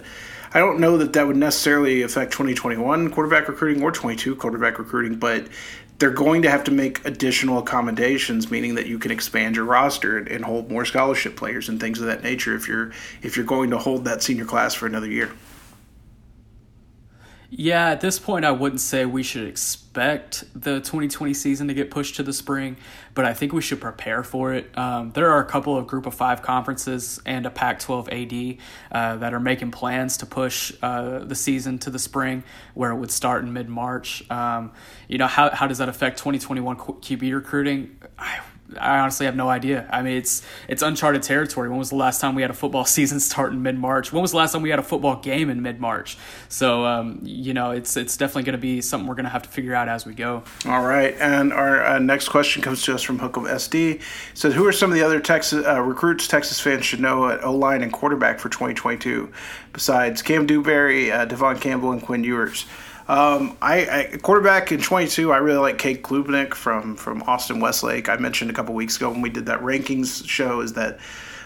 I 0.54 0.60
don't 0.60 0.82
know 0.82 0.97
that 0.97 1.13
that 1.13 1.26
would 1.26 1.38
necessarily 1.38 2.02
affect 2.02 2.34
2021 2.34 3.10
quarterback 3.12 3.47
recruiting 3.47 3.82
or 3.82 3.93
22 3.93 4.36
quarterback 4.36 4.78
recruiting, 4.78 5.15
but 5.15 5.47
they're 5.99 6.12
going 6.12 6.41
to 6.41 6.49
have 6.49 6.65
to 6.65 6.71
make 6.71 7.06
additional 7.06 7.60
accommodations, 7.60 8.52
meaning 8.52 8.76
that 8.76 8.88
you 8.88 8.99
can 8.99 9.10
expand 9.10 9.56
your 9.56 9.63
roster 9.63 10.17
and, 10.17 10.28
and 10.28 10.43
hold 10.43 10.69
more 10.69 10.84
scholarship 10.84 11.38
players 11.38 11.69
and 11.69 11.80
things 11.80 12.02
of 12.02 12.08
that 12.08 12.23
nature 12.23 12.56
if 12.56 12.67
you're 12.67 12.91
if 13.21 13.38
you're 13.38 13.45
going 13.45 13.69
to 13.69 13.78
hold 13.78 14.04
that 14.04 14.21
senior 14.21 14.43
class 14.43 14.73
for 14.73 14.86
another 14.86 15.08
year. 15.08 15.32
Yeah, 17.55 17.89
at 17.89 18.01
this 18.01 18.17
point, 18.17 18.45
I 18.45 18.51
wouldn't 18.51 18.81
say 18.81 19.05
we 19.05 19.21
should 19.21 19.47
expect 19.47 20.43
the 20.55 20.79
2020 20.79 21.35
season 21.35 21.67
to 21.67 21.75
get 21.75 21.91
pushed 21.91 22.15
to 22.15 22.23
the 22.23 22.33
spring, 22.33 22.77
but 23.13 23.25
I 23.25 23.35
think 23.35 23.53
we 23.53 23.61
should 23.61 23.79
prepare 23.79 24.23
for 24.23 24.55
it. 24.55 24.75
Um, 24.75 25.11
there 25.11 25.29
are 25.29 25.39
a 25.39 25.45
couple 25.45 25.77
of 25.77 25.85
Group 25.85 26.07
of 26.07 26.15
Five 26.15 26.41
conferences 26.41 27.21
and 27.27 27.45
a 27.45 27.51
Pac 27.51 27.77
12 27.77 28.09
AD 28.09 28.57
uh, 28.91 29.17
that 29.17 29.35
are 29.35 29.39
making 29.39 29.69
plans 29.69 30.17
to 30.17 30.25
push 30.25 30.73
uh, 30.81 31.19
the 31.19 31.35
season 31.35 31.77
to 31.79 31.91
the 31.91 31.99
spring, 31.99 32.43
where 32.73 32.89
it 32.89 32.95
would 32.95 33.11
start 33.11 33.43
in 33.43 33.53
mid 33.53 33.69
March. 33.69 34.27
Um, 34.31 34.71
you 35.07 35.19
know, 35.19 35.27
how, 35.27 35.51
how 35.51 35.67
does 35.67 35.77
that 35.77 35.89
affect 35.89 36.17
2021 36.17 36.75
QB 36.75 37.35
recruiting? 37.35 37.97
I, 38.17 38.39
I 38.80 38.99
honestly 38.99 39.26
have 39.26 39.36
no 39.36 39.49
idea. 39.49 39.88
I 39.91 40.02
mean, 40.02 40.17
it's 40.17 40.41
it's 40.67 40.82
uncharted 40.82 41.23
territory. 41.23 41.69
When 41.69 41.78
was 41.78 41.89
the 41.89 41.95
last 41.95 42.21
time 42.21 42.36
we 42.36 42.41
had 42.41 42.52
a 42.52 42.56
football 42.56 42.86
season 42.97 43.19
start 43.19 43.54
in 43.54 43.62
mid 43.62 43.78
March? 43.78 44.12
When 44.12 44.21
was 44.21 44.32
the 44.32 44.38
last 44.38 44.54
time 44.54 44.62
we 44.62 44.69
had 44.69 44.80
a 44.80 44.84
football 44.84 45.17
game 45.17 45.49
in 45.49 45.62
mid 45.62 45.80
March? 45.80 46.17
So, 46.49 46.86
um, 46.86 47.19
you 47.23 47.54
know, 47.54 47.71
it's 47.71 47.97
it's 47.97 48.17
definitely 48.17 48.43
going 48.43 48.54
to 48.54 48.62
be 48.62 48.82
something 48.82 49.08
we're 49.08 49.15
going 49.15 49.26
to 49.26 49.32
have 49.32 49.43
to 49.43 49.49
figure 49.49 49.76
out 49.76 49.88
as 49.88 50.06
we 50.06 50.13
go. 50.13 50.43
All 50.65 50.84
right, 50.84 51.15
and 51.19 51.54
our 51.54 51.86
uh, 51.86 51.99
next 51.99 52.30
question 52.30 52.62
comes 52.62 52.82
to 52.84 52.93
us 52.93 53.02
from 53.02 53.19
Hookem 53.19 53.49
SD. 53.49 53.95
It 53.95 54.02
says, 54.34 54.54
who 54.54 54.65
are 54.65 54.71
some 54.71 54.91
of 54.91 54.97
the 54.97 55.04
other 55.04 55.19
Texas 55.19 55.65
uh, 55.65 55.82
recruits 55.82 56.28
Texas 56.28 56.60
fans 56.60 56.86
should 56.86 56.99
know 56.99 57.30
at 57.30 57.43
O 57.43 57.56
line 57.56 57.82
and 57.82 57.91
quarterback 57.91 58.39
for 58.39 58.49
2022 58.49 59.32
besides 59.71 60.21
Cam 60.21 60.45
Dewberry, 60.45 61.12
uh, 61.12 61.26
Devon 61.26 61.60
Campbell, 61.60 61.91
and 61.91 62.02
Quinn 62.02 62.23
Ewers? 62.23 62.65
Um, 63.07 63.57
I, 63.61 64.09
I, 64.13 64.17
quarterback 64.17 64.71
in 64.71 64.81
22. 64.81 65.31
I 65.31 65.37
really 65.37 65.59
like 65.59 65.77
Cade 65.77 66.03
Klubnik 66.03 66.53
from 66.53 66.95
from 66.95 67.21
Austin 67.23 67.59
Westlake. 67.59 68.07
I 68.07 68.15
mentioned 68.15 68.49
a 68.49 68.53
couple 68.53 68.73
weeks 68.73 68.95
ago 68.95 69.09
when 69.09 69.21
we 69.21 69.29
did 69.29 69.45
that 69.47 69.59
rankings 69.59 70.27
show 70.27 70.61
is 70.61 70.73
that 70.73 70.99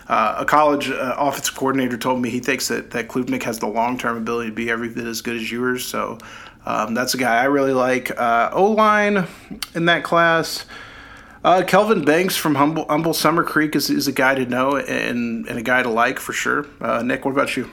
uh, 0.08 0.36
a 0.38 0.46
college 0.46 0.90
uh, 0.90 1.16
offensive 1.18 1.56
coordinator 1.56 1.98
told 1.98 2.22
me 2.22 2.30
he 2.30 2.40
thinks 2.40 2.68
that 2.68 2.92
that 2.92 3.08
Klubnik 3.08 3.44
has 3.44 3.58
the 3.60 3.68
long 3.68 3.98
term 3.98 4.18
ability 4.18 4.50
to 4.50 4.56
be 4.56 4.70
every 4.70 4.90
bit 4.90 5.06
as 5.06 5.22
good 5.22 5.36
as 5.36 5.52
Ewers. 5.52 5.84
So 5.84 6.20
um, 6.66 6.94
that's 6.94 7.14
a 7.14 7.18
guy 7.18 7.38
I 7.38 7.46
really 7.46 7.74
like. 7.74 8.12
Uh, 8.20 8.50
o 8.54 8.72
line 8.72 9.28
in 9.74 9.86
that 9.86 10.04
class. 10.04 10.66
Uh, 11.44 11.64
Kelvin 11.66 12.04
Banks 12.04 12.36
from 12.36 12.56
Humble, 12.56 12.86
Humble 12.90 13.14
Summer 13.14 13.44
Creek 13.44 13.76
is, 13.76 13.90
is 13.90 14.08
a 14.08 14.12
guy 14.12 14.36
to 14.36 14.46
know 14.46 14.76
and, 14.76 15.48
and 15.48 15.58
a 15.58 15.62
guy 15.62 15.82
to 15.82 15.90
like 15.90 16.20
for 16.20 16.34
sure. 16.34 16.66
Uh, 16.82 17.02
Nick, 17.04 17.24
what 17.26 17.32
about 17.32 17.56
you? 17.56 17.70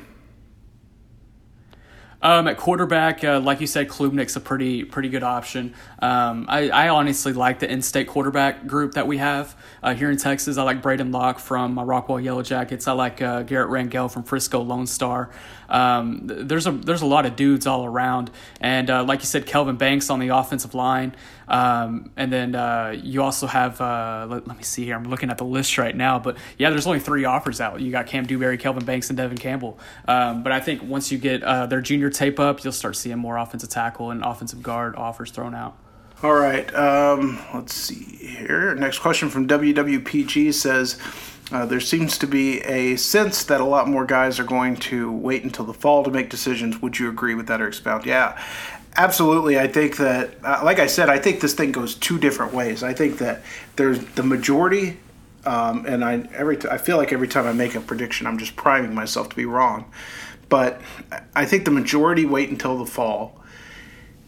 Um, 2.24 2.48
at 2.48 2.56
quarterback, 2.56 3.22
uh, 3.22 3.38
like 3.38 3.60
you 3.60 3.66
said, 3.66 3.86
Klubnik's 3.86 4.34
a 4.34 4.40
pretty 4.40 4.82
pretty 4.82 5.10
good 5.10 5.22
option. 5.22 5.74
Um, 5.98 6.46
I, 6.48 6.70
I, 6.70 6.88
honestly 6.88 7.34
like 7.34 7.58
the 7.58 7.70
in-state 7.70 8.08
quarterback 8.08 8.66
group 8.66 8.94
that 8.94 9.06
we 9.06 9.18
have 9.18 9.54
uh, 9.82 9.94
here 9.94 10.10
in 10.10 10.16
Texas. 10.16 10.56
I 10.56 10.62
like 10.62 10.80
Braden 10.80 11.12
Locke 11.12 11.38
from 11.38 11.78
uh, 11.78 11.84
Rockwall 11.84 12.24
Yellow 12.24 12.42
Jackets. 12.42 12.88
I 12.88 12.92
like 12.92 13.20
uh, 13.20 13.42
Garrett 13.42 13.68
Rangel 13.68 14.10
from 14.10 14.22
Frisco 14.22 14.62
Lone 14.62 14.86
Star. 14.86 15.30
Um, 15.68 16.22
there's 16.24 16.66
a 16.66 16.72
there's 16.72 17.02
a 17.02 17.06
lot 17.06 17.26
of 17.26 17.36
dudes 17.36 17.66
all 17.66 17.84
around, 17.84 18.30
and 18.58 18.88
uh, 18.88 19.04
like 19.04 19.20
you 19.20 19.26
said, 19.26 19.44
Kelvin 19.44 19.76
Banks 19.76 20.08
on 20.08 20.18
the 20.18 20.28
offensive 20.28 20.74
line. 20.74 21.14
Um, 21.46 22.10
and 22.16 22.32
then 22.32 22.54
uh, 22.54 22.96
you 22.98 23.22
also 23.22 23.46
have, 23.46 23.78
let, 23.78 24.48
let, 24.48 24.56
me 24.56 24.62
see 24.62 24.86
here, 24.86 24.94
I'm 24.94 25.04
looking 25.04 25.28
at 25.28 25.36
the 25.36 25.44
list 25.44 25.76
right 25.76 25.94
now, 25.94 26.18
but 26.18 26.38
yeah, 26.56 26.70
there's 26.70 26.86
only 26.86 27.00
three 27.00 27.26
offers 27.26 27.60
out. 27.60 27.82
You 27.82 27.90
got 27.90 28.06
Cam 28.06 28.24
Dewberry, 28.24 28.56
Kelvin 28.56 28.86
Banks, 28.86 29.10
and 29.10 29.18
Devon 29.18 29.36
Campbell. 29.36 29.78
Um, 30.08 30.42
but 30.42 30.52
I 30.52 30.60
think 30.60 30.82
once 30.82 31.12
you 31.12 31.18
get 31.18 31.42
their 31.42 31.82
junior 31.82 32.08
tape 32.14 32.40
up, 32.40 32.64
you'll 32.64 32.72
start 32.72 32.96
seeing 32.96 33.18
more 33.18 33.36
offensive 33.36 33.68
tackle 33.68 34.10
and 34.10 34.24
offensive 34.24 34.62
guard 34.62 34.96
offers 34.96 35.30
thrown 35.30 35.54
out. 35.54 35.76
All 36.22 36.34
right. 36.34 36.72
Um, 36.74 37.38
let's 37.52 37.74
see 37.74 38.26
here. 38.26 38.74
Next 38.74 39.00
question 39.00 39.28
from 39.28 39.46
WWPG 39.46 40.54
says, 40.54 40.98
uh, 41.52 41.66
there 41.66 41.80
seems 41.80 42.16
to 42.18 42.26
be 42.26 42.60
a 42.62 42.96
sense 42.96 43.44
that 43.44 43.60
a 43.60 43.64
lot 43.64 43.88
more 43.88 44.06
guys 44.06 44.40
are 44.40 44.44
going 44.44 44.76
to 44.76 45.12
wait 45.12 45.44
until 45.44 45.66
the 45.66 45.74
fall 45.74 46.02
to 46.02 46.10
make 46.10 46.30
decisions. 46.30 46.80
Would 46.80 46.98
you 46.98 47.10
agree 47.10 47.34
with 47.34 47.48
that 47.48 47.60
or 47.60 47.68
expound? 47.68 48.06
Yeah, 48.06 48.40
Absolutely, 48.96 49.58
I 49.58 49.66
think 49.66 49.96
that, 49.96 50.36
uh, 50.44 50.60
like 50.62 50.78
I 50.78 50.86
said, 50.86 51.08
I 51.08 51.18
think 51.18 51.40
this 51.40 51.52
thing 51.52 51.72
goes 51.72 51.96
two 51.96 52.16
different 52.16 52.54
ways. 52.54 52.84
I 52.84 52.94
think 52.94 53.18
that 53.18 53.42
there's 53.74 53.98
the 54.14 54.22
majority, 54.22 54.98
um, 55.44 55.84
and 55.84 56.04
I 56.04 56.28
every 56.32 56.56
t- 56.56 56.68
I 56.68 56.78
feel 56.78 56.96
like 56.96 57.12
every 57.12 57.26
time 57.26 57.44
I 57.44 57.52
make 57.52 57.74
a 57.74 57.80
prediction, 57.80 58.28
I'm 58.28 58.38
just 58.38 58.54
priming 58.54 58.94
myself 58.94 59.28
to 59.30 59.36
be 59.36 59.46
wrong. 59.46 59.90
But 60.54 60.80
I 61.34 61.46
think 61.46 61.64
the 61.64 61.72
majority 61.72 62.26
wait 62.26 62.48
until 62.48 62.78
the 62.78 62.86
fall, 62.86 63.42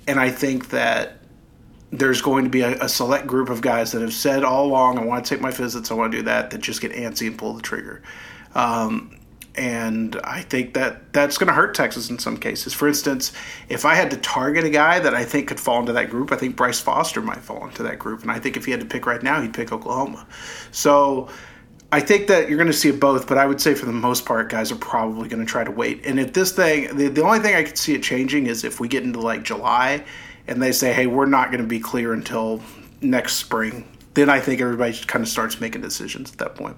and 0.09 0.19
I 0.19 0.29
think 0.29 0.71
that 0.71 1.19
there's 1.93 2.21
going 2.21 2.43
to 2.43 2.51
be 2.51 2.63
a, 2.63 2.77
a 2.83 2.89
select 2.89 3.29
group 3.29 3.49
of 3.49 3.61
guys 3.61 3.93
that 3.93 4.03
have 4.03 4.13
said 4.13 4.43
all 4.43 4.67
along, 4.67 4.99
"I 4.99 5.05
want 5.05 5.25
to 5.25 5.33
take 5.33 5.41
my 5.41 5.53
visits, 5.53 5.93
I 5.93 5.95
want 5.95 6.11
to 6.11 6.19
do 6.19 6.25
that," 6.25 6.51
that 6.51 6.61
just 6.61 6.81
get 6.81 6.91
antsy 6.91 7.29
and 7.29 7.39
pull 7.39 7.53
the 7.53 7.63
trigger. 7.63 8.03
Um, 8.57 9.21
and 9.55 10.17
I 10.25 10.41
think 10.41 10.75
that 10.75 11.13
that's 11.13 11.39
going 11.39 11.47
to 11.47 11.53
hurt 11.53 11.77
Texas 11.77 12.11
in 12.11 12.19
some 12.19 12.39
cases. 12.39 12.75
For 12.75 12.89
instance, 12.89 13.33
if 13.69 13.85
I 13.85 13.95
had 13.95 14.11
to 14.11 14.17
target 14.17 14.65
a 14.65 14.71
guy 14.71 14.99
that 14.99 15.15
I 15.15 15.25
think 15.25 15.47
could 15.47 15.61
fall 15.61 15.79
into 15.79 15.93
that 15.93 16.11
group, 16.11 16.33
I 16.33 16.37
think 16.37 16.57
Bryce 16.57 16.81
Foster 16.81 17.23
might 17.23 17.39
fall 17.39 17.65
into 17.69 17.85
that 17.85 18.01
group, 18.01 18.23
and 18.23 18.33
I 18.33 18.41
think 18.41 18.57
if 18.57 18.65
he 18.65 18.73
had 18.73 18.81
to 18.81 18.87
pick 18.87 19.07
right 19.07 19.23
now, 19.23 19.41
he'd 19.41 19.55
pick 19.55 19.71
Oklahoma. 19.71 20.27
So 20.73 21.29
I 21.97 22.01
think 22.01 22.27
that 22.27 22.51
you're 22.51 22.59
going 22.59 22.67
to 22.67 22.75
see 22.75 22.91
it 22.91 23.01
both, 23.01 23.27
but 23.27 23.39
I 23.39 23.47
would 23.47 23.59
say 23.59 23.73
for 23.73 23.87
the 23.87 23.93
most 23.93 24.27
part, 24.27 24.51
guys 24.51 24.71
are 24.71 24.77
probably 24.77 25.31
going 25.31 25.41
to 25.41 25.51
try 25.51 25.65
to 25.65 25.71
wait. 25.71 26.05
And 26.05 26.21
if 26.21 26.35
this 26.35 26.53
thing, 26.53 26.95
the, 26.95 27.09
the 27.09 27.23
only 27.23 27.39
thing 27.39 27.55
I 27.55 27.63
could 27.63 27.79
see 27.79 27.95
it 27.95 28.03
changing 28.03 28.49
is 28.49 28.65
if 28.65 28.79
we 28.81 28.87
get 28.87 29.03
into 29.03 29.19
like 29.19 29.45
July 29.45 30.05
and 30.47 30.61
they 30.61 30.73
say, 30.73 30.93
hey, 30.93 31.07
we're 31.07 31.25
not 31.25 31.51
going 31.51 31.63
to 31.63 31.67
be 31.67 31.81
clear 31.81 32.13
until 32.13 32.61
next 33.01 33.37
spring. 33.37 33.89
Then 34.13 34.29
I 34.29 34.41
think 34.41 34.61
everybody 34.61 34.93
kind 35.07 35.23
of 35.23 35.29
starts 35.31 35.59
making 35.59 35.81
decisions 35.81 36.31
at 36.33 36.37
that 36.37 36.55
point. 36.55 36.77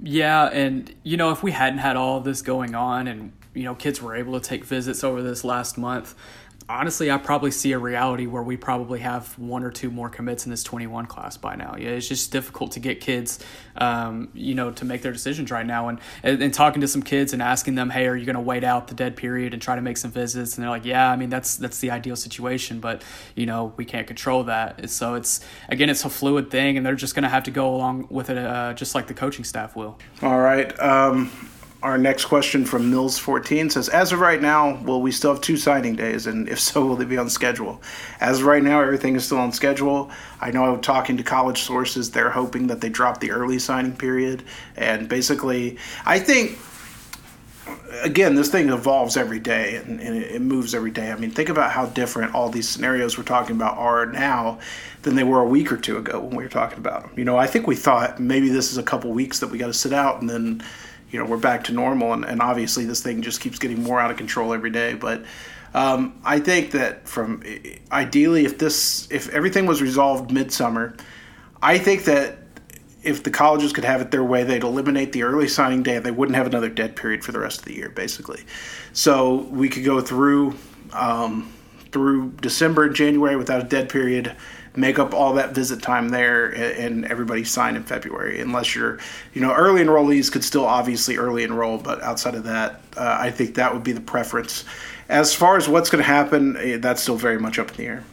Yeah, 0.00 0.44
and 0.48 0.94
you 1.02 1.16
know, 1.16 1.30
if 1.30 1.42
we 1.42 1.52
hadn't 1.52 1.78
had 1.78 1.96
all 1.96 2.20
this 2.20 2.42
going 2.42 2.74
on 2.74 3.08
and 3.08 3.32
you 3.54 3.64
know, 3.64 3.74
kids 3.74 4.02
were 4.02 4.16
able 4.16 4.38
to 4.38 4.46
take 4.46 4.66
visits 4.66 5.02
over 5.02 5.22
this 5.22 5.44
last 5.44 5.78
month, 5.78 6.14
honestly, 6.68 7.10
I 7.10 7.16
probably 7.16 7.50
see 7.50 7.72
a 7.72 7.78
reality 7.78 8.26
where 8.26 8.42
we 8.42 8.56
probably 8.56 9.00
have 9.00 9.38
one 9.38 9.64
or 9.64 9.70
two 9.70 9.90
more 9.90 10.08
commits 10.10 10.44
in 10.44 10.50
this 10.50 10.62
21 10.62 11.06
class 11.06 11.36
by 11.36 11.56
now. 11.56 11.76
Yeah, 11.78 11.90
it's 11.90 12.06
just 12.06 12.30
difficult 12.30 12.72
to 12.72 12.80
get 12.80 13.00
kids, 13.00 13.38
um, 13.76 14.28
you 14.34 14.54
know, 14.54 14.70
to 14.72 14.84
make 14.84 15.02
their 15.02 15.12
decisions 15.12 15.50
right 15.50 15.64
now. 15.64 15.88
And, 15.88 15.98
and, 16.22 16.42
and 16.42 16.52
talking 16.52 16.82
to 16.82 16.88
some 16.88 17.02
kids 17.02 17.32
and 17.32 17.40
asking 17.40 17.74
them, 17.74 17.90
hey, 17.90 18.06
are 18.06 18.16
you 18.16 18.26
going 18.26 18.34
to 18.34 18.40
wait 18.40 18.64
out 18.64 18.88
the 18.88 18.94
dead 18.94 19.16
period 19.16 19.54
and 19.54 19.62
try 19.62 19.76
to 19.76 19.82
make 19.82 19.96
some 19.96 20.10
visits? 20.10 20.56
And 20.56 20.62
they're 20.62 20.70
like, 20.70 20.84
yeah, 20.84 21.10
I 21.10 21.16
mean, 21.16 21.30
that's 21.30 21.56
that's 21.56 21.78
the 21.78 21.90
ideal 21.90 22.16
situation, 22.16 22.80
but 22.80 23.02
you 23.34 23.46
know, 23.46 23.72
we 23.76 23.84
can't 23.84 24.06
control 24.06 24.44
that. 24.44 24.90
So 24.90 25.14
it's 25.14 25.40
again, 25.68 25.88
it's 25.88 26.04
a 26.04 26.10
fluid 26.10 26.50
thing, 26.50 26.76
and 26.76 26.84
they're 26.84 26.94
just 26.94 27.14
going 27.14 27.22
to 27.22 27.28
have 27.28 27.44
to 27.44 27.50
go 27.50 27.74
along 27.74 28.08
with 28.10 28.30
it, 28.30 28.38
uh, 28.38 28.74
just 28.74 28.94
like 28.94 29.06
the 29.06 29.14
coaching 29.14 29.44
staff 29.44 29.74
will. 29.74 29.98
All 30.22 30.38
right. 30.38 30.78
Um 30.80 31.30
our 31.80 31.96
next 31.96 32.24
question 32.24 32.64
from 32.64 32.90
Mills14 32.90 33.70
says, 33.70 33.88
As 33.88 34.12
of 34.12 34.18
right 34.18 34.42
now, 34.42 34.74
will 34.82 35.00
we 35.00 35.12
still 35.12 35.32
have 35.34 35.40
two 35.40 35.56
signing 35.56 35.94
days? 35.94 36.26
And 36.26 36.48
if 36.48 36.58
so, 36.58 36.84
will 36.86 36.96
they 36.96 37.04
be 37.04 37.16
on 37.16 37.30
schedule? 37.30 37.80
As 38.20 38.40
of 38.40 38.46
right 38.46 38.62
now, 38.62 38.80
everything 38.80 39.14
is 39.14 39.24
still 39.24 39.38
on 39.38 39.52
schedule. 39.52 40.10
I 40.40 40.50
know 40.50 40.64
I'm 40.64 40.80
talking 40.80 41.16
to 41.18 41.22
college 41.22 41.62
sources, 41.62 42.10
they're 42.10 42.30
hoping 42.30 42.66
that 42.68 42.80
they 42.80 42.88
drop 42.88 43.20
the 43.20 43.30
early 43.30 43.58
signing 43.58 43.96
period. 43.96 44.42
And 44.76 45.08
basically, 45.08 45.78
I 46.04 46.18
think, 46.18 46.58
again, 48.02 48.34
this 48.34 48.50
thing 48.50 48.70
evolves 48.70 49.16
every 49.16 49.38
day 49.38 49.76
and, 49.76 50.00
and 50.00 50.16
it 50.16 50.42
moves 50.42 50.74
every 50.74 50.90
day. 50.90 51.12
I 51.12 51.16
mean, 51.16 51.30
think 51.30 51.48
about 51.48 51.70
how 51.70 51.86
different 51.86 52.34
all 52.34 52.48
these 52.48 52.68
scenarios 52.68 53.16
we're 53.16 53.24
talking 53.24 53.54
about 53.54 53.78
are 53.78 54.06
now 54.06 54.58
than 55.02 55.14
they 55.14 55.24
were 55.24 55.40
a 55.40 55.46
week 55.46 55.70
or 55.70 55.76
two 55.76 55.96
ago 55.96 56.18
when 56.18 56.34
we 56.34 56.42
were 56.42 56.50
talking 56.50 56.78
about 56.78 57.02
them. 57.02 57.12
You 57.16 57.24
know, 57.24 57.36
I 57.36 57.46
think 57.46 57.68
we 57.68 57.76
thought 57.76 58.18
maybe 58.18 58.48
this 58.48 58.72
is 58.72 58.78
a 58.78 58.82
couple 58.82 59.12
weeks 59.12 59.38
that 59.38 59.48
we 59.48 59.58
got 59.58 59.68
to 59.68 59.72
sit 59.72 59.92
out 59.92 60.20
and 60.20 60.28
then 60.28 60.62
you 61.10 61.18
know 61.18 61.24
we're 61.24 61.36
back 61.36 61.64
to 61.64 61.72
normal 61.72 62.12
and, 62.12 62.24
and 62.24 62.40
obviously 62.40 62.84
this 62.84 63.02
thing 63.02 63.22
just 63.22 63.40
keeps 63.40 63.58
getting 63.58 63.82
more 63.82 64.00
out 64.00 64.10
of 64.10 64.16
control 64.16 64.52
every 64.52 64.70
day. 64.70 64.94
But 64.94 65.24
um, 65.74 66.18
i 66.24 66.40
think 66.40 66.70
that 66.70 67.06
from 67.06 67.42
ideally 67.92 68.46
if 68.46 68.56
this 68.56 69.06
if 69.10 69.28
everything 69.28 69.66
was 69.66 69.82
resolved 69.82 70.30
midsummer 70.30 70.96
i 71.60 71.76
think 71.76 72.04
that 72.04 72.38
if 73.02 73.22
the 73.22 73.30
colleges 73.30 73.72
could 73.72 73.84
have 73.84 74.00
it 74.00 74.10
their 74.10 74.24
way 74.24 74.44
they'd 74.44 74.62
eliminate 74.62 75.12
the 75.12 75.22
early 75.22 75.48
signing 75.48 75.82
day 75.82 75.96
and 75.96 76.04
they 76.04 76.10
wouldn't 76.10 76.36
have 76.36 76.46
another 76.46 76.68
dead 76.68 76.96
period 76.96 77.24
for 77.24 77.32
the 77.32 77.38
rest 77.38 77.60
of 77.60 77.64
the 77.64 77.74
year 77.74 77.88
basically. 77.90 78.42
So 78.92 79.46
we 79.50 79.68
could 79.68 79.84
go 79.84 80.00
through 80.00 80.56
um, 80.92 81.52
through 81.92 82.30
december 82.42 82.84
and 82.84 82.94
january 82.94 83.36
without 83.36 83.60
a 83.60 83.64
dead 83.64 83.88
period 83.88 84.34
make 84.78 84.98
up 84.98 85.12
all 85.12 85.34
that 85.34 85.54
visit 85.54 85.82
time 85.82 86.08
there 86.08 86.48
and, 86.48 87.04
everybody 87.06 87.42
sign 87.42 87.74
in 87.74 87.82
February. 87.82 88.40
Unless 88.40 88.74
you're, 88.74 88.98
you 89.34 89.40
know, 89.40 89.52
early 89.52 89.82
enrollees 89.82 90.30
could 90.30 90.44
still 90.44 90.64
obviously 90.64 91.16
early 91.16 91.42
enroll, 91.42 91.78
but 91.78 92.02
outside 92.02 92.34
of 92.34 92.44
that, 92.44 92.80
uh, 92.96 93.16
I 93.20 93.30
think 93.30 93.54
that 93.56 93.72
would 93.72 93.82
be 93.82 93.92
the 93.92 94.00
preference. 94.00 94.64
as 95.08 95.34
far 95.34 95.56
as 95.56 95.68
what's 95.68 95.90
going 95.90 96.02
to 96.02 96.06
happen, 96.06 96.56
eh, 96.58 96.76
that's 96.76 97.02
still 97.02 97.16
very 97.16 97.38
much 97.38 97.58
up 97.58 97.70
in 97.70 97.76
the 97.76 97.86
air. 97.86 98.04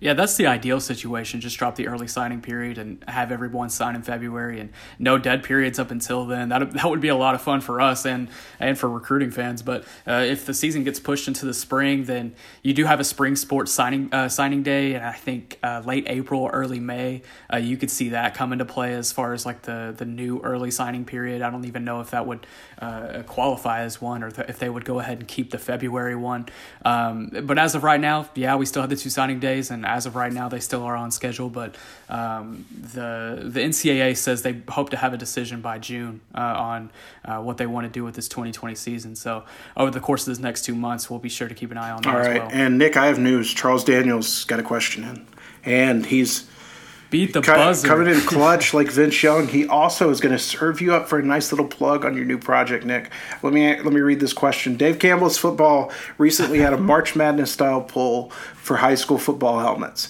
Yeah, 0.00 0.14
that's 0.14 0.36
the 0.36 0.46
ideal 0.46 0.80
situation. 0.80 1.42
Just 1.42 1.58
drop 1.58 1.76
the 1.76 1.86
early 1.86 2.08
signing 2.08 2.40
period 2.40 2.78
and 2.78 3.04
have 3.06 3.30
everyone 3.30 3.68
sign 3.68 3.94
in 3.94 4.02
February, 4.02 4.58
and 4.58 4.70
no 4.98 5.18
dead 5.18 5.42
periods 5.42 5.78
up 5.78 5.90
until 5.90 6.24
then. 6.24 6.48
That 6.48 6.72
that 6.72 6.88
would 6.88 7.02
be 7.02 7.08
a 7.08 7.16
lot 7.16 7.34
of 7.34 7.42
fun 7.42 7.60
for 7.60 7.82
us 7.82 8.06
and 8.06 8.28
and 8.58 8.78
for 8.78 8.88
recruiting 8.88 9.30
fans. 9.30 9.60
But 9.60 9.84
uh, 10.06 10.24
if 10.26 10.46
the 10.46 10.54
season 10.54 10.84
gets 10.84 10.98
pushed 10.98 11.28
into 11.28 11.44
the 11.44 11.52
spring, 11.52 12.04
then 12.04 12.34
you 12.62 12.72
do 12.72 12.86
have 12.86 12.98
a 12.98 13.04
spring 13.04 13.36
sports 13.36 13.72
signing 13.72 14.08
uh, 14.12 14.30
signing 14.30 14.62
day, 14.62 14.94
and 14.94 15.04
I 15.04 15.12
think 15.12 15.58
uh, 15.62 15.82
late 15.84 16.04
April, 16.06 16.48
early 16.50 16.80
May, 16.80 17.20
uh, 17.52 17.58
you 17.58 17.76
could 17.76 17.90
see 17.90 18.08
that 18.08 18.32
come 18.34 18.54
into 18.54 18.64
play 18.64 18.94
as 18.94 19.12
far 19.12 19.34
as 19.34 19.44
like 19.44 19.62
the 19.62 19.94
the 19.94 20.06
new 20.06 20.40
early 20.40 20.70
signing 20.70 21.04
period. 21.04 21.42
I 21.42 21.50
don't 21.50 21.66
even 21.66 21.84
know 21.84 22.00
if 22.00 22.12
that 22.12 22.26
would 22.26 22.46
uh, 22.80 23.22
qualify 23.26 23.80
as 23.80 24.00
one, 24.00 24.22
or 24.22 24.30
th- 24.30 24.48
if 24.48 24.58
they 24.58 24.68
would 24.68 24.84
go 24.84 25.00
ahead 25.00 25.18
and 25.18 25.28
keep 25.28 25.50
the 25.50 25.58
February 25.58 26.16
one. 26.16 26.46
Um, 26.84 27.30
but 27.42 27.58
as 27.58 27.74
of 27.74 27.84
right 27.84 28.00
now, 28.00 28.28
yeah, 28.34 28.56
we 28.56 28.66
still 28.66 28.82
have 28.82 28.90
the 28.90 28.96
two 28.96 29.10
signing 29.10 29.38
days, 29.38 29.70
and 29.70 29.84
as 29.84 30.06
of 30.06 30.16
right 30.16 30.32
now, 30.32 30.48
they 30.48 30.60
still 30.60 30.82
are 30.82 30.96
on 30.96 31.10
schedule. 31.10 31.50
But 31.50 31.76
um, 32.08 32.64
the 32.70 33.40
the 33.44 33.60
NCAA 33.60 34.16
says 34.16 34.42
they 34.42 34.62
hope 34.68 34.90
to 34.90 34.96
have 34.96 35.12
a 35.12 35.18
decision 35.18 35.60
by 35.60 35.78
June 35.78 36.20
uh, 36.34 36.40
on 36.40 36.90
uh, 37.24 37.38
what 37.38 37.58
they 37.58 37.66
want 37.66 37.86
to 37.86 37.92
do 37.92 38.04
with 38.04 38.14
this 38.14 38.28
2020 38.28 38.74
season. 38.74 39.14
So 39.14 39.44
over 39.76 39.90
the 39.90 40.00
course 40.00 40.22
of 40.22 40.26
this 40.26 40.38
next 40.38 40.62
two 40.62 40.74
months, 40.74 41.10
we'll 41.10 41.18
be 41.18 41.28
sure 41.28 41.48
to 41.48 41.54
keep 41.54 41.70
an 41.70 41.78
eye 41.78 41.90
on 41.90 42.02
that. 42.02 42.14
All 42.14 42.20
right, 42.20 42.42
well. 42.42 42.50
and 42.52 42.78
Nick, 42.78 42.96
I 42.96 43.06
have 43.06 43.18
news. 43.18 43.52
Charles 43.52 43.84
Daniels 43.84 44.44
got 44.44 44.58
a 44.58 44.62
question 44.62 45.04
in, 45.04 45.26
and 45.64 46.06
he's 46.06 46.48
beat 47.10 47.32
the 47.32 47.40
buzzer. 47.40 47.86
Coming 47.86 48.08
in 48.08 48.20
clutch 48.26 48.72
like 48.72 48.88
Vince 48.88 49.22
Young. 49.22 49.48
He 49.48 49.66
also 49.66 50.10
is 50.10 50.20
going 50.20 50.34
to 50.34 50.38
serve 50.38 50.80
you 50.80 50.94
up 50.94 51.08
for 51.08 51.18
a 51.18 51.22
nice 51.22 51.52
little 51.52 51.66
plug 51.66 52.04
on 52.04 52.16
your 52.16 52.24
new 52.24 52.38
project, 52.38 52.84
Nick. 52.84 53.10
Let 53.42 53.52
me 53.52 53.76
let 53.80 53.92
me 53.92 54.00
read 54.00 54.20
this 54.20 54.32
question. 54.32 54.76
Dave 54.76 54.98
Campbell's 54.98 55.36
football 55.38 55.92
recently 56.18 56.60
had 56.60 56.72
a 56.72 56.78
March 56.90 57.16
Madness 57.16 57.52
style 57.52 57.82
poll 57.82 58.30
for 58.54 58.78
high 58.78 58.94
school 58.94 59.18
football 59.18 59.60
helmets. 59.60 60.08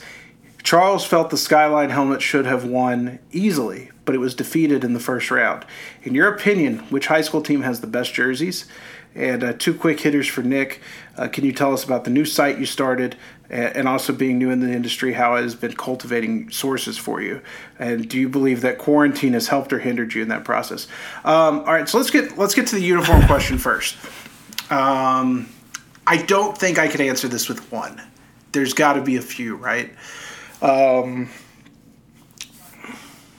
Charles 0.62 1.05
felt 1.07 1.30
the 1.30 1.38
Skyline 1.38 1.90
helmet 1.90 2.20
should 2.20 2.44
have 2.44 2.64
won 2.64 3.18
easily, 3.32 3.90
but 4.05 4.14
it 4.14 4.18
was 4.18 4.34
defeated 4.34 4.84
in 4.84 4.92
the 4.92 5.01
first 5.01 5.30
round. 5.30 5.64
In 6.03 6.14
your 6.14 6.32
opinion, 6.32 6.80
which 6.90 7.07
high 7.07 7.22
school 7.22 7.40
team 7.40 7.62
has 7.62 7.80
the 7.80 7.86
best 7.86 8.12
jerseys? 8.12 8.66
And 9.14 9.42
uh, 9.42 9.53
two 9.55 9.74
quick 9.74 10.01
hitters 10.01 10.28
for 10.28 10.42
Nick. 10.42 10.80
Uh, 11.16 11.28
can 11.28 11.44
you 11.44 11.53
tell 11.53 11.72
us 11.72 11.82
about 11.82 12.05
the 12.05 12.11
new 12.11 12.24
site 12.24 12.59
you 12.59 12.66
started, 12.66 13.16
and 13.51 13.88
also 13.88 14.12
being 14.12 14.38
new 14.38 14.51
in 14.51 14.61
the 14.61 14.72
industry, 14.72 15.12
how 15.12 15.34
it 15.34 15.42
has 15.42 15.55
been 15.55 15.74
cultivating 15.74 16.51
sources 16.51 16.96
for 16.96 17.20
you? 17.20 17.42
And 17.78 18.09
do 18.09 18.18
you 18.18 18.28
believe 18.28 18.61
that 18.61 18.78
quarantine 18.78 19.32
has 19.32 19.48
helped 19.48 19.72
or 19.72 19.80
hindered 19.80 20.14
you 20.14 20.22
in 20.22 20.28
that 20.28 20.44
process? 20.44 20.86
Um, 21.24 21.61
all 21.61 21.72
right, 21.72 21.88
so 21.88 21.98
let's 21.98 22.11
get 22.11 22.38
let's 22.38 22.55
get 22.55 22.68
to 22.68 22.76
the 22.76 22.82
uniform 22.82 23.22
question 23.26 23.59
first. 23.59 23.96
Um, 24.70 25.48
I 26.07 26.18
don't 26.18 26.57
think 26.57 26.78
I 26.78 26.88
could 26.88 27.01
answer 27.01 27.28
this 27.28 27.48
with 27.48 27.70
one. 27.72 28.01
There's 28.53 28.72
got 28.72 28.94
to 28.94 29.03
be 29.03 29.16
a 29.16 29.22
few, 29.22 29.57
right? 29.57 29.92
Um, 30.62 31.28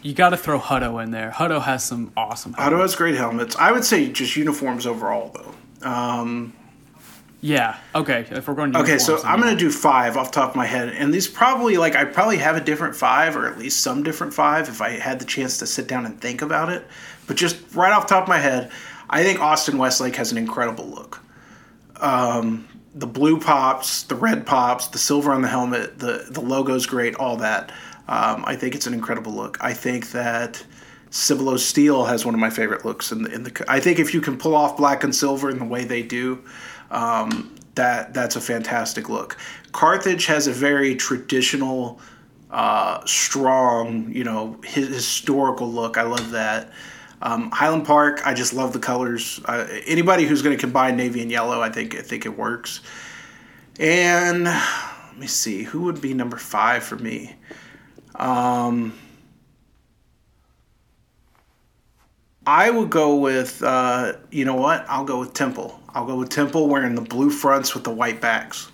you 0.01 0.13
got 0.13 0.29
to 0.29 0.37
throw 0.37 0.59
Hutto 0.59 1.01
in 1.03 1.11
there. 1.11 1.31
Hutto 1.31 1.61
has 1.61 1.83
some 1.83 2.11
awesome. 2.17 2.53
Helmets. 2.53 2.73
Hutto 2.73 2.81
has 2.81 2.95
great 2.95 3.15
helmets. 3.15 3.55
I 3.55 3.71
would 3.71 3.85
say 3.85 4.11
just 4.11 4.35
uniforms 4.35 4.85
overall, 4.85 5.31
though. 5.33 5.89
Um, 5.89 6.53
yeah. 7.41 7.79
Okay. 7.95 8.25
If 8.29 8.47
we're 8.47 8.53
going. 8.53 8.75
okay, 8.75 8.99
so 8.99 9.21
I'm 9.23 9.41
going 9.41 9.55
to 9.55 9.59
do 9.59 9.71
five 9.71 10.15
off 10.15 10.31
top 10.31 10.51
of 10.51 10.55
my 10.55 10.67
head, 10.67 10.89
and 10.89 11.11
these 11.11 11.27
probably 11.27 11.77
like 11.77 11.95
I 11.95 12.05
probably 12.05 12.37
have 12.37 12.55
a 12.55 12.61
different 12.61 12.95
five, 12.95 13.35
or 13.35 13.47
at 13.47 13.57
least 13.57 13.81
some 13.81 14.03
different 14.03 14.33
five, 14.33 14.69
if 14.69 14.79
I 14.79 14.91
had 14.91 15.19
the 15.19 15.25
chance 15.25 15.57
to 15.57 15.65
sit 15.65 15.87
down 15.87 16.05
and 16.05 16.21
think 16.21 16.43
about 16.43 16.69
it. 16.69 16.85
But 17.25 17.37
just 17.37 17.57
right 17.73 17.91
off 17.91 18.05
top 18.05 18.23
of 18.23 18.29
my 18.29 18.37
head, 18.37 18.71
I 19.09 19.23
think 19.23 19.39
Austin 19.39 19.79
Westlake 19.79 20.15
has 20.17 20.31
an 20.31 20.37
incredible 20.37 20.85
look. 20.85 21.19
Um, 21.99 22.67
the 22.93 23.07
blue 23.07 23.39
pops, 23.39 24.03
the 24.03 24.15
red 24.15 24.45
pops, 24.45 24.87
the 24.87 24.99
silver 24.99 25.31
on 25.31 25.41
the 25.41 25.47
helmet, 25.47 25.97
the 25.97 26.27
the 26.29 26.41
logo's 26.41 26.85
great, 26.85 27.15
all 27.15 27.37
that. 27.37 27.71
Um, 28.07 28.43
I 28.45 28.55
think 28.55 28.75
it's 28.75 28.85
an 28.85 28.93
incredible 28.93 29.31
look. 29.31 29.57
I 29.61 29.73
think 29.73 30.11
that 30.11 30.63
Cibolo 31.09 31.57
Steele 31.57 32.05
has 32.05 32.25
one 32.25 32.33
of 32.33 32.39
my 32.39 32.49
favorite 32.49 32.85
looks 32.85 33.11
in 33.11 33.23
the, 33.23 33.31
in 33.33 33.43
the. 33.43 33.65
I 33.67 33.79
think 33.79 33.99
if 33.99 34.13
you 34.13 34.21
can 34.21 34.37
pull 34.37 34.55
off 34.55 34.77
black 34.77 35.03
and 35.03 35.15
silver 35.15 35.49
in 35.49 35.59
the 35.59 35.65
way 35.65 35.83
they 35.83 36.03
do, 36.03 36.43
um, 36.91 37.55
that 37.75 38.13
that's 38.13 38.35
a 38.35 38.41
fantastic 38.41 39.09
look. 39.09 39.37
Carthage 39.71 40.25
has 40.27 40.47
a 40.47 40.51
very 40.51 40.95
traditional, 40.95 41.99
uh, 42.51 43.03
strong, 43.05 44.11
you 44.11 44.23
know, 44.23 44.59
his, 44.63 44.89
historical 44.89 45.71
look. 45.71 45.97
I 45.97 46.03
love 46.03 46.31
that. 46.31 46.71
Um, 47.21 47.51
Highland 47.51 47.85
Park, 47.85 48.21
I 48.25 48.33
just 48.33 48.53
love 48.53 48.73
the 48.73 48.79
colors. 48.79 49.39
Uh, 49.45 49.67
anybody 49.85 50.25
who's 50.25 50.41
going 50.41 50.55
to 50.55 50.59
combine 50.59 50.97
navy 50.97 51.21
and 51.21 51.31
yellow, 51.31 51.61
I 51.61 51.69
think 51.69 51.95
I 51.95 52.01
think 52.01 52.25
it 52.25 52.37
works. 52.37 52.81
And 53.79 54.43
let 54.43 55.17
me 55.17 55.27
see, 55.27 55.63
who 55.63 55.83
would 55.83 56.01
be 56.01 56.13
number 56.13 56.37
five 56.37 56.83
for 56.83 56.97
me? 56.97 57.35
Um, 58.15 58.93
I 62.45 62.69
would 62.69 62.89
go 62.89 63.15
with, 63.17 63.61
uh, 63.61 64.13
you 64.31 64.45
know 64.45 64.55
what? 64.55 64.85
I'll 64.89 65.05
go 65.05 65.19
with 65.19 65.33
Temple. 65.33 65.79
I'll 65.89 66.05
go 66.05 66.15
with 66.15 66.29
Temple 66.29 66.67
wearing 66.67 66.95
the 66.95 67.01
blue 67.01 67.29
fronts 67.29 67.75
with 67.75 67.83
the 67.83 67.91
white 67.91 68.19
backs. 68.19 68.71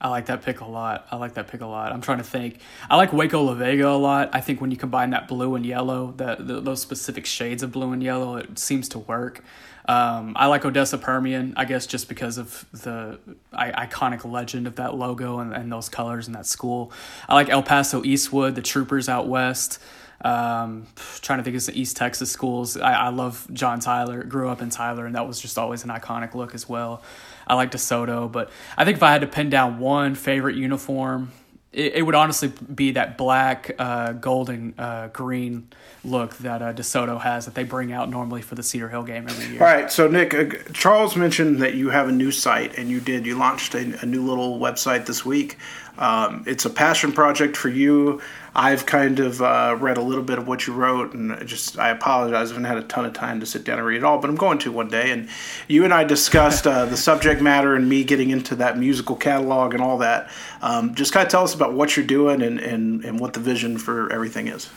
I 0.00 0.08
like 0.08 0.26
that 0.26 0.42
pick 0.42 0.60
a 0.60 0.66
lot. 0.66 1.06
I 1.10 1.16
like 1.16 1.34
that 1.34 1.48
pick 1.48 1.62
a 1.62 1.66
lot. 1.66 1.92
I'm 1.92 2.02
trying 2.02 2.18
to 2.18 2.24
think. 2.24 2.58
I 2.90 2.96
like 2.96 3.12
Waco 3.12 3.40
La 3.42 3.54
Vega 3.54 3.88
a 3.88 3.96
lot. 3.96 4.28
I 4.34 4.40
think 4.40 4.60
when 4.60 4.70
you 4.70 4.76
combine 4.76 5.10
that 5.10 5.28
blue 5.28 5.54
and 5.54 5.64
yellow, 5.64 6.12
that 6.18 6.46
those 6.46 6.82
specific 6.82 7.24
shades 7.24 7.62
of 7.62 7.72
blue 7.72 7.92
and 7.92 8.02
yellow, 8.02 8.36
it 8.36 8.58
seems 8.58 8.88
to 8.90 8.98
work. 8.98 9.42
Um, 9.86 10.34
I 10.36 10.46
like 10.46 10.64
Odessa 10.64 10.98
Permian, 10.98 11.54
I 11.56 11.64
guess, 11.64 11.86
just 11.86 12.08
because 12.08 12.36
of 12.36 12.66
the 12.72 13.18
I- 13.52 13.86
iconic 13.86 14.30
legend 14.30 14.66
of 14.66 14.76
that 14.76 14.94
logo 14.94 15.38
and, 15.38 15.54
and 15.54 15.72
those 15.72 15.88
colors 15.88 16.26
and 16.26 16.34
that 16.34 16.46
school. 16.46 16.92
I 17.28 17.34
like 17.34 17.48
El 17.48 17.62
Paso 17.62 18.02
Eastwood, 18.04 18.56
the 18.56 18.62
Troopers 18.62 19.08
out 19.08 19.26
west. 19.28 19.78
Um, 20.20 20.86
trying 21.20 21.38
to 21.38 21.42
think 21.42 21.56
of 21.56 21.66
the 21.66 21.78
East 21.78 21.96
Texas 21.96 22.30
schools. 22.30 22.76
I, 22.76 22.92
I 22.92 23.08
love 23.08 23.46
John 23.52 23.80
Tyler. 23.80 24.22
Grew 24.22 24.48
up 24.48 24.62
in 24.62 24.70
Tyler, 24.70 25.06
and 25.06 25.14
that 25.14 25.26
was 25.26 25.40
just 25.40 25.58
always 25.58 25.84
an 25.84 25.90
iconic 25.90 26.34
look 26.34 26.54
as 26.54 26.68
well. 26.68 27.02
I 27.46 27.54
like 27.54 27.70
DeSoto, 27.70 28.30
but 28.30 28.50
I 28.76 28.84
think 28.84 28.96
if 28.96 29.02
I 29.02 29.12
had 29.12 29.20
to 29.20 29.26
pin 29.26 29.50
down 29.50 29.78
one 29.78 30.14
favorite 30.14 30.56
uniform, 30.56 31.32
it, 31.74 31.94
it 31.96 32.02
would 32.02 32.14
honestly 32.14 32.52
be 32.74 32.92
that 32.92 33.18
black, 33.18 33.74
uh, 33.78 34.12
golden, 34.12 34.74
uh, 34.78 35.08
green 35.08 35.68
look 36.04 36.36
that 36.38 36.62
uh, 36.62 36.72
DeSoto 36.72 37.20
has 37.20 37.46
that 37.46 37.54
they 37.54 37.64
bring 37.64 37.92
out 37.92 38.08
normally 38.08 38.42
for 38.42 38.54
the 38.54 38.62
Cedar 38.62 38.88
Hill 38.88 39.02
game 39.02 39.26
every 39.28 39.52
year. 39.52 39.60
All 39.60 39.66
right, 39.66 39.90
so 39.90 40.06
Nick, 40.06 40.34
uh, 40.34 40.44
Charles 40.72 41.16
mentioned 41.16 41.60
that 41.60 41.74
you 41.74 41.90
have 41.90 42.08
a 42.08 42.12
new 42.12 42.30
site, 42.30 42.78
and 42.78 42.88
you 42.88 43.00
did. 43.00 43.26
You 43.26 43.36
launched 43.36 43.74
a, 43.74 44.00
a 44.00 44.06
new 44.06 44.24
little 44.24 44.58
website 44.58 45.06
this 45.06 45.24
week. 45.24 45.58
Um, 45.98 46.44
it's 46.46 46.64
a 46.64 46.70
passion 46.70 47.12
project 47.12 47.56
for 47.56 47.68
you. 47.68 48.20
I've 48.56 48.86
kind 48.86 49.18
of 49.18 49.42
uh, 49.42 49.76
read 49.80 49.96
a 49.96 50.02
little 50.02 50.22
bit 50.22 50.38
of 50.38 50.46
what 50.46 50.66
you 50.66 50.74
wrote, 50.74 51.12
and 51.12 51.46
just 51.46 51.78
I 51.78 51.90
apologize. 51.90 52.50
I 52.50 52.54
haven't 52.54 52.64
had 52.64 52.78
a 52.78 52.82
ton 52.82 53.04
of 53.04 53.12
time 53.12 53.40
to 53.40 53.46
sit 53.46 53.64
down 53.64 53.78
and 53.78 53.86
read 53.86 53.96
it 53.96 54.04
all, 54.04 54.18
but 54.18 54.30
I'm 54.30 54.36
going 54.36 54.58
to 54.60 54.70
one 54.70 54.88
day. 54.88 55.10
And 55.10 55.28
you 55.66 55.84
and 55.84 55.92
I 55.92 56.04
discussed 56.04 56.66
uh, 56.66 56.84
the 56.84 56.96
subject 56.96 57.42
matter 57.42 57.74
and 57.74 57.88
me 57.88 58.04
getting 58.04 58.30
into 58.30 58.54
that 58.56 58.78
musical 58.78 59.16
catalog 59.16 59.74
and 59.74 59.82
all 59.82 59.98
that. 59.98 60.30
Um, 60.62 60.94
just 60.94 61.12
kind 61.12 61.26
of 61.26 61.30
tell 61.30 61.42
us 61.42 61.54
about 61.54 61.72
what 61.72 61.96
you're 61.96 62.06
doing 62.06 62.42
and, 62.42 62.60
and, 62.60 63.04
and 63.04 63.18
what 63.18 63.32
the 63.32 63.40
vision 63.40 63.76
for 63.76 64.12
everything 64.12 64.46
is. 64.48 64.70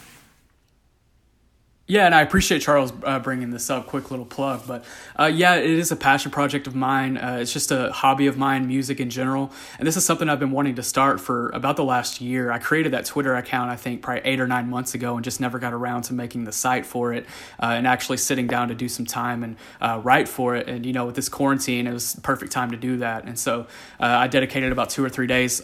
Yeah, 1.89 2.05
and 2.05 2.13
I 2.13 2.21
appreciate 2.21 2.61
Charles 2.61 2.91
uh, 3.03 3.19
bringing 3.19 3.49
this 3.49 3.69
up. 3.69 3.88
Quick 3.88 4.11
little 4.11 4.25
plug, 4.25 4.63
but 4.67 4.83
uh, 5.17 5.31
yeah, 5.33 5.55
it 5.55 5.69
is 5.69 5.89
a 5.89 5.95
passion 5.95 6.31
project 6.31 6.67
of 6.67 6.75
mine. 6.75 7.15
Uh, 7.15 7.38
it's 7.39 7.53
just 7.53 7.71
a 7.71 7.93
hobby 7.93 8.27
of 8.27 8.38
mine, 8.38 8.67
music 8.67 8.99
in 8.99 9.09
general, 9.09 9.53
and 9.79 9.88
this 9.88 9.95
is 9.95 10.03
something 10.03 10.27
I've 10.27 10.39
been 10.39 10.51
wanting 10.51 10.75
to 10.75 10.83
start 10.83 11.21
for 11.21 11.47
about 11.51 11.77
the 11.77 11.85
last 11.85 12.19
year. 12.19 12.51
I 12.51 12.59
created 12.59 12.91
that 12.91 13.05
Twitter 13.05 13.33
account, 13.35 13.71
I 13.71 13.77
think, 13.77 14.01
probably 14.01 14.21
eight 14.25 14.41
or 14.41 14.47
nine 14.47 14.69
months 14.69 14.95
ago, 14.95 15.15
and 15.15 15.23
just 15.23 15.39
never 15.39 15.59
got 15.59 15.71
around 15.71 16.01
to 16.03 16.13
making 16.13 16.43
the 16.43 16.51
site 16.51 16.85
for 16.85 17.13
it 17.13 17.25
uh, 17.61 17.67
and 17.67 17.88
actually 17.88 18.17
sitting 18.17 18.47
down 18.47 18.67
to 18.67 18.75
do 18.75 18.89
some 18.89 19.05
time 19.05 19.41
and 19.41 19.55
uh, 19.79 20.01
write 20.03 20.27
for 20.27 20.57
it. 20.57 20.67
And 20.67 20.85
you 20.85 20.91
know, 20.91 21.05
with 21.05 21.15
this 21.15 21.29
quarantine, 21.29 21.88
it 21.88 21.93
was 21.93 22.11
the 22.11 22.21
perfect 22.21 22.51
time 22.51 22.71
to 22.71 22.77
do 22.77 22.97
that. 22.97 23.23
And 23.23 23.39
so 23.39 23.61
uh, 23.97 24.05
I 24.07 24.27
dedicated 24.27 24.73
about 24.73 24.89
two 24.89 25.05
or 25.05 25.09
three 25.09 25.27
days 25.27 25.61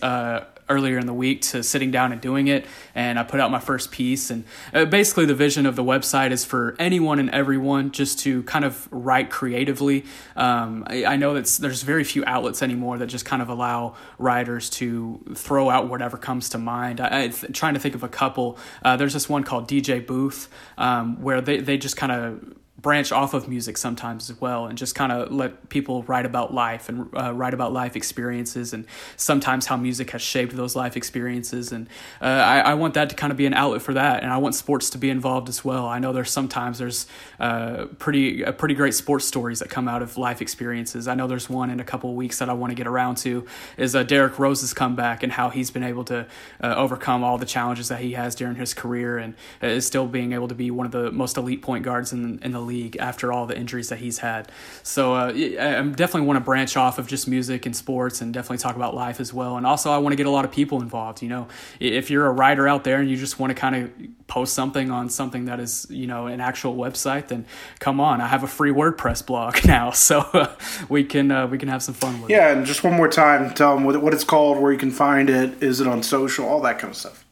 earlier 0.73 0.97
in 0.97 1.05
the 1.05 1.13
week 1.13 1.41
to 1.41 1.63
sitting 1.63 1.91
down 1.91 2.11
and 2.11 2.19
doing 2.19 2.47
it. 2.47 2.65
And 2.95 3.19
I 3.19 3.23
put 3.23 3.39
out 3.39 3.51
my 3.51 3.59
first 3.59 3.91
piece. 3.91 4.29
And 4.29 4.43
uh, 4.73 4.85
basically, 4.85 5.25
the 5.25 5.35
vision 5.35 5.65
of 5.65 5.75
the 5.75 5.83
website 5.83 6.31
is 6.31 6.43
for 6.43 6.75
anyone 6.79 7.19
and 7.19 7.29
everyone 7.29 7.91
just 7.91 8.19
to 8.19 8.43
kind 8.43 8.65
of 8.65 8.87
write 8.91 9.29
creatively. 9.29 10.05
Um, 10.35 10.83
I, 10.87 11.05
I, 11.05 11.15
know 11.15 11.35
that 11.35 11.45
there's 11.61 11.83
very 11.83 12.03
few 12.03 12.23
outlets 12.25 12.61
anymore 12.61 12.97
that 12.97 13.07
just 13.07 13.25
kind 13.25 13.41
of 13.41 13.49
allow 13.49 13.95
writers 14.17 14.69
to 14.71 15.23
throw 15.35 15.69
out 15.69 15.89
whatever 15.89 16.17
comes 16.17 16.49
to 16.49 16.57
mind. 16.57 16.99
I, 16.99 17.23
am 17.23 17.31
trying 17.53 17.75
to 17.75 17.79
think 17.79 17.95
of 17.95 18.03
a 18.03 18.09
couple. 18.09 18.57
Uh, 18.83 18.97
there's 18.97 19.13
this 19.13 19.29
one 19.29 19.43
called 19.43 19.67
DJ 19.69 20.05
Booth 20.05 20.49
um, 20.77 21.21
where 21.21 21.41
they, 21.41 21.59
they 21.59 21.77
just 21.77 21.97
kind 21.97 22.11
of 22.11 22.55
branch 22.83 23.13
off 23.13 23.33
of 23.33 23.47
music 23.47 23.77
sometimes 23.77 24.29
as 24.29 24.39
well 24.41 24.65
and 24.65 24.77
just 24.77 24.93
kind 24.93 25.09
of 25.09 25.31
let 25.31 25.69
people 25.69 26.03
write 26.03 26.25
about 26.25 26.53
life 26.53 26.89
and 26.89 27.09
uh, 27.17 27.33
write 27.33 27.53
about 27.53 27.71
life 27.71 27.95
experiences 27.95 28.73
and 28.73 28.85
sometimes 29.15 29.67
how 29.67 29.77
music 29.77 30.11
has 30.11 30.21
shaped 30.21 30.53
those 30.53 30.75
life 30.75 30.97
experiences 30.97 31.71
and 31.71 31.87
uh, 32.21 32.25
I, 32.25 32.59
I, 32.59 32.73
want 32.73 32.95
that 32.95 33.09
to 33.09 33.15
kind 33.15 33.31
of 33.31 33.37
be 33.37 33.45
an 33.45 33.53
outlet 33.53 33.81
for 33.81 33.93
that 33.93 34.21
and 34.21 34.33
I 34.33 34.37
want 34.37 34.53
sports 34.53 34.89
to 34.91 34.97
be 34.97 35.09
involved 35.09 35.47
as 35.47 35.63
well. 35.63 35.87
I 35.87 35.99
know 35.99 36.11
there's 36.11 36.29
sometimes 36.29 36.77
there's 36.77 37.07
uh, 37.39 37.85
pretty 37.99 38.43
uh, 38.43 38.51
pretty 38.51 38.75
great 38.75 38.93
sports 38.93 39.25
stories 39.25 39.59
that 39.59 39.69
come 39.69 39.87
out 39.87 40.01
of 40.01 40.17
life 40.17 40.41
experiences. 40.41 41.07
I 41.07 41.15
know 41.15 41.25
there's 41.25 41.49
one 41.49 41.69
in 41.69 41.79
a 41.79 41.85
couple 41.85 42.13
weeks 42.15 42.39
that 42.39 42.49
I 42.49 42.53
want 42.53 42.71
to 42.71 42.75
get 42.75 42.85
around 42.85 43.15
to 43.19 43.47
is 43.77 43.95
uh, 43.95 44.03
Derrick 44.03 44.37
Rose's 44.37 44.73
comeback 44.73 45.23
and 45.23 45.31
how 45.31 45.49
he's 45.49 45.71
been 45.71 45.83
able 45.83 46.03
to 46.05 46.27
uh, 46.61 46.75
overcome 46.75 47.23
all 47.23 47.37
the 47.37 47.45
challenges 47.45 47.87
that 47.87 48.01
he 48.01 48.11
has 48.11 48.35
during 48.35 48.55
his 48.55 48.73
career 48.73 49.17
and 49.17 49.35
is 49.61 49.87
still 49.87 50.05
being 50.05 50.33
able 50.33 50.49
to 50.49 50.55
be 50.55 50.69
one 50.69 50.85
of 50.85 50.91
the 50.91 51.09
most 51.13 51.37
elite 51.37 51.61
point 51.61 51.85
guards 51.85 52.11
in, 52.11 52.39
in 52.43 52.51
the 52.51 52.59
league 52.59 52.72
after 52.99 53.31
all 53.31 53.45
the 53.45 53.57
injuries 53.57 53.89
that 53.89 53.99
he's 53.99 54.19
had. 54.19 54.51
So 54.83 55.13
uh, 55.13 55.27
I 55.27 55.81
definitely 55.81 56.21
want 56.21 56.37
to 56.37 56.43
branch 56.43 56.77
off 56.77 56.97
of 56.97 57.07
just 57.07 57.27
music 57.27 57.65
and 57.65 57.75
sports 57.75 58.21
and 58.21 58.33
definitely 58.33 58.57
talk 58.57 58.75
about 58.75 58.95
life 58.95 59.19
as 59.19 59.33
well. 59.33 59.57
And 59.57 59.65
also, 59.65 59.91
I 59.91 59.97
want 59.97 60.13
to 60.13 60.17
get 60.17 60.25
a 60.25 60.31
lot 60.31 60.45
of 60.45 60.51
people 60.51 60.81
involved. 60.81 61.21
You 61.21 61.29
know, 61.29 61.47
if 61.79 62.09
you're 62.09 62.25
a 62.25 62.31
writer 62.31 62.67
out 62.67 62.83
there 62.83 62.99
and 62.99 63.09
you 63.09 63.17
just 63.17 63.39
want 63.39 63.51
to 63.51 63.55
kind 63.55 63.75
of 63.75 63.91
post 64.27 64.53
something 64.53 64.91
on 64.91 65.09
something 65.09 65.45
that 65.45 65.59
is, 65.59 65.85
you 65.89 66.07
know, 66.07 66.27
an 66.27 66.41
actual 66.41 66.75
website, 66.75 67.27
then 67.27 67.45
come 67.79 67.99
on. 67.99 68.21
I 68.21 68.27
have 68.27 68.43
a 68.43 68.47
free 68.47 68.71
WordPress 68.71 69.25
blog 69.25 69.57
now, 69.65 69.91
so 69.91 70.19
uh, 70.33 70.55
we 70.89 71.03
can 71.03 71.31
uh, 71.31 71.47
we 71.47 71.57
can 71.57 71.69
have 71.69 71.83
some 71.83 71.95
fun 71.95 72.21
with 72.21 72.29
yeah, 72.29 72.37
it. 72.37 72.51
Yeah, 72.51 72.57
and 72.57 72.65
just 72.65 72.83
one 72.83 72.93
more 72.93 73.07
time, 73.07 73.53
tell 73.53 73.75
them 73.75 73.83
what 73.85 74.13
it's 74.13 74.23
called, 74.23 74.59
where 74.59 74.71
you 74.71 74.77
can 74.77 74.91
find 74.91 75.29
it, 75.29 75.61
is 75.61 75.79
it 75.79 75.87
on 75.87 76.03
social, 76.03 76.47
all 76.47 76.61
that 76.61 76.79
kind 76.79 76.91
of 76.91 76.97
stuff. 76.97 77.25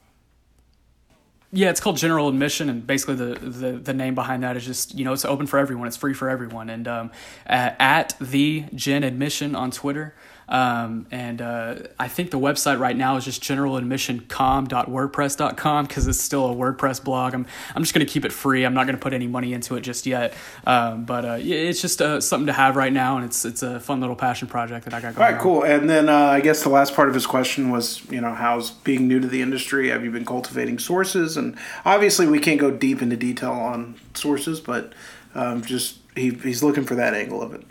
Yeah, 1.54 1.70
it's 1.70 1.82
called 1.82 1.98
General 1.98 2.30
Admission, 2.30 2.70
and 2.70 2.88
basically 2.88 3.16
the, 3.16 3.38
the, 3.38 3.72
the 3.74 3.94
name 3.94 4.16
behind 4.16 4.44
that 4.44 4.56
is 4.56 4.66
just 4.66 4.96
you 4.98 5.04
know 5.04 5.12
it's 5.12 5.26
open 5.26 5.48
for 5.48 5.60
everyone, 5.60 5.86
it's 5.88 5.98
free 5.98 6.14
for 6.14 6.30
everyone, 6.30 6.70
and 6.70 6.88
um, 6.88 7.12
at, 7.46 7.76
at 7.80 8.16
the 8.22 8.66
Gen 8.74 9.04
Admission 9.04 9.54
on 9.54 9.70
Twitter. 9.72 10.16
Um, 10.52 11.08
and 11.12 11.42
uh, 11.42 11.76
I 11.98 12.10
think 12.10 12.32
the 12.32 12.38
website 12.38 12.78
right 12.78 12.96
now 12.96 13.16
is 13.16 13.24
just 13.24 13.42
generaladmissioncom.wordpress.com 13.42 15.86
because 15.86 16.08
it's 16.08 16.20
still 16.20 16.52
a 16.52 16.54
WordPress 16.54 17.02
blog. 17.02 17.34
I'm, 17.34 17.46
I'm 17.74 17.84
just 17.84 17.94
going 17.94 18.06
to 18.06 18.12
keep 18.12 18.26
it 18.26 18.34
free. 18.34 18.66
I'm 18.66 18.74
not 18.74 18.86
going 18.86 18.98
to 18.98 19.02
put 19.02 19.14
any 19.14 19.28
money 19.28 19.54
into 19.54 19.78
it 19.78 19.82
just 19.82 20.06
yet. 20.06 20.34
Um, 20.68 21.06
but 21.06 21.24
uh, 21.24 21.38
it's 21.40 21.82
just 21.82 22.02
uh, 22.02 22.20
something 22.20 22.48
to 22.48 22.54
have 22.54 22.76
right 22.76 22.92
now, 22.92 23.16
and 23.16 23.26
it's 23.26 23.46
it's 23.46 23.64
a 23.64 23.80
fun 23.80 24.02
little 24.02 24.18
passion 24.18 24.50
project 24.50 24.84
that 24.86 24.94
I 24.94 25.00
got 25.00 25.16
going. 25.16 25.26
All 25.26 25.32
right, 25.32 25.42
cool. 25.42 25.64
And 25.64 25.90
then 25.90 26.10
uh, 26.10 26.18
I 26.18 26.42
guess 26.42 26.64
the 26.64 26.70
last 26.70 26.96
part 26.96 27.08
of 27.08 27.14
his 27.14 27.26
question 27.26 27.72
was, 27.72 28.04
you 28.12 28.20
know, 28.20 28.34
how's 28.34 28.72
being 28.72 29.08
new 29.08 29.22
to 29.22 29.28
the 29.28 29.42
industry? 29.42 29.88
Have 29.90 30.04
you 30.04 30.12
been 30.12 30.26
cultivating 30.26 30.80
sources? 30.80 31.38
And 31.38 31.58
obviously, 31.86 32.28
we 32.28 32.40
can't 32.40 32.60
go 32.60 32.72
deep 32.72 33.02
into 33.02 33.16
detail 33.16 33.54
on 33.54 33.96
sources, 34.16 34.60
but 34.60 34.92
um, 35.34 35.62
just 35.62 36.00
he, 36.14 36.32
he's 36.32 36.62
looking 36.62 36.84
for 36.84 36.96
that 36.96 37.14
angle 37.14 37.42
of 37.42 37.54
it. 37.54 37.64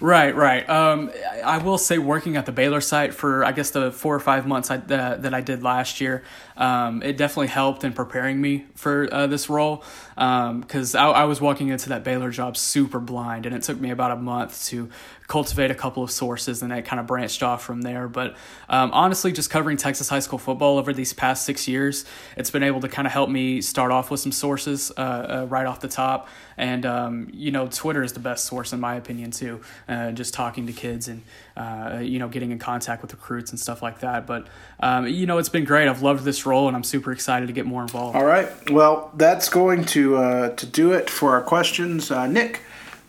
Right, 0.00 0.34
right. 0.34 0.68
Um, 0.68 1.10
I 1.44 1.58
will 1.58 1.78
say, 1.78 1.98
working 1.98 2.36
at 2.36 2.46
the 2.46 2.52
Baylor 2.52 2.80
site 2.80 3.14
for 3.14 3.44
I 3.44 3.52
guess 3.52 3.70
the 3.70 3.90
four 3.90 4.14
or 4.14 4.20
five 4.20 4.46
months 4.46 4.70
I, 4.70 4.76
uh, 4.76 5.16
that 5.16 5.34
I 5.34 5.40
did 5.40 5.62
last 5.62 6.00
year, 6.00 6.22
um, 6.56 7.02
it 7.02 7.16
definitely 7.16 7.48
helped 7.48 7.82
in 7.82 7.92
preparing 7.92 8.40
me 8.40 8.66
for 8.74 9.08
uh, 9.12 9.26
this 9.26 9.48
role 9.48 9.82
because 10.14 10.94
um, 10.94 11.14
I, 11.14 11.22
I, 11.22 11.24
was 11.24 11.40
walking 11.40 11.68
into 11.68 11.88
that 11.88 12.04
Baylor 12.04 12.30
job 12.30 12.56
super 12.56 13.00
blind, 13.00 13.44
and 13.44 13.54
it 13.54 13.62
took 13.62 13.80
me 13.80 13.90
about 13.90 14.12
a 14.12 14.16
month 14.16 14.66
to 14.66 14.88
cultivate 15.28 15.70
a 15.70 15.74
couple 15.74 16.02
of 16.02 16.10
sources, 16.10 16.62
and 16.62 16.72
it 16.72 16.86
kind 16.86 16.98
of 16.98 17.06
branched 17.06 17.42
off 17.42 17.62
from 17.62 17.82
there. 17.82 18.08
But 18.08 18.34
um, 18.68 18.90
honestly, 18.92 19.30
just 19.30 19.50
covering 19.50 19.76
Texas 19.76 20.08
high 20.08 20.18
school 20.20 20.38
football 20.38 20.78
over 20.78 20.94
these 20.94 21.12
past 21.12 21.44
six 21.44 21.68
years, 21.68 22.06
it's 22.36 22.50
been 22.50 22.62
able 22.62 22.80
to 22.80 22.88
kind 22.88 23.06
of 23.06 23.12
help 23.12 23.28
me 23.28 23.60
start 23.60 23.92
off 23.92 24.10
with 24.10 24.20
some 24.20 24.32
sources 24.32 24.90
uh, 24.96 25.00
uh, 25.00 25.46
right 25.48 25.66
off 25.66 25.80
the 25.80 25.88
top. 25.88 26.28
And 26.56 26.84
um, 26.86 27.28
you 27.32 27.52
know, 27.52 27.68
Twitter 27.68 28.02
is 28.02 28.14
the 28.14 28.20
best 28.20 28.46
source 28.46 28.72
in 28.72 28.80
my 28.80 28.96
opinion 28.96 29.30
too. 29.30 29.60
Uh, 29.86 30.12
just 30.12 30.32
talking 30.32 30.66
to 30.66 30.72
kids 30.72 31.08
and 31.08 31.22
uh, 31.56 31.98
you 32.02 32.18
know, 32.18 32.28
getting 32.28 32.50
in 32.50 32.58
contact 32.58 33.02
with 33.02 33.12
recruits 33.12 33.50
and 33.50 33.60
stuff 33.60 33.82
like 33.82 34.00
that. 34.00 34.26
But 34.26 34.46
um, 34.80 35.06
you 35.06 35.26
know, 35.26 35.36
it's 35.36 35.50
been 35.50 35.64
great. 35.64 35.88
I've 35.88 36.02
loved 36.02 36.24
this 36.24 36.46
role, 36.46 36.68
and 36.68 36.76
I'm 36.76 36.84
super 36.84 37.12
excited 37.12 37.48
to 37.48 37.52
get 37.52 37.66
more 37.66 37.82
involved. 37.82 38.16
All 38.16 38.24
right, 38.24 38.48
well, 38.70 39.12
that's 39.14 39.50
going 39.50 39.84
to 39.86 40.16
uh, 40.16 40.48
to 40.56 40.66
do 40.66 40.92
it 40.92 41.10
for 41.10 41.32
our 41.32 41.42
questions, 41.42 42.10
uh, 42.10 42.26
Nick 42.26 42.62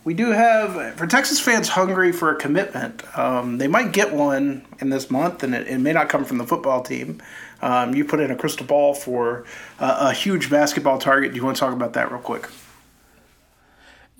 we 0.03 0.13
do 0.13 0.31
have 0.31 0.95
for 0.95 1.07
Texas 1.07 1.39
fans 1.39 1.69
hungry 1.69 2.11
for 2.11 2.31
a 2.31 2.35
commitment. 2.35 3.03
Um, 3.17 3.57
they 3.57 3.67
might 3.67 3.91
get 3.91 4.13
one 4.13 4.65
in 4.79 4.89
this 4.89 5.11
month, 5.11 5.43
and 5.43 5.53
it, 5.53 5.67
it 5.67 5.77
may 5.79 5.93
not 5.93 6.09
come 6.09 6.25
from 6.25 6.37
the 6.37 6.47
football 6.47 6.81
team. 6.81 7.21
Um, 7.61 7.93
you 7.93 8.05
put 8.05 8.19
in 8.19 8.31
a 8.31 8.35
crystal 8.35 8.65
ball 8.65 8.93
for 8.93 9.45
uh, 9.79 10.09
a 10.09 10.13
huge 10.13 10.49
basketball 10.49 10.97
target. 10.97 11.31
Do 11.31 11.37
you 11.37 11.43
want 11.43 11.57
to 11.57 11.59
talk 11.59 11.73
about 11.73 11.93
that 11.93 12.11
real 12.11 12.21
quick? 12.21 12.47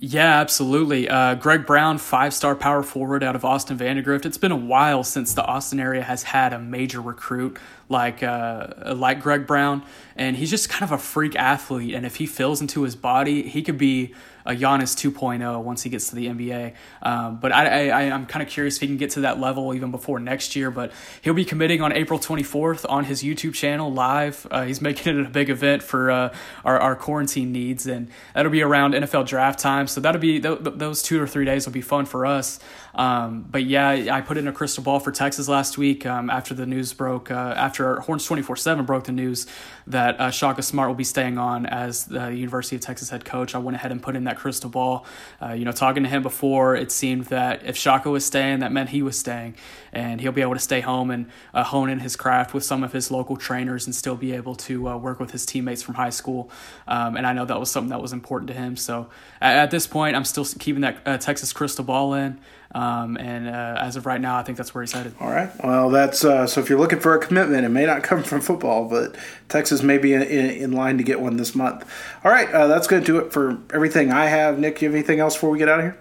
Yeah, 0.02 0.40
absolutely. 0.40 1.10
Uh, 1.10 1.34
Greg 1.34 1.66
Brown, 1.66 1.98
five 1.98 2.32
star 2.32 2.54
power 2.54 2.82
forward 2.82 3.22
out 3.22 3.36
of 3.36 3.44
Austin 3.44 3.76
Vandegrift. 3.76 4.24
It's 4.24 4.38
been 4.38 4.52
a 4.52 4.56
while 4.56 5.04
since 5.04 5.34
the 5.34 5.44
Austin 5.44 5.78
area 5.78 6.02
has 6.02 6.22
had 6.22 6.54
a 6.54 6.58
major 6.58 7.02
recruit 7.02 7.58
like 7.90 8.22
uh, 8.22 8.94
like 8.94 9.20
Greg 9.20 9.46
Brown, 9.46 9.82
and 10.16 10.36
he's 10.36 10.48
just 10.48 10.70
kind 10.70 10.84
of 10.84 10.92
a 10.92 10.98
freak 10.98 11.36
athlete. 11.36 11.94
And 11.94 12.06
if 12.06 12.16
he 12.16 12.24
fills 12.24 12.62
into 12.62 12.82
his 12.82 12.96
body, 12.96 13.42
he 13.42 13.60
could 13.60 13.76
be 13.76 14.14
a 14.50 14.54
Giannis 14.54 14.96
2.0 14.96 15.62
once 15.62 15.84
he 15.84 15.90
gets 15.90 16.10
to 16.10 16.16
the 16.16 16.26
NBA. 16.26 16.74
Um, 17.02 17.38
but 17.38 17.52
I, 17.52 17.88
I, 17.90 18.02
am 18.02 18.26
kind 18.26 18.42
of 18.42 18.48
curious 18.48 18.76
if 18.76 18.80
he 18.80 18.88
can 18.88 18.96
get 18.96 19.10
to 19.10 19.20
that 19.20 19.38
level 19.38 19.72
even 19.74 19.92
before 19.92 20.18
next 20.18 20.56
year. 20.56 20.72
But 20.72 20.92
he'll 21.22 21.34
be 21.34 21.44
committing 21.44 21.80
on 21.80 21.92
April 21.92 22.18
24th 22.18 22.84
on 22.88 23.04
his 23.04 23.22
YouTube 23.22 23.54
channel 23.54 23.92
live. 23.92 24.46
Uh, 24.50 24.64
he's 24.64 24.80
making 24.80 25.16
it 25.16 25.24
a 25.24 25.30
big 25.30 25.50
event 25.50 25.84
for 25.84 26.10
uh, 26.10 26.34
our, 26.64 26.78
our 26.80 26.96
quarantine 26.96 27.52
needs, 27.52 27.86
and 27.86 28.08
that'll 28.34 28.50
be 28.50 28.62
around 28.62 28.94
NFL 28.94 29.26
draft 29.26 29.60
time. 29.60 29.86
So 29.86 30.00
that'll 30.00 30.20
be 30.20 30.40
th- 30.40 30.58
those 30.62 31.02
two 31.02 31.22
or 31.22 31.28
three 31.28 31.44
days 31.44 31.64
will 31.64 31.72
be 31.72 31.80
fun 31.80 32.06
for 32.06 32.26
us. 32.26 32.58
Um, 32.94 33.46
but 33.48 33.64
yeah, 33.64 33.88
I 34.10 34.20
put 34.20 34.36
in 34.36 34.48
a 34.48 34.52
crystal 34.52 34.82
ball 34.82 34.98
for 34.98 35.12
Texas 35.12 35.48
last 35.48 35.78
week 35.78 36.04
um, 36.04 36.28
after 36.28 36.54
the 36.54 36.66
news 36.66 36.92
broke. 36.92 37.30
Uh, 37.30 37.54
after 37.56 38.00
Horns 38.00 38.24
24 38.26 38.56
7 38.56 38.84
broke 38.84 39.04
the 39.04 39.12
news 39.12 39.46
that 39.86 40.20
uh, 40.20 40.30
Shaka 40.30 40.62
Smart 40.62 40.88
will 40.88 40.96
be 40.96 41.04
staying 41.04 41.38
on 41.38 41.66
as 41.66 42.06
the 42.06 42.34
University 42.34 42.76
of 42.76 42.82
Texas 42.82 43.10
head 43.10 43.24
coach, 43.24 43.54
I 43.54 43.58
went 43.58 43.76
ahead 43.76 43.92
and 43.92 44.02
put 44.02 44.16
in 44.16 44.24
that 44.24 44.36
crystal 44.40 44.70
ball. 44.70 45.04
Uh, 45.40 45.52
you 45.52 45.64
know, 45.64 45.72
talking 45.72 46.02
to 46.02 46.08
him 46.08 46.22
before, 46.22 46.74
it 46.74 46.90
seemed 46.90 47.26
that 47.26 47.64
if 47.64 47.76
Shaka 47.76 48.10
was 48.10 48.24
staying, 48.24 48.60
that 48.60 48.72
meant 48.72 48.88
he 48.88 49.02
was 49.02 49.18
staying, 49.18 49.54
and 49.92 50.20
he'll 50.20 50.32
be 50.32 50.42
able 50.42 50.54
to 50.54 50.60
stay 50.60 50.80
home 50.80 51.10
and 51.10 51.26
uh, 51.54 51.64
hone 51.64 51.90
in 51.90 52.00
his 52.00 52.16
craft 52.16 52.54
with 52.54 52.64
some 52.64 52.82
of 52.82 52.92
his 52.92 53.10
local 53.10 53.36
trainers 53.36 53.86
and 53.86 53.94
still 53.94 54.16
be 54.16 54.32
able 54.32 54.54
to 54.54 54.88
uh, 54.88 54.96
work 54.96 55.20
with 55.20 55.30
his 55.32 55.44
teammates 55.46 55.82
from 55.82 55.94
high 55.94 56.10
school. 56.10 56.50
Um, 56.86 57.16
and 57.16 57.26
I 57.26 57.32
know 57.32 57.44
that 57.44 57.58
was 57.58 57.70
something 57.70 57.90
that 57.90 58.00
was 58.00 58.12
important 58.12 58.48
to 58.48 58.54
him. 58.54 58.76
So 58.76 59.08
at, 59.40 59.56
at 59.56 59.70
this 59.70 59.86
point, 59.86 60.16
I'm 60.16 60.24
still 60.24 60.44
keeping 60.44 60.82
that 60.82 60.98
uh, 61.06 61.18
Texas 61.18 61.52
crystal 61.52 61.84
ball 61.84 62.14
in. 62.14 62.40
Um, 62.72 63.16
and 63.16 63.48
uh, 63.48 63.78
as 63.80 63.96
of 63.96 64.06
right 64.06 64.20
now, 64.20 64.36
I 64.36 64.44
think 64.44 64.56
that's 64.56 64.72
where 64.72 64.82
he's 64.82 64.92
headed. 64.92 65.14
All 65.18 65.30
right. 65.30 65.50
Well, 65.64 65.90
that's 65.90 66.24
uh, 66.24 66.46
so. 66.46 66.60
If 66.60 66.70
you're 66.70 66.78
looking 66.78 67.00
for 67.00 67.16
a 67.16 67.18
commitment, 67.18 67.64
it 67.64 67.68
may 67.70 67.84
not 67.84 68.02
come 68.04 68.22
from 68.22 68.40
football, 68.40 68.88
but 68.88 69.16
Texas 69.48 69.82
may 69.82 69.98
be 69.98 70.14
in, 70.14 70.22
in 70.22 70.72
line 70.72 70.96
to 70.98 71.04
get 71.04 71.20
one 71.20 71.36
this 71.36 71.54
month. 71.54 71.84
All 72.24 72.30
right. 72.30 72.48
Uh, 72.52 72.68
that's 72.68 72.86
going 72.86 73.02
to 73.02 73.06
do 73.06 73.18
it 73.18 73.32
for 73.32 73.58
everything 73.74 74.12
I 74.12 74.26
have. 74.26 74.58
Nick, 74.58 74.80
you 74.82 74.88
have 74.88 74.94
anything 74.94 75.18
else 75.18 75.34
before 75.34 75.50
we 75.50 75.58
get 75.58 75.68
out 75.68 75.80
of 75.80 75.84
here? 75.84 75.98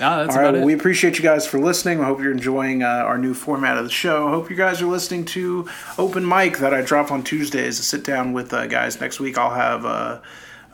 No, 0.00 0.24
that's 0.24 0.36
All 0.36 0.42
right. 0.42 0.52
Well, 0.54 0.64
we 0.64 0.74
appreciate 0.74 1.18
you 1.18 1.22
guys 1.22 1.46
for 1.46 1.58
listening. 1.58 2.00
I 2.00 2.04
hope 2.04 2.20
you're 2.20 2.32
enjoying 2.32 2.82
uh, 2.82 2.86
our 2.86 3.18
new 3.18 3.34
format 3.34 3.76
of 3.76 3.84
the 3.84 3.90
show. 3.90 4.26
I 4.28 4.30
hope 4.30 4.50
you 4.50 4.56
guys 4.56 4.82
are 4.82 4.86
listening 4.86 5.24
to 5.26 5.68
Open 5.98 6.28
Mic 6.28 6.58
that 6.58 6.74
I 6.74 6.82
drop 6.82 7.10
on 7.12 7.22
Tuesdays. 7.22 7.76
To 7.76 7.82
sit 7.82 8.04
down 8.04 8.32
with 8.32 8.52
uh, 8.52 8.66
guys 8.66 9.00
next 9.00 9.20
week. 9.20 9.38
I'll 9.38 9.54
have 9.54 9.84
uh, 9.84 10.20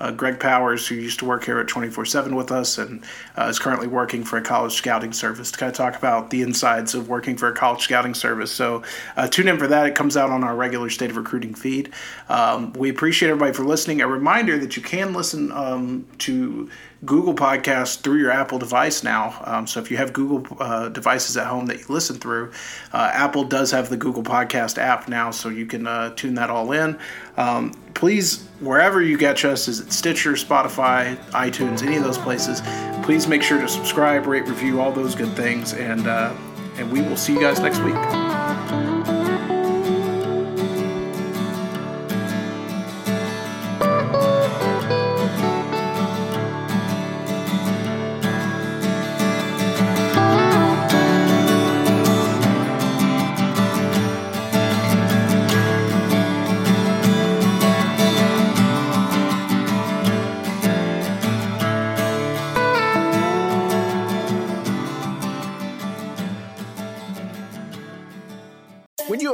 uh, 0.01 0.11
Greg 0.11 0.41
Powers, 0.41 0.87
who 0.87 0.95
used 0.95 1.19
to 1.21 1.25
work 1.25 1.45
here 1.45 1.59
at 1.59 1.69
24 1.69 2.07
7 2.07 2.35
with 2.35 2.51
us 2.51 2.79
and 2.79 3.05
uh, 3.37 3.45
is 3.45 3.59
currently 3.59 3.87
working 3.87 4.25
for 4.25 4.39
a 4.39 4.43
college 4.43 4.73
scouting 4.73 5.13
service, 5.13 5.51
to 5.51 5.59
kind 5.59 5.71
of 5.71 5.77
talk 5.77 5.97
about 5.97 6.31
the 6.31 6.43
insides 6.43 6.95
of 6.95 7.09
working 7.09 7.37
for 7.37 7.49
a 7.49 7.55
college 7.55 7.83
scouting 7.83 8.15
service. 8.15 8.51
So 8.51 8.83
uh, 9.17 9.29
tune 9.29 9.49
in 9.49 9.59
for 9.59 9.67
that. 9.67 9.87
It 9.87 9.95
comes 9.95 10.17
out 10.17 10.31
on 10.31 10.43
our 10.43 10.57
regular 10.57 10.91
State 10.91 11.11
of 11.11 11.17
Recruiting 11.17 11.55
feed. 11.55 11.93
Um, 12.29 12.73
we 12.73 12.89
appreciate 12.89 13.29
everybody 13.31 13.53
for 13.53 13.65
listening. 13.65 14.01
A 14.01 14.09
reminder 14.09 14.59
that 14.59 14.77
you 14.77 14.83
can 14.83 15.13
listen 15.13 15.53
um, 15.53 16.07
to 16.19 16.71
Google 17.05 17.35
Podcasts 17.35 17.99
through 17.99 18.19
your 18.19 18.31
Apple 18.31 18.59
device 18.59 19.03
now. 19.03 19.41
Um, 19.45 19.67
so 19.67 19.81
if 19.81 19.91
you 19.91 19.97
have 19.97 20.13
Google 20.13 20.57
uh, 20.61 20.91
devices 20.91 21.37
at 21.37 21.47
home 21.47 21.67
that 21.67 21.79
you 21.79 21.87
listen 21.89 22.17
through, 22.17 22.53
uh, 22.93 23.11
Apple 23.15 23.45
does 23.45 23.71
have 23.71 23.89
the 23.89 23.97
Google 23.97 24.23
Podcast 24.23 24.77
app 24.77 25.09
now, 25.09 25.31
so 25.31 25.49
you 25.49 25.65
can 25.65 25.87
uh, 25.87 26.15
tune 26.15 26.35
that 26.35 26.51
all 26.51 26.73
in. 26.73 26.99
Um, 27.41 27.73
please, 27.95 28.47
wherever 28.61 29.01
you 29.01 29.17
get 29.17 29.43
us, 29.47 29.67
is 29.67 29.81
it 29.81 29.93
Stitcher, 29.93 30.33
Spotify, 30.33 31.17
iTunes, 31.31 31.83
any 31.83 31.97
of 31.97 32.05
those 32.05 32.19
places, 32.19 32.61
please 33.03 33.27
make 33.27 33.43
sure 33.43 33.59
to 33.59 33.67
subscribe, 33.67 34.27
rate, 34.27 34.47
review, 34.47 34.79
all 34.79 34.93
those 34.93 35.15
good 35.15 35.35
things, 35.35 35.73
and 35.73 36.07
uh, 36.07 36.37
and 36.77 36.93
we 36.93 37.01
will 37.01 37.17
see 37.17 37.33
you 37.33 37.41
guys 37.41 37.59
next 37.59 37.79
week. 37.79 38.30